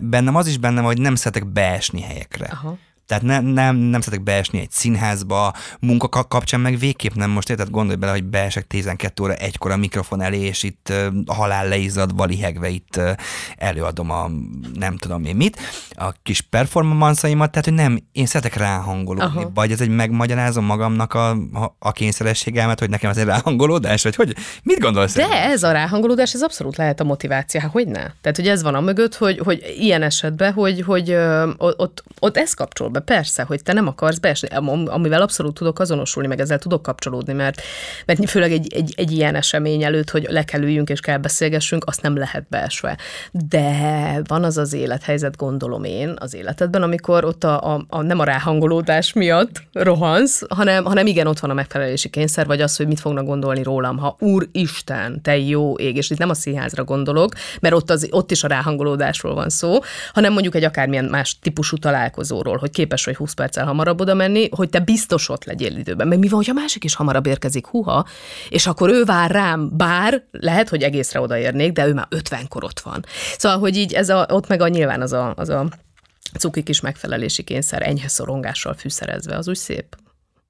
bennem 0.00 0.36
az 0.36 0.46
is 0.46 0.58
bennem, 0.58 0.84
hogy 0.84 1.00
nem 1.00 1.14
szeretek 1.14 1.46
beesni 1.46 2.00
helyekre. 2.00 2.46
Aha. 2.46 2.78
Tehát 3.08 3.22
ne, 3.22 3.40
nem, 3.40 3.76
nem 3.76 4.00
szeretek 4.00 4.24
beesni 4.24 4.60
egy 4.60 4.70
színházba, 4.70 5.54
munka 5.80 6.08
kapcsán 6.08 6.60
meg 6.60 6.78
végképp 6.78 7.14
nem 7.14 7.30
most 7.30 7.50
érted, 7.50 7.70
gondolj 7.70 7.96
bele, 7.96 8.12
hogy 8.12 8.24
beesek 8.24 8.66
12 8.66 9.22
óra 9.22 9.34
egykor 9.34 9.70
a 9.70 9.76
mikrofon 9.76 10.20
elé, 10.20 10.38
és 10.38 10.62
itt 10.62 10.92
a 11.26 11.34
halál 11.34 11.68
leizadva, 11.68 12.24
lihegve 12.24 12.68
itt 12.68 13.00
előadom 13.56 14.10
a 14.10 14.30
nem 14.74 14.96
tudom 14.96 15.24
én 15.24 15.36
mit, 15.36 15.58
a 15.90 16.12
kis 16.22 16.40
performance-aimat, 16.40 17.50
tehát 17.50 17.64
hogy 17.64 17.74
nem, 17.74 17.98
én 18.12 18.26
szeretek 18.26 18.56
ráhangolódni, 18.56 19.40
Aha. 19.40 19.50
vagy 19.54 19.72
ez 19.72 19.80
egy 19.80 19.88
megmagyarázom 19.88 20.64
magamnak 20.64 21.14
a, 21.14 21.36
a, 21.78 21.92
kényszerességemet, 21.92 22.78
hogy 22.78 22.90
nekem 22.90 23.10
ez 23.10 23.16
egy 23.16 23.24
ráhangolódás, 23.24 24.02
vagy 24.02 24.14
hogy 24.14 24.36
mit 24.62 24.78
gondolsz? 24.78 25.14
De 25.14 25.22
ez, 25.22 25.52
ez 25.52 25.62
a 25.62 25.72
ráhangolódás, 25.72 26.34
ez 26.34 26.42
abszolút 26.42 26.76
lehet 26.76 27.00
a 27.00 27.04
motiváció, 27.04 27.60
hát 27.60 27.70
hogy 27.70 27.86
ne? 27.86 28.02
Tehát, 28.20 28.36
hogy 28.36 28.48
ez 28.48 28.62
van 28.62 28.74
a 28.74 28.80
mögött, 28.80 29.14
hogy, 29.14 29.38
hogy 29.38 29.74
ilyen 29.78 30.02
esetben, 30.02 30.52
hogy, 30.52 30.80
hogy 30.80 31.10
ö, 31.10 31.50
ott, 31.58 32.04
ott 32.18 32.36
ez 32.36 32.54
kapcsol 32.54 32.88
be 32.88 32.97
be. 32.98 33.14
Persze, 33.14 33.42
hogy 33.42 33.62
te 33.62 33.72
nem 33.72 33.86
akarsz 33.86 34.18
beesni, 34.18 34.48
amivel 34.86 35.22
abszolút 35.22 35.54
tudok 35.54 35.78
azonosulni, 35.78 36.28
meg 36.28 36.40
ezzel 36.40 36.58
tudok 36.58 36.82
kapcsolódni, 36.82 37.32
mert, 37.32 37.62
mert 38.06 38.30
főleg 38.30 38.52
egy, 38.52 38.72
egy, 38.74 38.94
egy 38.96 39.12
ilyen 39.12 39.34
esemény 39.34 39.82
előtt, 39.82 40.10
hogy 40.10 40.26
le 40.30 40.44
kell 40.44 40.62
üljünk 40.62 40.88
és 40.88 41.00
kell 41.00 41.18
beszélgessünk, 41.18 41.84
azt 41.86 42.02
nem 42.02 42.16
lehet 42.16 42.46
beesve. 42.48 42.98
De 43.32 44.20
van 44.26 44.44
az 44.44 44.58
az 44.58 44.72
élethelyzet, 44.72 45.36
gondolom 45.36 45.84
én, 45.84 46.14
az 46.18 46.34
életedben, 46.34 46.82
amikor 46.82 47.24
ott 47.24 47.44
a, 47.44 47.74
a, 47.74 47.84
a 47.88 48.02
nem 48.02 48.18
a 48.18 48.24
ráhangolódás 48.24 49.12
miatt 49.12 49.62
rohansz, 49.72 50.42
hanem, 50.48 50.84
hanem 50.84 51.06
igen, 51.06 51.26
ott 51.26 51.38
van 51.38 51.50
a 51.50 51.54
megfelelési 51.54 52.08
kényszer, 52.08 52.46
vagy 52.46 52.60
az, 52.60 52.76
hogy 52.76 52.86
mit 52.86 53.00
fognak 53.00 53.26
gondolni 53.26 53.62
rólam, 53.62 53.98
ha 53.98 54.16
Úristen, 54.18 55.22
te 55.22 55.38
jó 55.38 55.74
ég, 55.74 55.96
és 55.96 56.10
itt 56.10 56.18
nem 56.18 56.30
a 56.30 56.34
színházra 56.34 56.84
gondolok, 56.84 57.32
mert 57.60 57.74
ott, 57.74 57.90
az, 57.90 58.08
ott 58.10 58.30
is 58.30 58.44
a 58.44 58.48
ráhangolódásról 58.48 59.34
van 59.34 59.48
szó, 59.48 59.78
hanem 60.12 60.32
mondjuk 60.32 60.54
egy 60.54 60.64
akármilyen 60.64 61.04
más 61.04 61.38
típusú 61.38 61.76
találkozóról, 61.76 62.56
hogy 62.56 62.70
kép 62.70 62.87
képes 62.88 63.04
vagy 63.04 63.16
20 63.16 63.32
perccel 63.32 63.64
hamarabb 63.64 64.00
oda 64.00 64.14
menni, 64.14 64.48
hogy 64.50 64.68
te 64.68 64.78
biztos 64.78 65.28
ott 65.28 65.44
legyél 65.44 65.76
időben. 65.76 66.08
Meg 66.08 66.18
mi 66.18 66.28
van, 66.28 66.38
hogy 66.38 66.50
a 66.50 66.60
másik 66.60 66.84
is 66.84 66.94
hamarabb 66.94 67.26
érkezik, 67.26 67.66
huha, 67.66 68.06
és 68.48 68.66
akkor 68.66 68.90
ő 68.90 69.04
vár 69.04 69.30
rám, 69.30 69.76
bár 69.76 70.24
lehet, 70.30 70.68
hogy 70.68 70.82
egészre 70.82 71.20
odaérnék, 71.20 71.72
de 71.72 71.86
ő 71.86 71.94
már 71.94 72.08
50-kor 72.10 72.64
ott 72.64 72.80
van. 72.80 73.04
Szóval, 73.38 73.58
hogy 73.58 73.76
így 73.76 73.94
ez 73.94 74.08
a, 74.08 74.26
ott 74.30 74.46
meg 74.48 74.60
a 74.60 74.68
nyilván 74.68 75.02
az 75.02 75.12
a, 75.12 75.32
az 75.36 75.48
a 75.48 75.68
cuki 76.38 76.62
kis 76.62 76.80
megfelelési 76.80 77.42
kényszer 77.42 77.82
enyhe 77.82 78.08
szorongással 78.08 78.74
fűszerezve, 78.74 79.36
az 79.36 79.48
úgy 79.48 79.56
szép. 79.56 79.96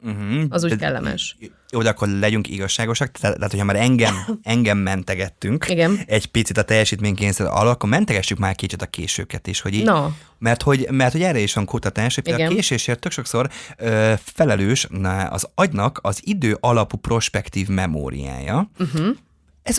Uh-huh. 0.03 0.45
Az 0.49 0.65
úgy 0.65 0.71
de, 0.71 0.77
kellemes. 0.77 1.37
Jó, 1.71 1.83
de 1.83 1.89
akkor 1.89 2.09
legyünk 2.09 2.49
igazságosak, 2.49 3.11
tehát, 3.11 3.37
tehát 3.37 3.51
hogyha 3.51 3.67
már 3.67 3.77
engem, 3.77 4.15
engem 4.43 4.79
mentegettünk 4.79 5.67
Igen. 5.69 5.99
egy 6.07 6.27
picit 6.27 6.59
a 6.59 6.63
teljesítménykényszer 6.63 7.47
alól, 7.47 7.71
akkor 7.71 7.89
mentegessük 7.89 8.39
már 8.39 8.55
kicsit 8.55 8.83
a 8.83 8.87
későket 8.87 9.47
is, 9.47 9.61
hogy 9.61 9.75
így, 9.75 9.85
no. 9.85 10.09
mert, 10.39 10.63
hogy, 10.63 10.87
mert 10.91 11.13
hogy 11.13 11.23
erre 11.23 11.39
is 11.39 11.55
van 11.55 11.65
kutatás, 11.65 12.15
hogy 12.15 12.43
a 12.43 12.49
késésért 12.49 12.99
tök 12.99 13.13
sokszor 13.13 13.51
ö, 13.77 14.13
felelős 14.23 14.87
na, 14.91 15.27
az 15.27 15.49
agynak 15.55 15.99
az 16.03 16.21
idő 16.25 16.57
alapú 16.61 16.97
prospektív 16.97 17.69
memóriája, 17.69 18.71
uh-huh. 18.79 19.17
ez, 19.63 19.79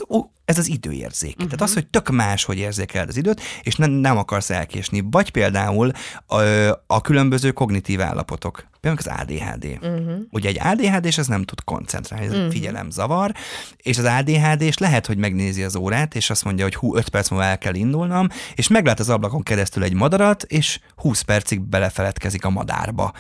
ez 0.50 0.58
az 0.58 0.70
időérzék. 0.70 1.36
Uh-huh. 1.36 1.46
Tehát 1.46 1.62
az, 1.62 1.74
hogy 1.74 1.88
tök 1.88 2.10
más, 2.10 2.44
hogy 2.44 2.58
érzékeled 2.58 3.10
az 3.10 3.18
időt, 3.18 3.42
és 3.62 3.76
ne, 3.76 3.86
nem 3.86 4.18
akarsz 4.18 4.50
elkésni. 4.50 5.04
Vagy 5.12 5.32
például 5.32 5.92
a, 6.26 6.42
a 6.88 7.02
különböző 7.02 7.52
kognitív 7.52 8.02
állapotok. 8.02 8.68
Például 8.82 9.04
az 9.06 9.22
ADHD. 9.22 9.66
Uh-huh. 9.82 10.20
Ugye 10.32 10.50
egy 10.50 10.60
ADHD, 10.64 11.06
és 11.06 11.18
ez 11.18 11.28
nem 11.28 11.44
tud 11.44 11.64
koncentrálni, 11.64 12.26
ez 12.26 12.32
uh-huh. 12.32 12.52
figyelem 12.52 12.90
zavar, 12.90 13.32
és 13.78 13.98
az 13.98 14.06
ADHD, 14.06 14.62
és 14.62 14.78
lehet, 14.78 15.06
hogy 15.06 15.18
megnézi 15.18 15.64
az 15.64 15.76
órát, 15.76 16.16
és 16.16 16.30
azt 16.30 16.44
mondja, 16.44 16.64
hogy 16.64 16.76
hú, 16.76 16.96
5 16.96 17.10
perc 17.10 17.30
múlva 17.30 17.46
el 17.46 17.58
kell 17.58 17.74
indulnom, 17.74 18.28
és 18.56 18.68
meglát 18.68 19.00
az 19.00 19.10
ablakon 19.10 19.44
keresztül 19.44 19.84
egy 19.84 19.94
madarat, 19.94 20.44
és 20.44 20.80
20 20.96 21.22
percig 21.22 21.62
belefeledkezik 21.62 22.46
a 22.46 22.50
madárba. 22.50 23.14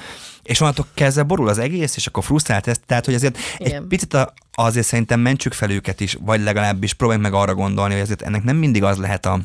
És 0.43 0.61
onnantól 0.61 0.85
kezdve 0.93 1.23
borul 1.23 1.47
az 1.47 1.57
egész, 1.57 1.95
és 1.95 2.07
akkor 2.07 2.23
frusztrált 2.23 2.67
ez. 2.67 2.77
Tehát, 2.85 3.05
hogy 3.05 3.13
azért 3.13 3.37
Igen. 3.57 3.81
egy 3.81 3.87
picit 3.87 4.13
a, 4.13 4.33
azért 4.53 4.85
szerintem 4.85 5.19
mentsük 5.19 5.53
fel 5.53 5.71
őket 5.71 5.99
is, 5.99 6.17
vagy 6.21 6.41
legalábbis 6.41 6.93
próbáljuk 7.19 7.21
meg 7.21 7.33
arra 7.33 7.55
gondolni, 7.55 7.93
hogy 7.93 8.01
azért 8.01 8.21
ennek 8.21 8.43
nem 8.43 8.55
mindig 8.55 8.83
az 8.83 8.97
lehet 8.97 9.25
a, 9.25 9.39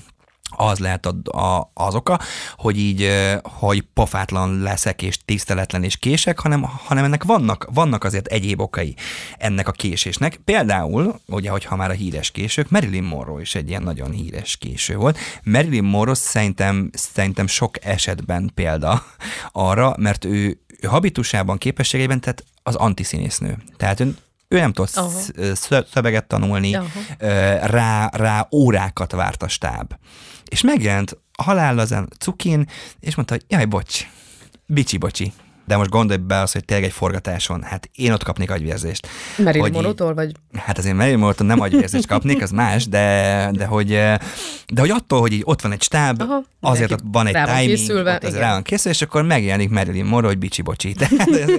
az 0.56 0.78
lehet 0.78 1.06
a, 1.06 1.38
a, 1.38 1.70
az 1.74 1.94
oka, 1.94 2.18
hogy 2.56 2.78
így, 2.78 3.10
hogy 3.42 3.82
pofátlan 3.94 4.58
leszek, 4.62 5.02
és 5.02 5.18
tiszteletlen, 5.24 5.82
és 5.82 5.96
kések, 5.96 6.38
hanem, 6.38 6.62
hanem 6.62 7.04
ennek 7.04 7.24
vannak, 7.24 7.66
vannak 7.72 8.04
azért 8.04 8.26
egyéb 8.26 8.60
okai 8.60 8.94
ennek 9.38 9.68
a 9.68 9.72
késésnek. 9.72 10.40
Például, 10.44 11.20
ugye, 11.26 11.50
hogyha 11.50 11.76
már 11.76 11.90
a 11.90 11.94
híres 11.94 12.30
késők, 12.30 12.70
Marilyn 12.70 13.02
Monroe 13.02 13.40
is 13.40 13.54
egy 13.54 13.68
ilyen 13.68 13.82
nagyon 13.82 14.10
híres 14.10 14.56
késő 14.56 14.96
volt. 14.96 15.18
Marilyn 15.44 15.84
Monroe 15.84 16.14
szerintem, 16.14 16.90
szerintem 16.92 17.46
sok 17.46 17.84
esetben 17.84 18.50
példa 18.54 19.04
arra, 19.52 19.94
mert 19.98 20.24
ő, 20.24 20.60
ő 20.80 20.88
habitusában, 20.88 21.58
képességeiben, 21.58 22.20
tehát 22.20 22.44
az 22.62 22.74
antiszínésznő. 22.74 23.58
Tehát 23.76 24.00
ő 24.00 24.16
ő 24.54 24.58
nem 24.58 24.72
tud 24.72 24.88
uh-huh. 24.96 25.84
szöveget 25.92 26.26
tanulni, 26.26 26.76
uh-huh. 26.76 26.90
rá, 27.66 28.10
rá 28.12 28.48
órákat 28.52 29.12
várt 29.12 29.42
a 29.42 29.48
stáb. 29.48 29.94
És 30.48 30.60
megjelent 30.60 31.18
a 31.32 31.42
halál 31.42 31.80
ezen 31.80 32.08
cukin, 32.18 32.68
és 33.00 33.14
mondta, 33.14 33.34
hogy 33.34 33.44
jaj, 33.48 33.64
bocs, 33.64 34.06
bicsi, 34.66 34.96
bocsi, 34.96 35.32
de 35.66 35.76
most 35.76 35.90
gondolj 35.90 36.20
be 36.20 36.40
az, 36.40 36.52
hogy 36.52 36.64
tényleg 36.64 36.86
egy 36.86 36.94
forgatáson, 36.94 37.62
hát 37.62 37.90
én 37.94 38.12
ott 38.12 38.22
kapnék 38.22 38.50
agyvérzést. 38.50 39.08
Marilyn 39.38 39.72
Monroe-tól 39.72 40.14
vagy? 40.14 40.32
Hát 40.54 40.78
azért 40.78 40.96
Marilyn 40.96 41.18
monroe 41.18 41.46
nem 41.46 41.60
agyvérzést 41.60 42.06
kapnék, 42.06 42.42
az 42.42 42.50
más, 42.50 42.86
de, 42.88 43.50
de, 43.52 43.64
hogy, 43.64 43.88
de 44.66 44.80
hogy 44.80 44.90
attól, 44.90 45.20
hogy 45.20 45.32
így 45.32 45.42
ott 45.44 45.60
van 45.60 45.72
egy 45.72 45.82
stáb, 45.82 46.20
Aha, 46.20 46.44
azért 46.60 46.92
ott 46.92 47.02
van 47.04 47.26
egy 47.26 47.44
timing, 47.44 47.76
készülve, 47.76 48.14
ott 48.14 48.24
az 48.24 48.36
rá 48.36 48.52
van 48.52 48.62
készül, 48.62 48.90
és 48.90 49.02
akkor 49.02 49.22
megjelenik 49.22 49.70
Marilyn 49.70 50.04
Monroe, 50.04 50.28
hogy 50.28 50.38
bicsi 50.38 50.62
bocsi. 50.62 50.92
Tehát 50.92 51.50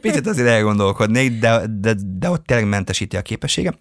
picit 0.00 0.26
azért 0.26 0.48
elgondolkodnék, 0.48 1.38
de, 1.38 1.62
de, 1.80 1.94
de 2.18 2.30
ott 2.30 2.46
tényleg 2.46 2.68
mentesíti 2.68 3.16
a 3.16 3.22
képessége. 3.22 3.74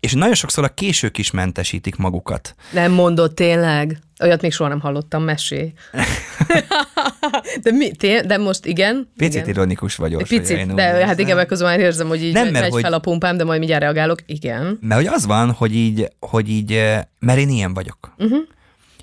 És 0.00 0.12
nagyon 0.12 0.34
sokszor 0.34 0.64
a 0.64 0.68
késők 0.68 1.18
is 1.18 1.30
mentesítik 1.30 1.96
magukat. 1.96 2.54
Nem 2.72 2.92
mondott 2.92 3.34
tényleg? 3.34 3.98
Olyat 4.22 4.42
még 4.42 4.52
soha 4.52 4.68
nem 4.68 4.80
hallottam, 4.80 5.22
mesé. 5.22 5.72
de, 7.62 7.70
mi, 7.72 7.90
té, 7.90 8.20
de 8.20 8.38
most 8.38 8.66
igen. 8.66 9.10
Picit 9.16 9.34
igen. 9.34 9.48
ironikus 9.48 9.96
vagyok. 9.96 10.22
Picit, 10.22 10.74
de 10.74 10.82
hát 10.82 11.00
érzem. 11.00 11.18
igen, 11.18 11.36
mert 11.36 11.48
közben 11.48 11.68
már 11.68 11.80
érzem, 11.80 12.08
hogy 12.08 12.24
így 12.24 12.32
nem, 12.32 12.48
mert, 12.48 12.60
megy 12.60 12.72
hogy, 12.72 12.82
fel 12.82 12.92
a 12.92 12.98
pumpám, 12.98 13.36
de 13.36 13.44
majd 13.44 13.58
mindjárt 13.58 13.82
reagálok. 13.82 14.18
Igen. 14.26 14.78
Mert 14.80 15.00
hogy 15.00 15.10
az 15.14 15.26
van, 15.26 15.50
hogy 15.50 15.74
így, 15.74 16.08
hogy 16.20 16.50
így 16.50 16.72
eh, 16.72 17.02
mert 17.18 17.38
én 17.38 17.48
ilyen 17.48 17.74
vagyok. 17.74 18.14
Uh-huh 18.18 18.54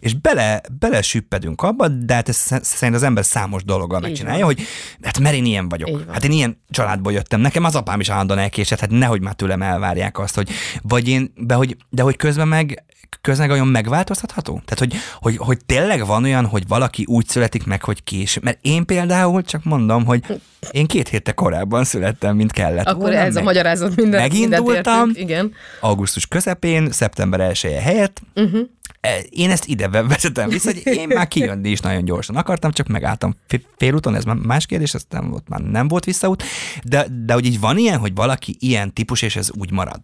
és 0.03 0.13
bele, 0.13 0.61
bele 0.79 1.01
süppedünk 1.01 1.61
abba, 1.61 1.87
de 1.87 2.13
hát 2.13 2.29
ez 2.29 2.49
szerint 2.61 2.95
az 2.95 3.03
ember 3.03 3.25
számos 3.25 3.63
dologgal 3.63 3.99
megcsinálja, 3.99 4.45
hogy 4.45 4.61
hát 5.01 5.19
mert 5.19 5.35
én 5.35 5.45
ilyen 5.45 5.69
vagyok. 5.69 6.03
Hát 6.11 6.23
én 6.23 6.31
ilyen 6.31 6.61
családból 6.69 7.13
jöttem, 7.13 7.41
nekem 7.41 7.63
az 7.63 7.75
apám 7.75 7.99
is 7.99 8.09
állandóan 8.09 8.39
elkésett, 8.39 8.79
hát 8.79 8.89
nehogy 8.89 9.21
már 9.21 9.33
tőlem 9.33 9.61
elvárják 9.61 10.19
azt, 10.19 10.35
hogy 10.35 10.49
vagy 10.81 11.07
én, 11.07 11.33
de 11.35 11.53
hogy, 11.53 11.77
de 11.89 12.01
hogy 12.01 12.15
közben 12.15 12.47
meg 12.47 12.83
közben 13.21 13.51
olyan 13.51 13.67
megváltoztatható? 13.67 14.61
Tehát, 14.65 14.79
hogy, 14.79 14.93
hogy, 15.21 15.37
hogy 15.37 15.65
tényleg 15.65 16.05
van 16.05 16.23
olyan, 16.23 16.45
hogy 16.45 16.67
valaki 16.67 17.03
úgy 17.07 17.27
születik 17.27 17.65
meg, 17.65 17.83
hogy 17.83 18.03
kés. 18.03 18.39
Mert 18.41 18.57
én 18.61 18.85
például 18.85 19.41
csak 19.41 19.63
mondom, 19.63 20.05
hogy 20.05 20.23
én 20.71 20.87
két 20.87 21.07
hétte 21.07 21.31
korábban 21.31 21.83
születtem, 21.83 22.35
mint 22.35 22.51
kellett 22.51 22.87
Akkor 22.87 23.01
volna, 23.01 23.17
ez 23.17 23.33
meg, 23.33 23.43
a 23.43 23.45
magyarázat 23.45 23.95
minden, 23.95 24.21
Megindultam, 24.21 25.11
igen. 25.13 25.53
augusztus 25.79 26.27
közepén, 26.27 26.91
szeptember 26.91 27.39
1 27.39 27.61
helyett, 27.61 28.21
uh-huh. 28.35 28.59
Én 29.29 29.49
ezt 29.49 29.67
ide 29.67 29.87
vezetem 29.87 30.49
vissza, 30.49 30.71
hogy 30.71 30.81
én 30.95 31.07
már 31.07 31.27
kijönni 31.27 31.69
is 31.69 31.79
nagyon 31.79 32.05
gyorsan 32.05 32.35
akartam, 32.35 32.71
csak 32.71 32.87
megálltam 32.87 33.35
félúton, 33.77 34.15
ez 34.15 34.23
már 34.23 34.35
más 34.35 34.65
kérdés, 34.65 34.93
ez 34.93 35.05
nem 35.09 35.29
volt, 35.29 35.49
már 35.49 35.61
nem 35.61 35.87
volt 35.87 36.05
visszaút, 36.05 36.43
de, 36.83 37.07
de 37.25 37.33
hogy 37.33 37.45
így 37.45 37.59
van 37.59 37.77
ilyen, 37.77 37.99
hogy 37.99 38.13
valaki 38.15 38.55
ilyen 38.59 38.93
típus, 38.93 39.21
és 39.21 39.35
ez 39.35 39.49
úgy 39.57 39.71
marad. 39.71 39.99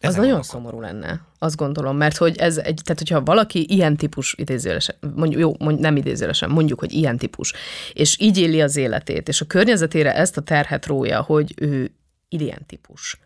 Ez 0.00 0.10
az 0.10 0.16
nagyon 0.16 0.32
okon. 0.32 0.42
szomorú 0.42 0.80
lenne, 0.80 1.20
azt 1.38 1.56
gondolom, 1.56 1.96
mert 1.96 2.16
hogy 2.16 2.36
ez 2.36 2.56
egy, 2.56 2.80
tehát 2.84 2.98
hogyha 2.98 3.22
valaki 3.22 3.66
ilyen 3.68 3.96
típus 3.96 4.34
idézőlesen, 4.38 4.94
mondjuk, 5.14 5.40
jó, 5.40 5.54
mondjuk, 5.58 5.80
nem 5.80 5.96
idézőlesen, 5.96 6.50
mondjuk, 6.50 6.80
hogy 6.80 6.92
ilyen 6.92 7.16
típus, 7.16 7.52
és 7.92 8.16
így 8.20 8.38
éli 8.38 8.60
az 8.60 8.76
életét, 8.76 9.28
és 9.28 9.40
a 9.40 9.44
környezetére 9.44 10.14
ezt 10.14 10.36
a 10.36 10.40
terhet 10.40 10.86
rója, 10.86 11.22
hogy 11.22 11.54
ő 11.56 11.90
ilyen 12.38 12.66
típus. 12.66 13.18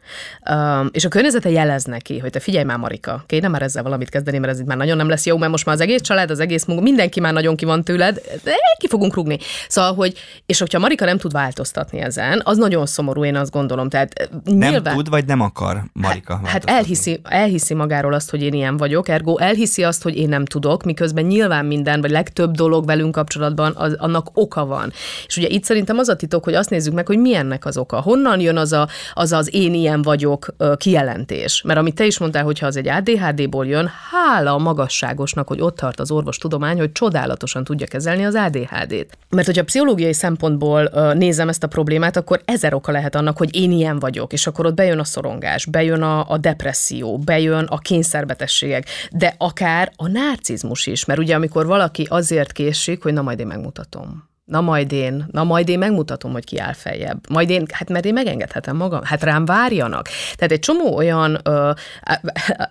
Um, 0.51 0.89
és 0.93 1.05
a 1.05 1.09
környezete 1.09 1.51
jelez 1.51 1.85
neki, 1.85 2.19
hogy 2.19 2.31
te 2.31 2.41
figyelj 2.41 2.65
már, 2.65 2.79
Marika, 2.79 3.25
kéne 3.27 3.49
már 3.49 3.63
ezzel 3.63 3.83
valamit 3.83 4.09
kezdeni, 4.09 4.39
mert 4.39 4.53
ez 4.53 4.61
itt 4.61 4.67
már 4.67 4.77
nagyon 4.77 4.97
nem 4.97 5.09
lesz 5.09 5.27
jó, 5.27 5.39
mert 5.39 5.51
most 5.51 5.65
már 5.67 5.75
az 5.75 5.81
egész 5.81 6.01
család, 6.01 6.31
az 6.31 6.41
egész 6.41 6.65
munka, 6.65 6.83
mindenki 6.83 7.21
már 7.21 7.33
nagyon 7.33 7.57
ki 7.57 7.65
van 7.65 7.85
tőled, 7.85 8.21
de 8.43 8.55
ki 8.79 8.89
fogunk 8.89 9.15
rugni. 9.15 9.39
Szóval, 9.69 9.95
hogy, 9.95 10.19
és 10.47 10.59
hogyha 10.59 10.79
Marika 10.79 11.05
nem 11.05 11.19
tud 11.19 11.33
változtatni 11.33 12.01
ezen, 12.01 12.41
az 12.45 12.57
nagyon 12.57 12.87
szomorú, 12.87 13.25
én 13.25 13.37
azt 13.37 13.51
gondolom. 13.51 13.89
Tehát 13.89 14.29
nem 14.45 14.71
nyilván, 14.71 14.95
tud, 14.95 15.09
vagy 15.09 15.25
nem 15.27 15.41
akar 15.41 15.83
Marika 15.93 16.41
Hát, 16.45 16.51
hát 16.51 16.65
elhiszi, 16.65 17.21
elhiszi 17.23 17.75
magáról 17.75 18.13
azt, 18.13 18.31
hogy 18.31 18.43
én 18.43 18.53
ilyen 18.53 18.77
vagyok, 18.77 19.09
ergo 19.09 19.39
elhiszi 19.39 19.85
azt, 19.85 20.03
hogy 20.03 20.17
én 20.17 20.29
nem 20.29 20.45
tudok, 20.45 20.83
miközben 20.83 21.25
nyilván 21.25 21.67
minden, 21.67 22.01
vagy 22.01 22.11
legtöbb 22.11 22.51
dolog 22.51 22.87
velünk 22.87 23.13
kapcsolatban 23.13 23.73
az, 23.77 23.95
annak 23.99 24.31
oka 24.33 24.67
van. 24.67 24.93
És 25.27 25.37
ugye 25.37 25.49
itt 25.49 25.65
szerintem 25.65 25.99
az 25.99 26.09
a 26.09 26.17
titok, 26.17 26.45
hogy 26.45 26.55
azt 26.55 26.71
nézzük 26.71 26.95
meg, 26.95 27.07
hogy 27.07 27.19
milyennek 27.19 27.65
az 27.65 27.77
oka. 27.77 28.01
Honnan 28.01 28.41
jön 28.41 28.57
az 28.57 28.73
a, 28.73 28.89
az 29.15 29.33
az 29.33 29.55
én 29.55 29.75
ilyen 29.75 30.03
vagyok 30.03 30.47
kijelentés. 30.77 31.63
Mert 31.63 31.79
amit 31.79 31.95
te 31.95 32.07
is 32.07 32.19
mondtál, 32.19 32.45
hogyha 32.45 32.67
az 32.67 32.77
egy 32.77 32.89
ADHD-ból 32.89 33.67
jön, 33.67 33.91
hála 34.11 34.55
a 34.55 34.59
magasságosnak, 34.59 35.49
hogy 35.49 35.61
ott 35.61 35.77
tart 35.77 36.01
az 36.01 36.11
orvostudomány, 36.11 36.79
hogy 36.79 36.93
csodálatosan 36.93 37.65
tudja 37.65 37.87
kezelni 37.87 38.25
az 38.25 38.35
ADHD-t. 38.35 39.19
Mert 39.29 39.47
hogyha 39.47 39.65
pszichológiai 39.65 40.13
szempontból 40.13 40.91
nézem 41.15 41.49
ezt 41.49 41.63
a 41.63 41.67
problémát, 41.67 42.17
akkor 42.17 42.41
ezer 42.45 42.75
oka 42.75 42.93
lehet 42.93 43.15
annak, 43.15 43.37
hogy 43.37 43.57
én 43.57 43.73
ilyen 43.73 43.99
vagyok, 43.99 44.33
és 44.33 44.47
akkor 44.47 44.67
ott 44.67 44.75
bejön 44.75 44.99
a 44.99 45.05
szorongás, 45.05 45.67
bejön 45.67 46.03
a, 46.03 46.31
a 46.31 46.39
depresszió, 46.39 47.19
bejön 47.19 47.65
a 47.65 47.79
kényszerbetegségek, 47.79 48.87
de 49.11 49.35
akár 49.39 49.93
a 49.97 50.09
narcizmus 50.09 50.87
is, 50.87 51.05
mert 51.05 51.19
ugye 51.19 51.35
amikor 51.35 51.67
valaki 51.67 52.07
azért 52.11 52.53
késik, 52.53 53.03
hogy 53.03 53.13
na 53.13 53.23
majd 53.23 53.39
én 53.39 53.47
megmutatom 53.47 54.33
na 54.45 54.61
majd 54.61 54.93
én, 54.93 55.27
na 55.31 55.45
majd 55.45 55.69
én 55.69 55.79
megmutatom, 55.79 56.33
hogy 56.33 56.45
ki 56.45 56.59
áll 56.59 56.73
feljebb. 56.73 57.19
Majd 57.29 57.51
én, 57.51 57.67
hát 57.73 57.89
mert 57.89 58.05
én 58.05 58.13
megengedhetem 58.13 58.77
magam, 58.77 59.01
hát 59.03 59.23
rám 59.23 59.45
várjanak. 59.45 60.09
Tehát 60.35 60.53
egy 60.53 60.59
csomó 60.59 60.97
olyan, 60.97 61.41
ö, 61.43 61.71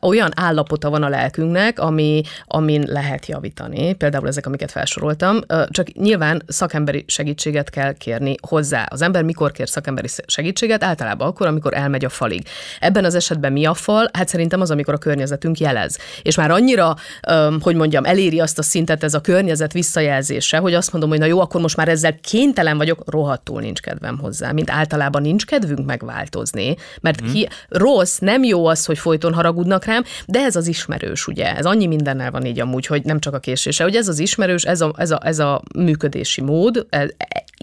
olyan 0.01 0.31
állapota 0.35 0.89
van 0.89 1.03
a 1.03 1.09
lelkünknek, 1.09 1.79
ami, 1.79 2.21
amin 2.45 2.83
lehet 2.87 3.25
javítani, 3.25 3.93
például 3.93 4.27
ezek, 4.27 4.45
amiket 4.45 4.71
felsoroltam, 4.71 5.39
ö, 5.47 5.63
csak 5.69 5.93
nyilván 5.93 6.43
szakemberi 6.47 7.03
segítséget 7.07 7.69
kell 7.69 7.93
kérni 7.93 8.35
hozzá. 8.47 8.85
Az 8.89 9.01
ember 9.01 9.23
mikor 9.23 9.51
kér 9.51 9.69
szakemberi 9.69 10.07
segítséget? 10.25 10.83
Általában 10.83 11.27
akkor, 11.27 11.47
amikor 11.47 11.73
elmegy 11.73 12.05
a 12.05 12.09
falig. 12.09 12.47
Ebben 12.79 13.05
az 13.05 13.15
esetben 13.15 13.51
mi 13.51 13.65
a 13.65 13.73
fal? 13.73 14.09
Hát 14.13 14.27
szerintem 14.27 14.61
az, 14.61 14.71
amikor 14.71 14.93
a 14.93 14.97
környezetünk 14.97 15.59
jelez. 15.59 15.97
És 16.21 16.35
már 16.35 16.51
annyira, 16.51 16.95
ö, 17.27 17.55
hogy 17.61 17.75
mondjam, 17.75 18.05
eléri 18.05 18.39
azt 18.39 18.59
a 18.59 18.63
szintet 18.63 19.03
ez 19.03 19.13
a 19.13 19.21
környezet 19.21 19.73
visszajelzése, 19.73 20.57
hogy 20.57 20.73
azt 20.73 20.91
mondom, 20.91 21.09
hogy 21.09 21.19
na 21.19 21.25
jó, 21.25 21.39
akkor 21.39 21.61
most 21.63 21.77
már 21.77 21.87
ezzel 21.87 22.19
kénytelen 22.19 22.77
vagyok, 22.77 23.03
rohadtul 23.05 23.61
nincs 23.61 23.79
kedvem 23.79 24.17
hozzá, 24.17 24.51
mint 24.51 24.69
általában 24.69 25.21
nincs 25.21 25.45
kedvünk 25.45 25.85
megváltozni, 25.85 26.75
mert 27.01 27.23
mm. 27.23 27.31
hi, 27.31 27.47
rossz, 27.69 28.17
nem 28.17 28.43
jó 28.43 28.65
az, 28.65 28.85
hogy 28.85 28.97
folyton 28.97 29.33
haragudnak 29.33 29.85
rám, 29.85 30.03
de 30.25 30.39
ez 30.39 30.55
az 30.55 30.67
ismerős, 30.67 31.27
ugye, 31.27 31.55
ez 31.55 31.65
annyi 31.65 31.87
mindennel 31.87 32.31
van 32.31 32.45
így 32.45 32.59
amúgy, 32.59 32.85
hogy 32.85 33.03
nem 33.03 33.19
csak 33.19 33.33
a 33.33 33.39
késése, 33.39 33.83
hogy 33.83 33.95
ez 33.95 34.07
az 34.07 34.19
ismerős, 34.19 34.63
ez 34.63 34.81
a, 34.81 34.93
ez 34.97 35.11
a, 35.11 35.19
ez 35.23 35.39
a 35.39 35.61
működési 35.75 36.41
mód, 36.41 36.85
ez, 36.89 37.09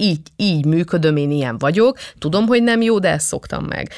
így, 0.00 0.20
így 0.36 0.64
működöm, 0.64 1.16
én 1.16 1.30
ilyen 1.30 1.58
vagyok, 1.58 1.98
tudom, 2.18 2.46
hogy 2.46 2.62
nem 2.62 2.80
jó, 2.80 2.98
de 2.98 3.10
ezt 3.10 3.26
szoktam 3.26 3.64
meg. 3.64 3.90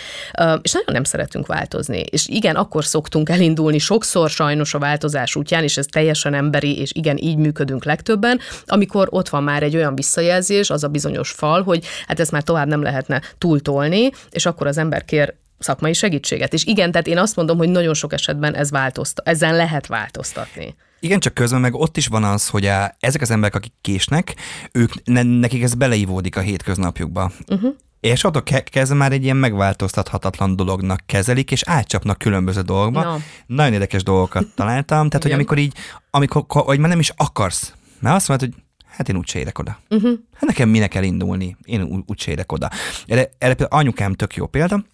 És 0.63 0.73
nagyon 0.73 0.93
nem 0.93 1.05
szeretünk 1.05 1.47
változni. 1.47 1.99
És 1.99 2.29
igen, 2.29 2.57
akkor 2.57 2.85
szoktunk 2.85 3.29
elindulni 3.29 3.79
sokszor 3.79 4.31
sajnos 4.31 4.75
a 4.75 4.79
változás 4.79 5.37
útján, 5.37 5.63
és 5.63 5.77
ez 5.77 5.87
teljesen 5.87 6.35
emberi, 6.35 6.79
és 6.79 6.91
igen, 6.95 7.17
így 7.17 7.37
működünk 7.37 7.85
legtöbben, 7.85 8.41
amikor 8.67 9.09
ott 9.11 9.29
van 9.29 9.43
már 9.43 9.63
egy 9.63 9.77
olyan 9.77 9.95
visszajelzés, 9.95 10.71
az 10.71 10.85
a 10.85 10.89
bizonyos 10.89 11.31
fal, 11.31 11.63
hogy 11.63 11.85
hát 12.07 12.21
ezt 12.21 12.31
már 12.31 12.43
tovább 12.43 12.69
nem 12.69 12.83
lehetne 12.83 13.21
túltolni, 13.39 14.11
és 14.31 14.47
akkor 14.47 14.67
az 14.67 14.79
ember 14.79 15.05
kér 15.05 15.35
szakmai 15.59 15.93
segítséget. 15.93 16.53
És 16.53 16.65
igen, 16.65 16.91
tehát 16.91 17.07
én 17.07 17.19
azt 17.19 17.37
mondom, 17.37 17.59
hogy 17.59 17.69
nagyon 17.69 17.95
sok 17.95 18.13
esetben 18.13 18.55
ez 18.55 18.71
változtat, 18.71 19.29
ezen 19.29 19.57
lehet 19.57 19.87
változtatni. 19.87 20.75
Igen, 21.03 21.21
csak 21.21 21.35
közben 21.35 21.61
meg 21.61 21.75
ott 21.75 21.97
is 21.97 22.07
van 22.07 22.25
az, 22.25 22.49
hogy 22.49 22.67
a, 22.67 22.97
ezek 23.01 23.21
az 23.21 23.31
emberek, 23.31 23.55
akik 23.55 23.73
késnek, 23.81 24.35
ők 24.73 25.05
ne, 25.05 25.23
nekik 25.23 25.63
ez 25.63 25.75
beleívódik 25.75 26.37
a 26.37 26.41
hétköznapjukba. 26.41 27.33
Uh-huh 27.49 27.75
És 28.01 28.25
attól 28.25 28.43
ke- 28.43 28.69
kezdve 28.69 28.97
már 28.97 29.13
egy 29.13 29.23
ilyen 29.25 29.37
megváltoztathatatlan 29.37 30.57
dolognak 30.57 31.01
kezelik, 31.07 31.51
és 31.51 31.63
átcsapnak 31.67 32.19
különböző 32.19 32.61
dolgokba. 32.61 33.03
Na. 33.03 33.19
Nagyon 33.47 33.73
érdekes 33.73 34.03
dolgokat 34.03 34.47
találtam. 34.55 35.09
Tehát, 35.09 35.23
hogy 35.23 35.33
amikor 35.33 35.59
így, 35.59 35.75
amikor, 36.11 36.45
hogy 36.47 36.79
már 36.79 36.89
nem 36.89 36.99
is 36.99 37.13
akarsz, 37.17 37.73
mert 38.01 38.17
azt 38.17 38.29
mondod, 38.29 38.49
hogy 38.49 38.63
hát 38.87 39.09
én 39.09 39.17
úgyse 39.17 39.39
érek 39.39 39.59
oda. 39.59 39.79
Uh-huh. 39.91 40.13
Hát 40.33 40.49
nekem 40.49 40.69
minek 40.69 40.91
kell 40.91 41.03
indulni, 41.03 41.57
én 41.65 42.03
úgyse 42.07 42.31
érek 42.31 42.53
oda. 42.53 42.71
Erre, 43.07 43.31
erre 43.39 43.55
például 43.55 43.81
anyukám 43.81 44.15
tök 44.15 44.35
jó 44.35 44.47
példa, 44.47 44.85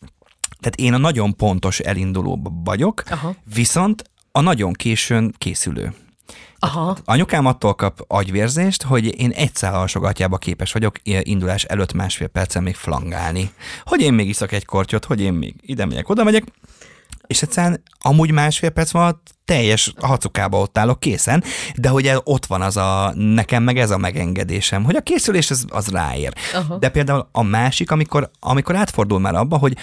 tehát 0.61 0.77
én 0.77 0.93
a 0.95 0.99
nagyon 0.99 1.37
pontos 1.37 1.79
elinduló 1.79 2.61
vagyok, 2.65 3.03
Aha. 3.11 3.35
viszont 3.55 4.05
a 4.33 4.41
nagyon 4.41 4.73
későn 4.73 5.35
készülő. 5.39 5.95
Aha. 6.59 6.97
Anyukám 7.05 7.47
attól 7.47 7.75
kap 7.75 8.05
agyvérzést, 8.07 8.83
hogy 8.83 9.21
én 9.21 9.31
egy 9.31 9.55
szál 9.55 9.75
alsogatjába 9.75 10.37
képes 10.37 10.73
vagyok 10.73 10.97
indulás 11.03 11.65
előtt 11.65 11.93
másfél 11.93 12.27
percen 12.27 12.63
még 12.63 12.75
flangálni. 12.75 13.51
Hogy 13.85 14.01
én 14.01 14.13
még 14.13 14.29
iszak 14.29 14.53
egy 14.53 14.65
kortyot, 14.65 15.05
hogy 15.05 15.21
én 15.21 15.33
még 15.33 15.55
ide 15.61 15.87
megyek, 15.87 16.09
oda 16.09 16.25
megyek, 16.25 16.45
és 17.27 17.43
egyszerűen 17.43 17.83
amúgy 17.99 18.31
másfél 18.31 18.71
perc 18.71 18.91
van 18.91 19.23
teljes 19.49 19.93
hacukába 20.01 20.59
ott 20.59 20.79
állok 20.79 21.01
készen, 21.01 21.45
de 21.77 21.89
hogy 21.89 22.13
ott 22.25 22.47
van 22.47 22.63
az 22.63 22.77
a, 22.77 23.13
nekem 23.15 23.63
meg 23.63 23.79
ez 23.79 23.91
a 23.91 23.99
megengedésem, 23.99 24.85
hogy 24.85 24.97
a 24.97 25.01
készülés 25.01 25.51
az, 25.51 25.65
az 25.69 25.89
ráér. 25.89 26.33
Aha. 26.55 26.77
De 26.77 26.89
például 26.89 27.29
a 27.33 27.43
másik, 27.43 27.91
amikor, 27.91 28.31
amikor 28.41 28.77
átfordul 28.77 29.19
már 29.21 29.35
abba, 29.35 29.57
hogy, 29.57 29.77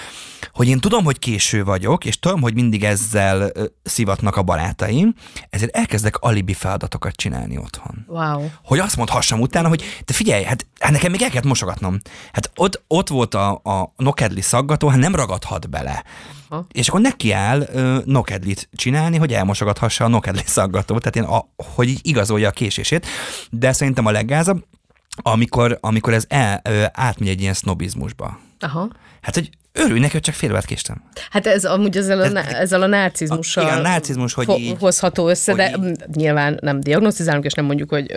hogy 0.54 0.68
én 0.68 0.80
tudom, 0.80 1.04
hogy 1.04 1.20
késő 1.20 1.64
vagyok, 1.64 2.06
és 2.06 2.20
tudom, 2.20 2.42
hogy 2.42 2.54
mindig 2.54 2.84
ezzel 2.84 3.52
szivatnak 3.84 4.36
a 4.36 4.44
barátaim, 4.44 5.14
ezért 5.50 5.76
elkezdek 5.76 6.18
alibi 6.18 6.54
feladatokat 6.54 7.16
csinálni 7.16 7.58
otthon 7.58 8.06
Wow. 8.08 8.50
hogy 8.64 8.80
azt 8.80 8.98
mondhassam 8.98 9.40
utána, 9.40 9.68
hogy 9.68 9.84
te 10.06 10.14
figyelj, 10.14 10.44
hát, 10.44 10.66
hát 10.80 10.92
nekem 10.92 11.12
még 11.12 11.22
el 11.22 11.30
kellett 11.30 11.44
mosogatnom. 11.48 12.00
Hát 12.34 12.52
ott, 12.56 12.84
ott 12.88 13.08
volt 13.08 13.34
a, 13.34 13.52
a 13.52 13.94
nokedli 13.98 14.42
szaggató, 14.42 14.88
hát 14.88 15.00
nem 15.00 15.16
ragadhat 15.16 15.70
bele. 15.70 16.04
Aha. 16.50 16.66
És 16.72 16.88
akkor 16.88 17.02
neki 17.02 17.32
áll 17.32 17.62
ö, 17.74 17.98
nokedlit 18.06 18.70
csinálni, 18.76 19.18
hogy 19.18 19.34
elmosogathassa 19.60 20.04
a 20.04 20.08
nokedli 20.08 20.42
szaggatót, 20.46 21.00
tehát 21.12 21.16
én 21.16 21.24
a, 21.38 21.46
hogy 21.76 21.94
igazolja 22.02 22.48
a 22.48 22.52
késését. 22.52 23.06
De 23.50 23.74
szerintem 23.74 24.06
a 24.06 24.12
leggázabb, 24.12 24.64
amikor, 25.22 25.78
amikor 25.82 26.14
ez 26.14 26.26
el, 26.28 26.62
ö, 26.64 26.84
átmegy 26.94 27.28
egy 27.30 27.42
ilyen 27.42 27.54
sznobizmusba. 27.54 28.40
Aha. 28.60 28.90
Hát, 29.22 29.34
hogy 29.34 29.50
örülj 29.72 30.00
neki, 30.00 30.12
hogy 30.12 30.22
csak 30.22 30.36
fél 30.36 30.50
órát 30.52 30.66
késtem. 30.66 31.04
Hát 31.30 31.48
ez 31.48 31.66
amúgy 31.66 31.98
ezzel 31.98 32.20
a, 32.20 32.24
Ez- 32.24 32.32
ná- 32.32 32.52
ezzel 32.52 32.82
a 32.82 32.86
narcizmussal 32.88 33.64
A- 33.64 33.68
igen, 33.68 33.80
a 33.80 33.82
narcizmus, 33.82 34.34
hogy 34.34 34.46
ho- 34.46 34.58
így- 34.60 34.76
hozható 34.80 35.28
össze, 35.30 35.52
hogy 35.52 35.62
de 35.62 35.88
így- 35.88 36.16
nyilván 36.16 36.58
nem 36.62 36.80
diagnosztizálunk, 36.80 37.46
és 37.46 37.54
nem 37.54 37.66
mondjuk, 37.66 37.90
hogy 37.90 38.12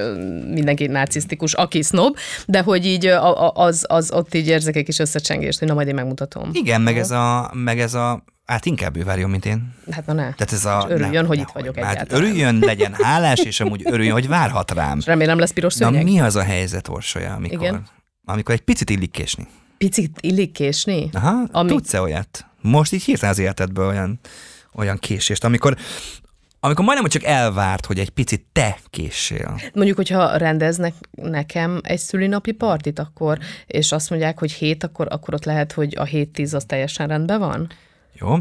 mindenki 0.53 0.87
narcisztikus, 0.87 1.53
aki 1.55 1.83
sznob, 1.83 2.17
de 2.47 2.61
hogy 2.63 2.87
így 2.87 3.07
ö, 3.07 3.13
a- 3.15 3.47
a- 3.47 3.53
az, 3.55 3.85
az 3.89 4.13
ott 4.13 4.35
így 4.35 4.47
érzek 4.49 4.77
egy 4.77 4.85
kis 4.85 4.99
összecsengést, 4.99 5.59
hogy 5.59 5.69
na 5.69 5.75
majd 5.75 5.89
én 5.89 5.95
megmutatom. 5.95 6.51
Igen, 6.53 6.81
meg 6.81 6.99
ez 6.99 7.11
a, 7.11 7.51
meg 7.55 7.81
ez 7.81 7.95
a 7.95 8.25
Hát 8.49 8.67
inkább 8.67 8.97
ő 8.97 9.05
várjon, 9.05 9.31
mint 9.31 9.45
én. 9.47 9.75
Hát 9.91 10.07
na 10.07 10.13
ne. 10.13 10.23
Tehát 10.23 10.53
ez 10.53 10.65
a... 10.65 10.85
És 10.89 10.95
örüljön, 10.95 11.27
hogy 11.27 11.39
itt 11.39 11.47
nehogy 11.47 11.63
vagyok 11.63 11.75
már. 11.77 11.91
egyáltalán. 11.93 12.25
Örüljön, 12.25 12.59
legyen 12.59 12.95
hálás, 12.95 13.39
és 13.39 13.61
amúgy 13.61 13.83
örüljön, 13.85 14.13
hogy 14.13 14.29
várhat 14.29 14.71
rám. 14.71 14.99
És 14.99 15.07
remélem 15.07 15.39
lesz 15.39 15.51
piros 15.53 15.75
Na 15.77 15.87
szőnyeg. 15.87 16.05
mi 16.05 16.21
az 16.21 16.37
a 16.37 16.43
helyzet, 16.43 16.89
Orsolya, 16.89 17.35
amikor, 17.35 17.63
Igen. 17.67 17.83
amikor 18.25 18.55
egy 18.55 18.61
picit 18.61 18.91
illik 18.91 19.11
késni? 19.11 19.47
Picit 19.79 20.19
illik 20.21 20.53
késni? 20.53 21.09
Aha, 21.13 21.43
Ami- 21.53 21.69
tudsz-e 21.71 22.01
olyat? 22.01 22.47
Most 22.61 22.93
így 22.93 23.03
hirtelen 23.03 23.35
az 23.35 23.39
életedből 23.41 23.87
olyan, 23.87 24.21
olyan 24.75 24.99
késést, 24.99 25.45
amikor, 25.45 25.77
amikor 26.61 26.85
majdnem, 26.85 27.09
csak 27.09 27.25
elvárt, 27.25 27.87
hogy 27.87 27.99
egy 27.99 28.11
picit 28.11 28.45
te 28.53 28.79
késsél. 28.91 29.61
Mondjuk, 29.75 29.97
hogyha 29.97 30.37
rendeznek 30.37 30.95
nekem 31.11 31.81
egy 31.83 31.99
szülinapi 31.99 32.53
partit, 32.53 32.99
akkor, 32.99 33.39
és 33.67 33.93
azt 33.93 34.11
mondják, 34.11 34.39
hogy 34.39 34.53
hét, 34.53 34.85
akkor, 34.85 35.07
akkor 35.11 35.35
ott 35.35 35.45
lehet, 35.45 35.73
hogy 35.73 35.95
a 35.97 36.05
7-10 36.05 36.55
az 36.55 36.65
teljesen 36.65 37.09
rendben 37.09 37.39
van? 37.39 37.69
Jó, 38.21 38.37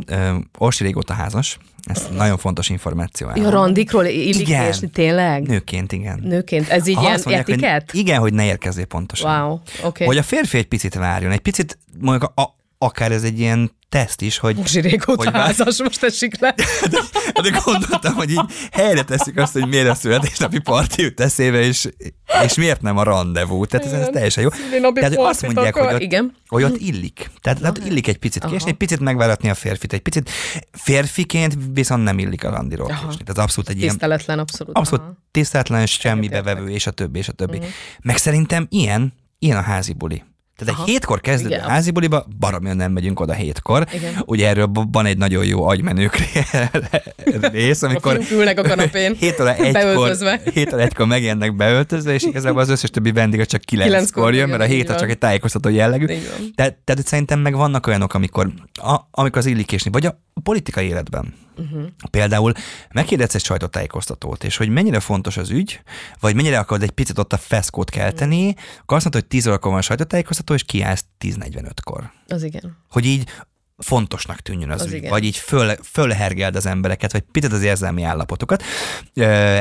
Orsi 0.57 0.83
régóta 0.83 1.13
házas, 1.13 1.57
ez 1.83 2.07
nagyon 2.11 2.37
fontos 2.37 2.69
információ. 2.69 3.29
Ja, 3.35 3.49
randikról 3.49 4.05
illik 4.05 4.47
Igen. 4.47 4.65
késni, 4.65 4.87
tényleg? 4.87 5.47
Nőként, 5.47 5.91
igen. 5.91 6.19
Nőként. 6.23 6.69
Ez 6.69 6.87
így 6.87 6.95
Ha 6.95 7.01
ilyen 7.01 7.13
mondják, 7.13 7.45
hogy 7.45 7.53
etiket? 7.53 7.93
Igen, 7.93 8.19
hogy 8.19 8.33
ne 8.33 8.45
érkezzél 8.45 8.85
pontosan. 8.85 9.41
Wow, 9.41 9.59
oké. 9.83 10.05
Hogy 10.05 10.17
a 10.17 10.23
férfi 10.23 10.57
egy 10.57 10.67
picit 10.67 10.93
várjon, 10.93 11.31
egy 11.31 11.39
picit, 11.39 11.77
mondjuk 11.99 12.31
a, 12.35 12.55
akár 12.77 13.11
ez 13.11 13.23
egy 13.23 13.39
ilyen 13.39 13.71
teszt 13.89 14.21
is, 14.21 14.37
hogy... 14.37 14.55
Most 14.55 14.73
régóta 14.75 15.23
hogy 15.23 15.33
házas, 15.33 15.81
most 15.81 16.03
esik 16.03 16.39
le. 16.39 16.55
De 17.43 17.59
gondoltam, 17.65 18.13
hogy 18.13 18.29
így 18.29 18.41
helyre 18.71 19.03
teszik 19.03 19.37
azt, 19.37 19.53
hogy 19.53 19.67
miért 19.67 19.87
a 19.87 19.95
születésnapi 19.95 20.59
parti 20.59 21.01
jut 21.01 21.19
eszébe, 21.19 21.59
és, 21.59 21.87
és 22.43 22.55
miért 22.55 22.81
nem 22.81 22.97
a 22.97 23.03
rendezvú. 23.03 23.65
Tehát 23.65 23.85
ez, 23.85 23.91
ez 23.91 24.07
teljesen 24.11 24.43
jó. 24.43 24.49
Tehát 24.93 25.15
azt 25.15 25.41
mondják, 25.41 25.75
akar- 25.75 25.85
hogy 25.85 25.95
ott, 25.95 26.01
Igen. 26.01 26.35
hogy 26.47 26.63
ott 26.63 26.77
illik. 26.77 27.29
Tehát 27.41 27.63
ott 27.63 27.85
illik 27.85 28.07
egy 28.07 28.17
picit 28.17 28.45
késni, 28.45 28.69
egy 28.69 28.77
picit 28.77 28.99
megváratni 28.99 29.49
a 29.49 29.53
férfit, 29.53 29.93
egy 29.93 30.01
picit 30.01 30.29
férfiként 30.71 31.57
viszont 31.73 32.03
nem 32.03 32.19
illik 32.19 32.43
a 32.43 32.49
randiról 32.49 32.91
Aha. 32.91 33.07
késni. 33.07 33.23
Tehát 33.23 33.41
abszolút 33.41 33.69
egy 33.69 33.77
ilyen 33.77 33.89
Tiszteletlen, 33.89 34.39
abszolút. 34.39 34.77
abszolút 34.77 35.05
Aha. 35.05 35.17
tiszteletlen, 35.31 35.85
semmi 35.85 36.27
bevevő, 36.27 36.69
és 36.69 36.87
a 36.87 36.91
többi, 36.91 37.19
és 37.19 37.27
a 37.27 37.31
többi. 37.31 37.59
Meg 38.01 38.17
szerintem 38.17 38.67
ilyen, 38.69 39.13
ilyen 39.39 39.57
a 39.57 39.61
házi 39.61 39.93
buli. 39.93 40.23
Tehát 40.57 40.73
Aha. 40.73 40.83
egy 40.83 40.89
hétkor 40.89 41.21
kezdődő 41.21 41.55
Igen. 41.55 41.67
házi 41.67 41.91
buliba, 41.91 42.25
baromira 42.39 42.73
nem 42.73 42.91
megyünk 42.91 43.19
oda 43.19 43.33
hétkor. 43.33 43.87
Igen. 43.93 44.13
Ugye 44.25 44.47
erről 44.47 44.71
van 44.91 45.05
egy 45.05 45.17
nagyon 45.17 45.45
jó 45.45 45.67
agymenők 45.67 46.17
rész, 47.51 47.81
amikor 47.81 48.19
ülnek 48.31 48.59
a 48.59 48.61
kanapén, 48.61 49.15
7 49.19 49.39
óra 49.39 49.55
egykor, 49.55 49.73
beöltözve. 49.73 50.41
7 50.53 50.73
óra 50.73 50.81
egykor 50.81 51.05
megjelennek 51.05 51.55
beöltözve, 51.55 52.13
és 52.13 52.23
igazából 52.23 52.61
az 52.61 52.69
összes 52.69 52.89
többi 52.89 53.11
vendég 53.11 53.45
csak 53.45 53.61
9-kor 53.61 53.83
Kilenckor 53.83 54.33
jön, 54.33 54.49
mert 54.49 54.61
a 54.61 54.63
jön, 54.63 54.73
7 54.73 54.83
így 54.83 54.91
az 54.91 54.99
csak 54.99 55.09
egy 55.09 55.17
tájékoztató 55.17 55.69
jellegű. 55.69 56.05
Tehát, 56.55 56.77
tehát 56.83 57.07
szerintem 57.07 57.39
meg 57.39 57.55
vannak 57.55 57.87
olyanok, 57.87 58.13
amikor, 58.13 58.51
a, 58.73 58.99
amikor 59.11 59.37
az 59.37 59.45
illik 59.45 59.65
késni, 59.65 59.91
vagy 59.91 60.05
a 60.05 60.21
politikai 60.43 60.87
életben. 60.87 61.33
Uh-huh. 61.57 61.87
Például 62.09 62.53
megkérdez 62.91 63.35
egy 63.35 63.43
sajtótájékoztatót, 63.43 64.43
és 64.43 64.57
hogy 64.57 64.69
mennyire 64.69 64.99
fontos 64.99 65.37
az 65.37 65.49
ügy, 65.49 65.81
vagy 66.19 66.35
mennyire 66.35 66.59
akarod 66.59 66.83
egy 66.83 66.91
picit 66.91 67.17
ott 67.17 67.33
a 67.33 67.37
feszkót 67.37 67.89
kelteni, 67.89 68.47
uh-huh. 68.47 68.63
akkor 68.81 68.97
azt 68.97 69.03
mondod, 69.03 69.21
hogy 69.21 69.25
10 69.25 69.47
órakor 69.47 69.71
van 69.71 69.81
sajtótájékoztató, 69.81 70.53
és 70.53 70.63
kiállsz 70.63 71.05
10.45-kor. 71.19 72.11
Az 72.27 72.43
igen. 72.43 72.77
Hogy 72.89 73.05
így 73.05 73.29
fontosnak 73.83 74.39
tűnjön 74.39 74.69
az, 74.69 74.81
Az 74.81 74.87
ügy, 74.87 74.93
igen. 74.93 75.09
vagy 75.09 75.23
így 75.23 75.35
föl, 75.35 75.71
fölhergeld 75.83 76.55
az 76.55 76.65
embereket, 76.65 77.11
vagy 77.11 77.21
picit 77.31 77.51
az 77.53 77.63
érzelmi 77.63 78.03
állapotokat. 78.03 78.63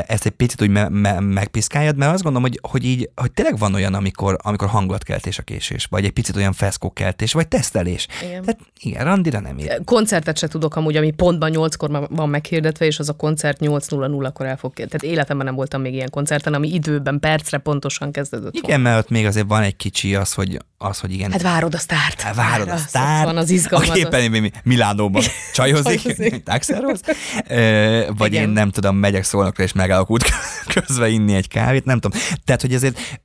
Ezt 0.07 0.25
egy 0.25 0.31
picit 0.31 0.61
úgy 0.61 0.69
me- 0.69 0.89
me- 0.89 1.19
megpiszkáljad, 1.19 1.97
mert 1.97 2.13
azt 2.13 2.23
gondolom, 2.23 2.49
hogy, 2.49 2.59
hogy 2.71 2.85
így, 2.85 3.09
hogy 3.15 3.31
tényleg 3.31 3.57
van 3.57 3.73
olyan, 3.73 3.93
amikor, 3.93 4.37
amikor 4.41 4.67
hangulatkeltés 4.67 5.37
a 5.39 5.41
késés, 5.43 5.85
vagy 5.85 6.05
egy 6.05 6.11
picit 6.11 6.35
olyan 6.35 6.53
feszkókeltés, 6.53 7.33
vagy 7.33 7.47
tesztelés. 7.47 8.07
Igen. 8.23 8.41
Tehát 8.41 8.59
igen, 8.79 9.03
randira 9.05 9.39
nem 9.39 9.57
ér. 9.57 9.81
Koncertet 9.85 10.37
se 10.37 10.47
tudok 10.47 10.75
amúgy, 10.75 10.95
ami 10.95 11.11
pontban 11.11 11.51
8-kor 11.55 11.89
ma- 11.89 12.07
van 12.09 12.29
meghirdetve, 12.29 12.85
és 12.85 12.99
az 12.99 13.09
a 13.09 13.13
koncert 13.13 13.57
8.00-kor 13.61 14.45
el 14.45 14.57
fog. 14.57 14.73
Tehát 14.73 15.03
életemben 15.03 15.45
nem 15.45 15.55
voltam 15.55 15.81
még 15.81 15.93
ilyen 15.93 16.09
koncerten, 16.09 16.53
ami 16.53 16.73
időben, 16.73 17.19
percre 17.19 17.57
pontosan 17.57 18.11
kezdődött. 18.11 18.51
volna. 18.53 18.67
Igen, 18.67 18.81
mert 18.81 18.99
ott 19.03 19.09
még 19.09 19.25
azért 19.25 19.47
van 19.47 19.61
egy 19.61 19.75
kicsi 19.75 20.15
az, 20.15 20.33
hogy, 20.33 20.57
az, 20.77 20.99
hogy 20.99 21.11
igen, 21.13 21.31
Hát 21.31 21.41
várod 21.41 21.73
a 21.73 21.77
sztárt. 21.77 22.21
Hát 22.21 22.35
várod 22.35 22.69
a 22.69 22.77
sztárt, 22.77 23.25
Van 23.25 23.37
az 23.37 23.49
izgalmat. 23.49 23.89
aki 23.89 24.06
éppen 24.13 24.41
mi- 24.41 24.51
Milánóban 24.63 25.21
csajozik, 25.53 26.01
Csajozik. 26.01 26.43
taxerhoz, 26.43 27.01
Ö, 27.47 28.09
vagy 28.17 28.31
Igen. 28.31 28.43
én 28.43 28.49
nem 28.49 28.69
tudom, 28.69 28.95
megyek 28.95 29.23
szólnokra 29.23 29.63
és 29.63 29.73
megállok 29.73 30.09
út 30.09 30.23
közben 30.73 31.11
inni 31.11 31.35
egy 31.35 31.47
kávét, 31.47 31.85
nem 31.85 31.99
tudom. 31.99 32.19
Tehát, 32.45 32.61
hogy 32.61 32.73
ezért, 32.73 33.19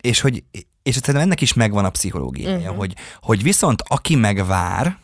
és 0.00 0.20
hogy 0.20 0.44
és 0.82 0.94
szerintem 0.94 1.22
ennek 1.22 1.40
is 1.40 1.52
megvan 1.52 1.84
a 1.84 1.90
pszichológiája, 1.90 2.58
uh-huh. 2.58 2.76
hogy, 2.76 2.94
hogy 3.20 3.42
viszont 3.42 3.82
aki 3.86 4.14
megvár, 4.16 4.96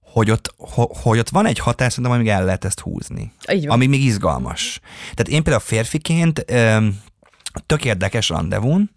hogy 0.00 0.30
ott, 0.30 0.54
ho- 0.56 0.96
hogy 0.96 1.18
ott 1.18 1.28
van 1.28 1.46
egy 1.46 1.58
hatás, 1.58 1.92
szerintem, 1.92 2.12
amíg 2.18 2.28
el 2.28 2.44
lehet 2.44 2.64
ezt 2.64 2.80
húzni. 2.80 3.32
Ami 3.66 3.86
még 3.86 4.04
izgalmas. 4.04 4.80
Tehát 5.00 5.28
én 5.28 5.42
például 5.42 5.60
férfiként 5.64 6.44
öm, 6.46 7.00
tök 7.66 7.84
érdekes 7.84 8.28
rendezvún, 8.28 8.90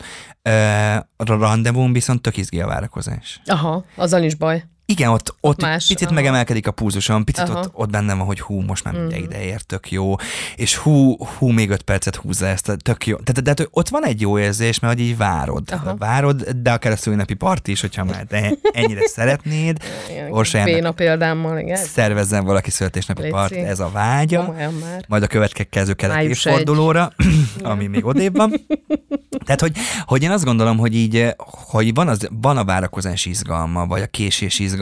a 1.16 1.24
rendezvún 1.26 1.94
viszont 1.94 2.22
tök 2.22 2.38
izgi 2.38 2.62
a 2.62 2.68
várakozás. 2.68 3.42
Aha, 3.46 3.86
azzal 3.96 4.24
is 4.24 4.36
baj. 4.36 4.64
Igen, 4.92 5.10
ott, 5.10 5.36
ott 5.40 5.62
más, 5.62 5.88
picit 5.88 6.06
aha. 6.06 6.16
megemelkedik 6.16 6.68
a 6.68 6.72
púzusom, 6.72 7.24
picit 7.24 7.50
Aha. 7.50 7.60
ott, 7.60 7.70
ott 7.74 7.90
bennem 7.90 8.18
van, 8.18 8.28
hogy 8.28 8.40
hú, 8.40 8.60
most 8.60 8.84
már 8.84 8.94
minden 8.94 9.20
ide 9.20 9.44
ér, 9.44 9.62
tök 9.62 9.92
jó, 9.92 10.16
és 10.56 10.76
hú, 10.76 11.26
hú, 11.26 11.48
még 11.48 11.70
öt 11.70 11.82
percet 11.82 12.16
húzza 12.16 12.48
ezt, 12.48 12.78
tök 12.82 13.06
jó. 13.06 13.18
Tehát, 13.18 13.44
de, 13.44 13.54
de 13.54 13.68
ott 13.72 13.90
van 13.90 14.06
egy 14.06 14.22
jó 14.22 14.40
érzés, 14.40 14.80
mert 14.80 14.94
hogy 14.94 15.04
így 15.04 15.18
várod. 15.18 15.72
Aha. 15.72 15.96
Várod, 15.96 16.42
de 16.44 16.72
akár 16.72 16.92
a 16.92 16.96
szülinapi 16.96 17.34
parti 17.34 17.72
is, 17.72 17.82
hogyha 17.82 18.04
már 18.04 18.24
te 18.24 18.54
ennyire 18.72 19.08
szeretnéd, 19.16 19.78
Ilyen 20.10 20.32
Orsolyának 20.32 20.74
Béna 20.74 20.92
példámmal, 20.92 21.60
igen. 21.60 21.76
szervezzen 21.76 22.46
valaki 22.46 22.70
születésnapi 22.70 23.30
part, 23.30 23.52
ez 23.52 23.80
a 23.80 23.90
vágya, 23.94 24.46
Komolyan 24.46 24.74
már. 24.74 25.06
majd 25.08 25.24
a 25.24 25.28
következő 25.28 25.94
kelet 25.94 26.22
évfordulóra, 26.22 27.12
ami 27.62 27.88
még 27.88 28.06
odébb 28.06 28.36
van. 28.36 28.54
Tehát, 29.46 29.62
hogy, 29.62 29.72
hogy 30.06 30.24
én 30.24 30.32
azt 30.32 30.44
gondolom, 30.44 30.78
hogy 30.78 30.96
így, 30.96 31.36
hogy 31.38 31.94
van, 31.94 32.08
az, 32.08 32.28
van 32.42 32.58
a 32.58 32.64
várakozás 32.64 33.26
izgalma, 33.26 33.86
vagy 33.86 34.02
a 34.02 34.08
késés 34.08 34.60
izgalma. 34.60 34.80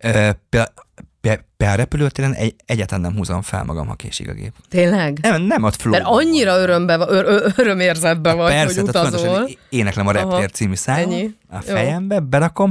Ö, 0.00 0.30
például, 1.56 1.76
repülőtéren 1.76 2.32
egy, 2.34 2.54
egyáltalán 2.66 3.00
nem 3.04 3.16
húzom 3.16 3.42
fel 3.42 3.64
magam, 3.64 3.86
ha 3.86 3.94
késik 3.94 4.28
a 4.28 4.32
gép. 4.32 4.52
Tényleg? 4.68 5.18
Nem, 5.22 5.42
nem 5.42 5.62
ott 5.62 5.76
flow. 5.76 5.92
Mert 5.92 6.04
annyira 6.06 6.58
örömbe, 6.58 6.94
ör, 7.08 7.24
ör, 7.24 7.52
örömérzetben 7.56 8.36
vagy, 8.36 8.52
Persze, 8.52 8.80
hogy 8.80 8.88
utazol. 8.88 9.48
éneklem 9.68 10.06
a 10.06 10.12
Reptér 10.12 10.32
Aha. 10.32 10.46
című 10.46 10.74
számot 10.74 11.02
Ennyi. 11.12 11.34
a 11.48 11.54
Jó. 11.54 11.74
fejembe, 11.74 12.20
berakom, 12.20 12.70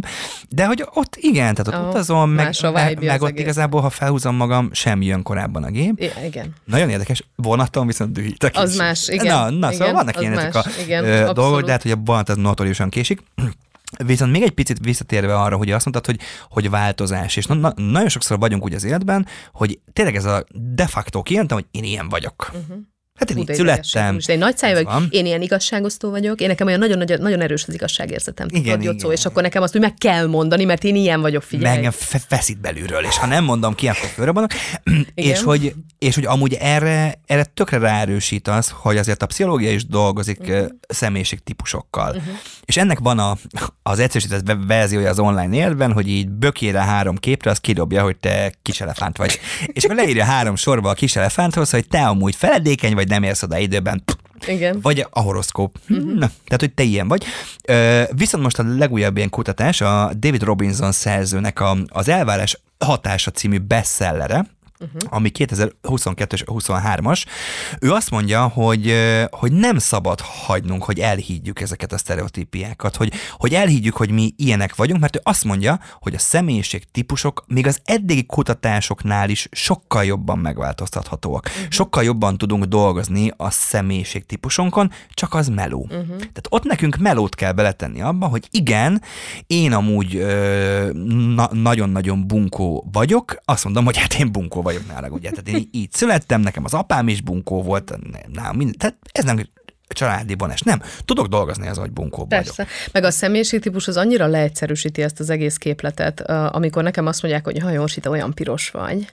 de 0.49 0.65
hogy 0.65 0.85
ott 0.93 1.15
igen, 1.15 1.53
tehát 1.55 1.67
ott 1.67 1.73
Aha. 1.73 1.89
utazom, 1.89 2.29
meg, 2.29 2.53
meg, 2.73 3.03
meg 3.03 3.21
ott 3.21 3.27
egész. 3.29 3.41
igazából, 3.41 3.81
ha 3.81 3.89
felhúzom 3.89 4.35
magam, 4.35 4.69
sem 4.73 5.01
jön 5.01 5.23
korábban 5.23 5.63
a 5.63 5.69
gép. 5.69 5.99
I- 6.01 6.11
igen. 6.25 6.53
Nagyon 6.65 6.89
érdekes, 6.89 7.23
vonaton 7.35 7.87
viszont 7.87 8.11
dühítek 8.11 8.55
Az 8.55 8.71
is. 8.71 8.77
más, 8.77 9.07
igen. 9.07 9.25
Na, 9.35 9.49
na 9.49 9.57
Igen, 9.57 9.71
szóval 9.71 9.93
vannak 9.93 10.15
az 10.15 10.21
ilyen 10.21 10.37
ezek 10.37 10.53
más. 10.53 10.65
a 10.65 10.69
Igen, 10.81 11.33
dolgok, 11.33 11.61
de 11.61 11.71
hát, 11.71 11.81
hogy 11.81 11.91
a 11.91 11.95
vonat 12.05 12.29
az 12.29 12.37
notoriusan 12.37 12.89
késik. 12.89 13.21
Viszont 13.97 14.31
még 14.31 14.41
egy 14.41 14.51
picit 14.51 14.79
visszatérve 14.79 15.39
arra, 15.39 15.57
hogy 15.57 15.71
azt 15.71 15.85
mondtad, 15.85 16.05
hogy, 16.05 16.27
hogy 16.49 16.69
változás, 16.69 17.35
és 17.35 17.45
na, 17.45 17.53
na, 17.53 17.73
nagyon 17.75 18.09
sokszor 18.09 18.39
vagyunk 18.39 18.63
úgy 18.63 18.73
az 18.73 18.83
életben, 18.83 19.25
hogy 19.53 19.79
tényleg 19.93 20.15
ez 20.15 20.25
a 20.25 20.43
de 20.53 20.87
facto 20.87 21.21
kijelentem, 21.21 21.57
hogy 21.57 21.67
én 21.71 21.83
ilyen 21.83 22.09
vagyok. 22.09 22.51
Uh-huh. 22.53 22.77
Hát 23.19 23.29
én 23.29 23.35
Hú, 23.35 23.41
így 23.41 23.55
születtem. 23.55 24.13
Most 24.13 24.29
egy 24.29 24.37
nagy 24.37 24.57
száj 24.57 24.83
van. 24.83 25.07
én 25.09 25.25
ilyen 25.25 25.41
igazságosztó 25.41 26.09
vagyok, 26.09 26.41
én 26.41 26.47
nekem 26.47 26.67
olyan 26.67 26.79
nagyon, 26.79 26.97
nagyon, 26.97 27.21
nagyon 27.21 27.41
erős 27.41 27.63
az 27.67 27.73
igazságérzetem. 27.73 28.47
Igen, 28.49 28.81
igen. 28.81 29.11
és 29.11 29.25
akkor 29.25 29.41
nekem 29.41 29.61
azt 29.61 29.75
úgy 29.75 29.81
meg 29.81 29.93
kell 29.93 30.27
mondani, 30.27 30.65
mert 30.65 30.83
én 30.83 30.95
ilyen 30.95 31.21
vagyok, 31.21 31.41
Meg 31.41 31.49
figyelj. 31.49 31.75
engem 31.75 31.91
fe- 31.91 32.25
feszít 32.27 32.59
belülről, 32.61 33.03
és 33.05 33.17
ha 33.17 33.25
nem 33.25 33.43
mondom 33.43 33.75
ki, 33.75 33.87
akkor 33.87 34.09
fölrobbanok. 34.09 34.51
és, 35.13 35.41
hogy, 35.41 35.73
és 35.99 36.15
hogy 36.15 36.25
amúgy 36.25 36.53
erre, 36.53 37.13
erre 37.25 37.43
tökre 37.43 37.77
ráerősít 37.77 38.47
az, 38.47 38.69
hogy 38.73 38.97
azért 38.97 39.21
a 39.21 39.25
pszichológia 39.25 39.71
is 39.71 39.85
dolgozik 39.85 40.39
uh-huh. 40.39 40.67
személyiségtípusokkal. 40.87 42.09
Uh-huh. 42.09 42.33
És 42.65 42.77
ennek 42.77 42.99
van 42.99 43.19
a, 43.19 43.37
az 43.83 43.99
egyszerűsített 43.99 44.45
ve- 44.45 44.65
verziója 44.67 45.09
az 45.09 45.19
online 45.19 45.55
életben, 45.55 45.91
hogy 45.91 46.07
így 46.07 46.29
bökére 46.29 46.79
három 46.79 47.15
képre, 47.15 47.51
az 47.51 47.57
kidobja, 47.57 48.03
hogy 48.03 48.17
te 48.17 48.53
kiselefánt 48.61 49.17
vagy. 49.17 49.39
és 49.65 49.83
akkor 49.83 49.95
leírja 49.95 50.23
három 50.23 50.55
sorba 50.55 50.89
a 50.89 50.93
kiselefánthoz, 50.93 51.69
hogy 51.69 51.87
te 51.87 52.07
amúgy 52.07 52.35
feledékeny 52.35 52.93
vagy, 52.93 53.07
nem 53.09 53.23
érsz 53.23 53.43
oda 53.43 53.57
időben. 53.57 54.03
Igen. 54.47 54.79
Vagy 54.81 55.05
a 55.09 55.19
horoszkóp. 55.19 55.77
Uh-huh. 55.89 56.13
Na, 56.13 56.27
tehát, 56.45 56.59
hogy 56.59 56.73
te 56.73 56.83
ilyen 56.83 57.07
vagy. 57.07 57.25
Ö, 57.67 58.03
viszont 58.15 58.43
most 58.43 58.59
a 58.59 58.63
legújabb 58.77 59.17
ilyen 59.17 59.29
kutatás, 59.29 59.81
a 59.81 60.11
David 60.13 60.43
Robinson 60.43 60.91
szerzőnek 60.91 61.59
a, 61.59 61.77
az 61.87 62.09
Elvárás 62.09 62.59
hatása 62.79 63.31
című 63.31 63.57
bestsellere, 63.57 64.45
uh-huh. 64.79 65.01
ami 65.15 65.29
2022 65.29 66.35
és 66.35 66.43
23-as, 66.45 67.25
ő 67.81 67.91
azt 67.91 68.09
mondja, 68.09 68.47
hogy, 68.47 68.95
hogy 69.29 69.51
nem 69.51 69.77
szabad 69.77 70.19
hagynunk, 70.21 70.83
hogy 70.83 70.99
elhiggyük 70.99 71.61
ezeket 71.61 71.93
a 71.93 71.97
sztereotípiákat, 71.97 72.95
hogy, 72.95 73.13
hogy 73.37 73.53
elhiggyük, 73.53 73.95
hogy 73.95 74.11
mi 74.11 74.33
ilyenek 74.35 74.75
vagyunk, 74.75 74.99
mert 74.99 75.15
ő 75.15 75.19
azt 75.23 75.43
mondja, 75.43 75.79
hogy 75.99 76.13
a 76.13 76.19
személyiség 76.19 76.91
típusok 76.91 77.43
még 77.47 77.67
az 77.67 77.79
eddigi 77.83 78.25
kutatásoknál 78.25 79.29
is 79.29 79.47
sokkal 79.51 80.05
jobban 80.05 80.39
megváltoztathatóak. 80.39 81.45
Uh-huh. 81.45 81.69
Sokkal 81.69 82.03
jobban 82.03 82.37
tudunk 82.37 82.63
dolgozni 82.63 83.31
a 83.37 83.49
személyiség 83.49 84.25
típusonkon, 84.25 84.91
csak 85.13 85.33
az 85.33 85.47
meló. 85.47 85.81
Uh-huh. 85.81 86.07
Tehát 86.07 86.47
ott 86.49 86.63
nekünk 86.63 86.97
melót 86.97 87.35
kell 87.35 87.51
beletenni 87.51 88.01
abba, 88.01 88.27
hogy 88.27 88.47
igen, 88.51 89.01
én 89.47 89.73
amúgy 89.73 90.15
ö, 90.15 90.89
na- 91.35 91.53
nagyon-nagyon 91.53 92.27
bunkó 92.27 92.89
vagyok, 92.91 93.37
azt 93.45 93.63
mondom, 93.63 93.85
hogy 93.85 93.97
hát 93.97 94.13
én 94.13 94.31
bunkó 94.31 94.61
vagyok 94.61 94.68
nála, 94.87 95.07
ugye. 95.09 95.29
Tehát 95.29 95.47
én 95.47 95.69
így 95.71 95.91
születtem, 95.91 96.41
nekem 96.41 96.63
az 96.63 96.73
apám 96.73 97.07
is 97.07 97.21
bunkó 97.21 97.61
volt, 97.61 97.93
nálam 98.33 98.55
minden, 98.55 98.77
tehát 98.77 98.97
ez 99.11 99.23
nem 99.23 99.49
családi 99.87 100.35
vonás. 100.37 100.61
Nem, 100.61 100.81
tudok 101.05 101.27
dolgozni 101.27 101.67
az, 101.67 101.77
hogy 101.77 101.91
bunkó 101.91 102.25
vagyok. 102.29 102.43
Persze. 102.43 102.67
Meg 102.91 103.03
a 103.03 103.11
személyiségtípus 103.11 103.87
az 103.87 103.97
annyira 103.97 104.27
leegyszerűsíti 104.27 105.01
ezt 105.01 105.19
az 105.19 105.29
egész 105.29 105.57
képletet, 105.57 106.21
amikor 106.29 106.83
nekem 106.83 107.05
azt 107.05 107.21
mondják, 107.21 107.45
hogy 107.45 107.59
ha 107.59 107.69
Jorsi, 107.69 107.99
te 107.99 108.09
olyan 108.09 108.33
piros 108.33 108.69
vagy. 108.69 109.11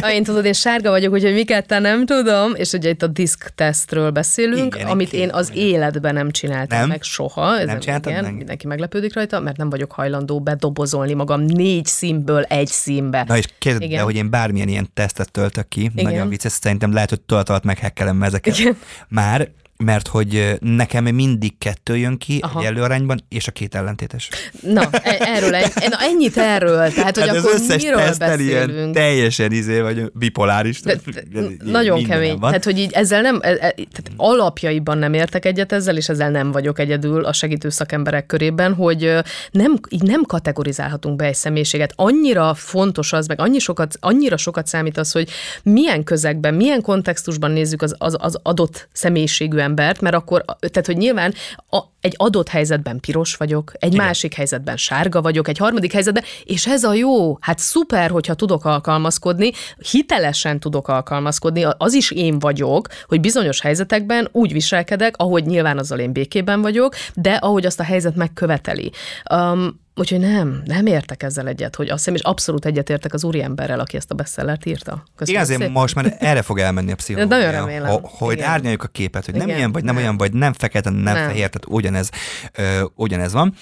Ha 0.00 0.12
én 0.16 0.24
tudod, 0.24 0.44
én 0.44 0.52
sárga 0.52 0.90
vagyok, 0.90 1.12
úgyhogy 1.12 1.32
miket 1.32 1.66
te 1.66 1.78
nem 1.78 2.06
tudom, 2.06 2.54
és 2.54 2.72
ugye 2.72 2.88
itt 2.88 3.02
a 3.02 3.06
diszk 3.06 3.48
tesztről 3.54 4.10
beszélünk, 4.10 4.74
Igen, 4.74 4.86
amit 4.88 5.12
én 5.12 5.30
az 5.32 5.50
életben 5.54 6.14
nem 6.14 6.30
csináltam 6.30 6.78
Nem? 6.78 6.88
meg 6.88 7.02
soha. 7.02 7.58
Ez 7.58 7.66
Nem 7.66 7.80
csináltad 7.80 8.12
igen, 8.12 8.24
meg? 8.24 8.34
Mindenki 8.34 8.66
meglepődik 8.66 9.14
rajta, 9.14 9.40
mert 9.40 9.56
nem 9.56 9.70
vagyok 9.70 9.92
hajlandó 9.92 10.40
bedobozolni 10.40 11.14
magam 11.14 11.40
négy 11.40 11.86
színből 11.86 12.42
egy 12.42 12.68
színbe. 12.68 13.24
Na 13.26 13.36
és 13.36 13.46
kérdezd, 13.58 13.84
Igen. 13.84 13.96
de 13.96 14.02
hogy 14.02 14.16
én 14.16 14.30
bármilyen 14.30 14.68
ilyen 14.68 14.88
tesztet 14.94 15.30
töltök 15.30 15.68
ki, 15.68 15.80
Igen. 15.80 16.04
nagyon 16.04 16.28
vicces, 16.28 16.52
szerintem 16.52 16.92
lehet, 16.92 17.08
hogy 17.08 17.20
tölt 17.20 17.48
alatt 17.48 17.64
meghekkelem 17.64 18.22
ezeket. 18.22 18.58
Igen. 18.58 18.76
Már, 19.08 19.48
mert 19.84 20.08
hogy 20.08 20.56
nekem 20.60 21.04
mindig 21.04 21.58
kettő 21.58 21.96
jön 21.96 22.18
ki 22.18 22.38
Aha. 22.40 22.60
egy 22.60 22.66
előarányban, 22.66 23.24
és 23.28 23.48
a 23.48 23.50
két 23.50 23.74
ellentétes. 23.74 24.28
Na, 24.60 24.88
e- 24.90 25.16
erről, 25.20 25.54
egy, 25.54 25.72
na 25.74 25.96
ennyit 26.00 26.36
erről, 26.36 26.92
tehát 26.92 27.16
hogy 27.18 27.28
hát 27.28 27.36
akkor 27.36 27.50
az 27.54 27.60
összes 27.60 27.82
miről 27.82 27.98
tesztel 27.98 28.40
ilyen 28.40 28.66
beszélünk? 28.66 28.94
teljesen 28.94 29.52
izé, 29.52 29.80
vagy 29.80 30.12
bipoláris. 30.12 30.80
De, 30.80 30.96
de, 31.32 31.40
nagyon 31.64 32.04
kemény. 32.04 32.38
Van. 32.38 32.48
Tehát, 32.50 32.64
hogy 32.64 32.78
így 32.78 32.92
ezzel 32.92 33.20
nem, 33.20 33.38
e, 33.42 33.48
e, 33.48 33.56
tehát 33.58 34.10
alapjaiban 34.16 34.98
nem 34.98 35.14
értek 35.14 35.44
egyet 35.44 35.72
ezzel, 35.72 35.96
és 35.96 36.08
ezzel 36.08 36.30
nem 36.30 36.52
vagyok 36.52 36.78
egyedül 36.78 37.24
a 37.24 37.32
segítő 37.32 37.68
szakemberek 37.68 38.26
körében, 38.26 38.74
hogy 38.74 39.14
nem, 39.50 39.78
így 39.88 40.02
nem 40.02 40.22
kategorizálhatunk 40.22 41.16
be 41.16 41.24
egy 41.24 41.34
személyiséget. 41.34 41.92
Annyira 41.96 42.54
fontos 42.54 43.12
az, 43.12 43.26
meg 43.26 43.40
annyi 43.40 43.58
sokat, 43.58 43.96
annyira 44.00 44.36
sokat 44.36 44.66
számít 44.66 44.98
az, 44.98 45.12
hogy 45.12 45.28
milyen 45.62 46.04
közegben, 46.04 46.54
milyen 46.54 46.82
kontextusban 46.82 47.50
nézzük 47.50 47.82
az, 47.82 47.94
az, 47.98 48.16
az 48.18 48.38
adott 48.42 48.88
személyiségű 48.92 49.56
embert, 49.68 50.00
mert 50.00 50.14
akkor, 50.14 50.44
tehát, 50.44 50.86
hogy 50.86 50.96
nyilván 50.96 51.34
a, 51.70 51.78
egy 52.00 52.14
adott 52.16 52.48
helyzetben 52.48 53.00
piros 53.00 53.36
vagyok, 53.36 53.72
egy 53.74 53.92
Igen. 53.92 54.04
másik 54.04 54.34
helyzetben 54.34 54.76
sárga 54.76 55.22
vagyok, 55.22 55.48
egy 55.48 55.58
harmadik 55.58 55.92
helyzetben, 55.92 56.24
és 56.44 56.66
ez 56.66 56.84
a 56.84 56.94
jó, 56.94 57.38
hát 57.40 57.58
szuper, 57.58 58.10
hogyha 58.10 58.34
tudok 58.34 58.64
alkalmazkodni, 58.64 59.50
hitelesen 59.90 60.60
tudok 60.60 60.88
alkalmazkodni, 60.88 61.66
az 61.78 61.94
is 61.94 62.10
én 62.10 62.38
vagyok, 62.38 62.88
hogy 63.06 63.20
bizonyos 63.20 63.60
helyzetekben 63.60 64.28
úgy 64.32 64.52
viselkedek, 64.52 65.14
ahogy 65.16 65.44
nyilván 65.46 65.78
azzal 65.78 65.98
én 65.98 66.12
békében 66.12 66.60
vagyok, 66.62 66.94
de 67.14 67.32
ahogy 67.32 67.66
azt 67.66 67.80
a 67.80 67.84
helyzet 67.84 68.14
megköveteli. 68.14 68.92
Um, 69.34 69.86
Úgyhogy 69.98 70.20
nem, 70.20 70.62
nem 70.64 70.86
értek 70.86 71.22
ezzel 71.22 71.46
egyet, 71.48 71.76
hogy 71.76 71.88
azt 71.88 71.98
hiszem, 71.98 72.14
és 72.14 72.20
abszolút 72.20 72.64
egyet 72.64 72.90
értek 72.90 73.14
az 73.14 73.24
úriemberrel, 73.24 73.80
aki 73.80 73.96
ezt 73.96 74.10
a 74.10 74.14
beszellert 74.14 74.66
írta. 74.66 75.02
Köszönöm 75.16 75.42
Igen, 75.42 75.58
azért 75.58 75.72
most 75.72 75.94
már 75.94 76.16
erre 76.18 76.42
fog 76.42 76.58
elmenni 76.58 76.92
a 76.92 76.94
pszichológia. 76.94 77.36
Nagyon 77.36 77.50
remélem. 77.52 77.90
Ho- 77.90 78.06
hogy 78.10 78.36
Igen. 78.36 78.48
árnyaljuk 78.48 78.82
a 78.82 78.86
képet, 78.86 79.24
hogy 79.24 79.34
nem 79.34 79.46
Igen. 79.46 79.58
ilyen 79.58 79.72
vagy, 79.72 79.84
nem, 79.84 79.94
Nem. 79.94 80.02
olyan 80.04 80.16
vagy, 80.16 80.32
nem 80.32 80.52
fekete, 80.52 80.90
nem, 80.90 81.02
Nem. 81.02 81.14
fehér, 81.14 81.34
tehát 81.48 81.64
ugyanez, 81.66 82.10
ö, 82.52 82.84
ugyanez 82.94 83.32
van. 83.32 83.54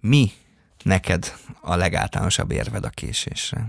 Mi 0.00 0.30
neked 0.84 1.32
a 1.60 1.76
legáltalánosabb 1.76 2.50
érved 2.50 2.84
a 2.84 2.88
késésre? 2.88 3.66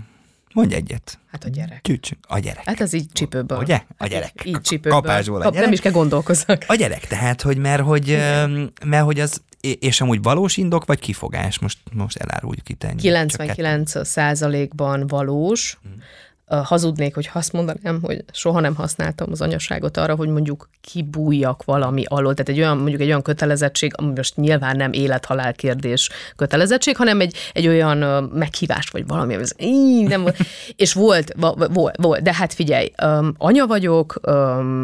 Mondj 0.54 0.74
egyet. 0.74 1.18
Hát 1.30 1.44
a 1.44 1.48
gyerek. 1.48 1.80
Gyűjtsünk. 1.82 2.20
A 2.28 2.38
gyerek. 2.38 2.64
Hát 2.64 2.80
ez 2.80 2.92
így 2.92 3.06
csípőből. 3.12 3.58
Ugye? 3.58 3.74
A 3.74 3.94
Hát 3.98 4.08
gyerek. 4.08 4.32
Így, 4.40 4.46
így 4.46 4.52
Ka- 4.52 4.64
csípőből. 4.64 5.00
kapásból 5.00 5.40
a 5.40 5.42
Kap, 5.42 5.50
gyerek. 5.52 5.64
Nem 5.64 5.74
is 5.74 5.80
kell 5.80 5.92
gondolkozzak. 5.92 6.64
A 6.66 6.74
gyerek, 6.74 7.06
tehát, 7.06 7.42
hogy 7.42 7.56
mert 7.58 7.82
hogy, 7.82 8.18
mert 8.84 9.04
hogy 9.04 9.20
az, 9.20 9.42
és 9.72 10.00
amúgy 10.00 10.22
valós 10.22 10.56
indok, 10.56 10.84
vagy 10.84 10.98
kifogás? 10.98 11.58
Most, 11.58 11.78
most 11.92 12.16
eláruljuk 12.16 12.68
itt 12.68 12.84
ennyi. 12.84 13.00
Csak 13.00 13.12
kettő. 13.12 13.36
99 13.36 14.06
százalékban 14.06 15.06
valós. 15.06 15.78
Hmm. 15.82 16.02
Hazudnék, 16.64 17.14
hogy 17.14 17.30
azt 17.32 17.52
mondanám, 17.52 17.98
hogy 18.02 18.24
soha 18.32 18.60
nem 18.60 18.74
használtam 18.74 19.28
az 19.30 19.40
anyaságot 19.40 19.96
arra, 19.96 20.14
hogy 20.14 20.28
mondjuk 20.28 20.68
kibújjak 20.80 21.64
valami 21.64 22.04
alól. 22.06 22.34
Tehát 22.34 22.48
egy 22.48 22.58
olyan, 22.58 22.76
mondjuk 22.76 23.00
egy 23.00 23.06
olyan 23.06 23.22
kötelezettség, 23.22 23.92
ami 23.96 24.12
most 24.16 24.36
nyilván 24.36 24.76
nem 24.76 24.92
élethalál 24.92 25.54
kérdés 25.54 26.10
kötelezettség, 26.36 26.96
hanem 26.96 27.20
egy, 27.20 27.36
egy 27.52 27.66
olyan 27.66 28.24
meghívás, 28.34 28.88
vagy 28.88 29.06
valami, 29.06 29.34
ami 29.34 29.42
az, 29.42 29.54
így, 29.58 30.08
nem, 30.08 30.22
volt. 30.22 30.36
és 30.76 30.92
volt, 30.92 31.34
volt, 31.72 31.96
volt, 31.96 32.22
de 32.22 32.34
hát 32.34 32.54
figyelj, 32.54 32.92
anya 33.36 33.66
vagyok, 33.66 34.20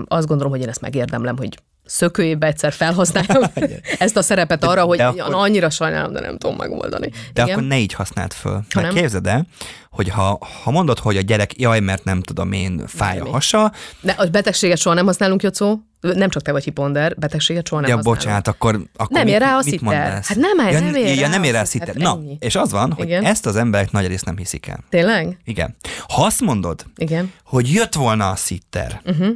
azt 0.09 0.27
gondolom, 0.27 0.53
hogy 0.53 0.61
én 0.61 0.69
ezt 0.69 0.81
megérdemlem, 0.81 1.37
hogy 1.37 1.59
szökőjébe 1.85 2.47
egyszer 2.47 2.73
felhasználjam 2.73 3.43
ezt 3.99 4.17
a 4.17 4.23
szerepet 4.23 4.65
arra, 4.65 4.83
hogy 4.83 4.99
de 4.99 5.05
akkor... 5.07 5.35
annyira 5.35 5.71
sajnálom, 5.71 6.13
de 6.13 6.21
nem 6.21 6.39
tudom 6.39 6.57
megoldani. 6.57 7.11
De 7.33 7.43
Igen? 7.43 7.49
akkor 7.49 7.63
ne 7.63 7.79
így 7.79 7.93
használd 7.93 8.33
föl. 8.33 8.61
Ha 8.75 8.81
nem? 8.81 8.95
képzeld 8.95 9.27
el, 9.27 9.47
hogy 9.95 10.09
ha, 10.09 10.39
ha 10.63 10.71
mondod, 10.71 10.99
hogy 10.99 11.17
a 11.17 11.21
gyerek, 11.21 11.59
jaj, 11.61 11.81
mert 11.81 12.05
nem 12.05 12.21
tudom 12.23 12.53
én, 12.53 12.83
fáj 12.87 13.19
a 13.19 13.29
hasa, 13.31 13.73
De 14.01 14.15
a 14.19 14.27
betegséget 14.27 14.79
soha 14.79 14.95
nem 14.95 15.07
használunk, 15.07 15.43
Jocó. 15.43 15.81
Nem 16.01 16.29
csak 16.29 16.43
te 16.43 16.53
vagy 16.53 16.65
hiponder, 16.65 17.15
betegséget 17.19 17.67
soha 17.67 17.81
nem 17.81 17.91
ja, 17.91 17.97
használunk. 17.97 18.23
bocsánat, 18.23 18.49
akkor, 18.49 18.75
akkor 18.97 19.17
Nem 19.17 19.25
mit, 19.25 19.35
ér 19.35 19.41
rá 19.41 19.57
a 19.57 19.61
mit 19.65 19.81
mondasz? 19.81 20.27
Hát 20.29 20.37
nem- 20.39 20.69
ja, 20.71 20.81
nem 20.81 20.95
ér 20.95 21.17
ja, 21.19 21.29
nem 21.29 21.43
ér 21.43 21.53
rá 21.53 21.61
a 21.61 21.65
sziter. 21.65 21.89
sziter. 21.89 22.03
Na, 22.03 22.19
Ennyi. 22.21 22.37
és 22.41 22.55
az 22.57 22.71
van, 22.71 22.93
hogy 22.93 23.07
Igen. 23.07 23.25
ezt 23.25 23.47
az 23.47 23.57
emberek 23.57 23.91
nagy 23.91 24.07
részt 24.07 24.25
nem 24.25 24.37
hiszik 24.37 24.67
el. 24.67 24.79
Tényleg? 24.91 25.39
Igen. 25.45 25.77
Ha 26.09 26.25
azt 26.25 26.41
mondod, 26.41 26.85
Igen. 26.97 27.33
hogy 27.45 27.73
jött 27.73 27.95
volna 27.95 28.31
a 28.31 28.37
szitter, 28.37 29.01
uh-huh. 29.05 29.29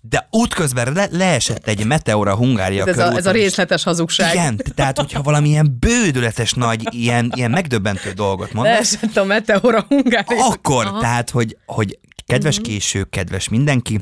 de 0.00 0.28
útközben 0.30 0.92
le- 0.92 1.08
leesett 1.10 1.66
egy 1.68 1.86
meteora 1.86 2.34
Hungária 2.34 2.86
Ez 2.86 2.98
a, 2.98 3.16
ez 3.16 3.26
a 3.26 3.30
és- 3.34 3.42
részletes 3.42 3.82
hazugság. 3.82 4.34
Igen, 4.34 4.60
tehát 4.74 4.98
hogyha 4.98 5.22
valamilyen 5.22 5.76
bődületes 5.80 6.52
nagy, 6.52 6.94
ilyen, 6.94 7.32
ilyen 7.34 7.50
megdöbbentő 7.50 8.10
dolgot 8.12 8.52
mondasz, 8.52 8.74
Leesett 8.92 9.16
a 9.16 9.24
meteora 9.24 9.84
Hungária. 9.88 9.97
Akkor, 10.26 10.86
Aha. 10.86 11.00
tehát, 11.00 11.30
hogy, 11.30 11.56
hogy 11.66 11.98
kedves 12.26 12.54
Mhm. 12.58 12.64
késő, 12.64 13.04
kedves 13.04 13.48
mindenki, 13.48 14.00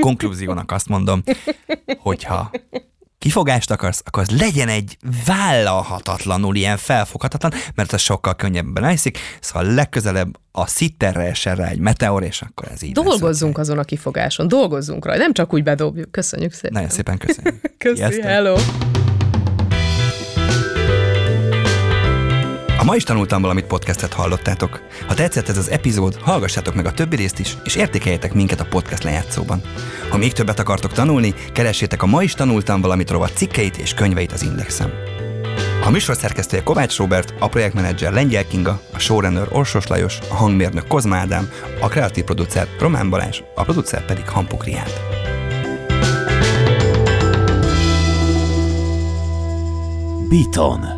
konklúziónak 0.00 0.72
azt 0.72 0.88
mondom, 0.88 1.22
hogyha 1.98 2.50
kifogást 3.18 3.70
akarsz, 3.70 4.02
akkor 4.04 4.22
az 4.22 4.38
legyen 4.40 4.68
egy 4.68 4.96
vállalhatatlanul 5.26 6.56
ilyen 6.56 6.76
felfoghatatlan, 6.76 7.52
mert 7.74 7.92
az 7.92 8.00
sokkal 8.00 8.34
könnyebben 8.36 8.84
elhiszik, 8.84 9.18
szóval 9.40 9.72
legközelebb 9.74 10.36
a 10.52 10.66
szitterre 10.66 11.22
essen 11.22 11.56
rá 11.56 11.66
egy 11.68 11.78
meteor, 11.78 12.22
és 12.22 12.42
akkor 12.42 12.68
ez 12.72 12.82
így 12.82 12.92
Dolgozzunk 12.92 13.56
lesz. 13.56 13.66
azon 13.68 13.78
a 13.78 13.84
kifogáson, 13.84 14.48
dolgozzunk 14.48 15.04
rajta, 15.04 15.20
nem 15.22 15.32
csak 15.32 15.52
úgy 15.52 15.62
bedobjuk. 15.62 16.10
Köszönjük 16.10 16.52
szépen. 16.52 16.70
Nagyon 16.72 16.88
szépen 16.90 17.18
köszönjük. 17.18 17.60
Sziasztok. 17.94 18.24
hello. 18.24 18.56
Ma 22.88 22.96
is 22.96 23.02
tanultam 23.02 23.42
valamit 23.42 23.66
podcastet 23.66 24.12
hallottátok. 24.12 24.80
Ha 25.06 25.14
tetszett 25.14 25.48
ez 25.48 25.58
az 25.58 25.70
epizód, 25.70 26.16
hallgassátok 26.20 26.74
meg 26.74 26.86
a 26.86 26.92
többi 26.92 27.16
részt 27.16 27.38
is, 27.38 27.56
és 27.64 27.76
értékeljetek 27.76 28.32
minket 28.34 28.60
a 28.60 28.66
podcast 28.70 29.02
lejátszóban. 29.02 29.60
Ha 30.10 30.16
még 30.16 30.32
többet 30.32 30.58
akartok 30.58 30.92
tanulni, 30.92 31.34
keressétek 31.52 32.02
a 32.02 32.06
Ma 32.06 32.22
is 32.22 32.34
tanultam 32.34 32.80
valamit 32.80 33.10
rovat 33.10 33.36
cikkeit 33.36 33.76
és 33.76 33.94
könyveit 33.94 34.32
az 34.32 34.42
Indexen. 34.42 34.92
A 35.84 35.90
műsor 35.90 36.16
szerkesztője 36.16 36.62
Kovács 36.62 36.96
Robert, 36.96 37.34
a 37.38 37.48
projektmenedzser 37.48 38.12
Lengyel 38.12 38.46
Kinga, 38.46 38.80
a 38.94 38.98
showrunner 38.98 39.46
Orsos 39.50 39.86
Lajos, 39.86 40.18
a 40.28 40.34
hangmérnök 40.34 40.86
Kozma 40.86 41.16
Ádám, 41.16 41.50
a 41.80 41.88
kreatív 41.88 42.24
producer 42.24 42.68
Román 42.78 43.10
Balázs, 43.10 43.40
a 43.54 43.62
producer 43.62 44.04
pedig 44.04 44.28
Hampuk 44.28 44.64
Riát. 44.64 45.00
Biton. 50.28 50.97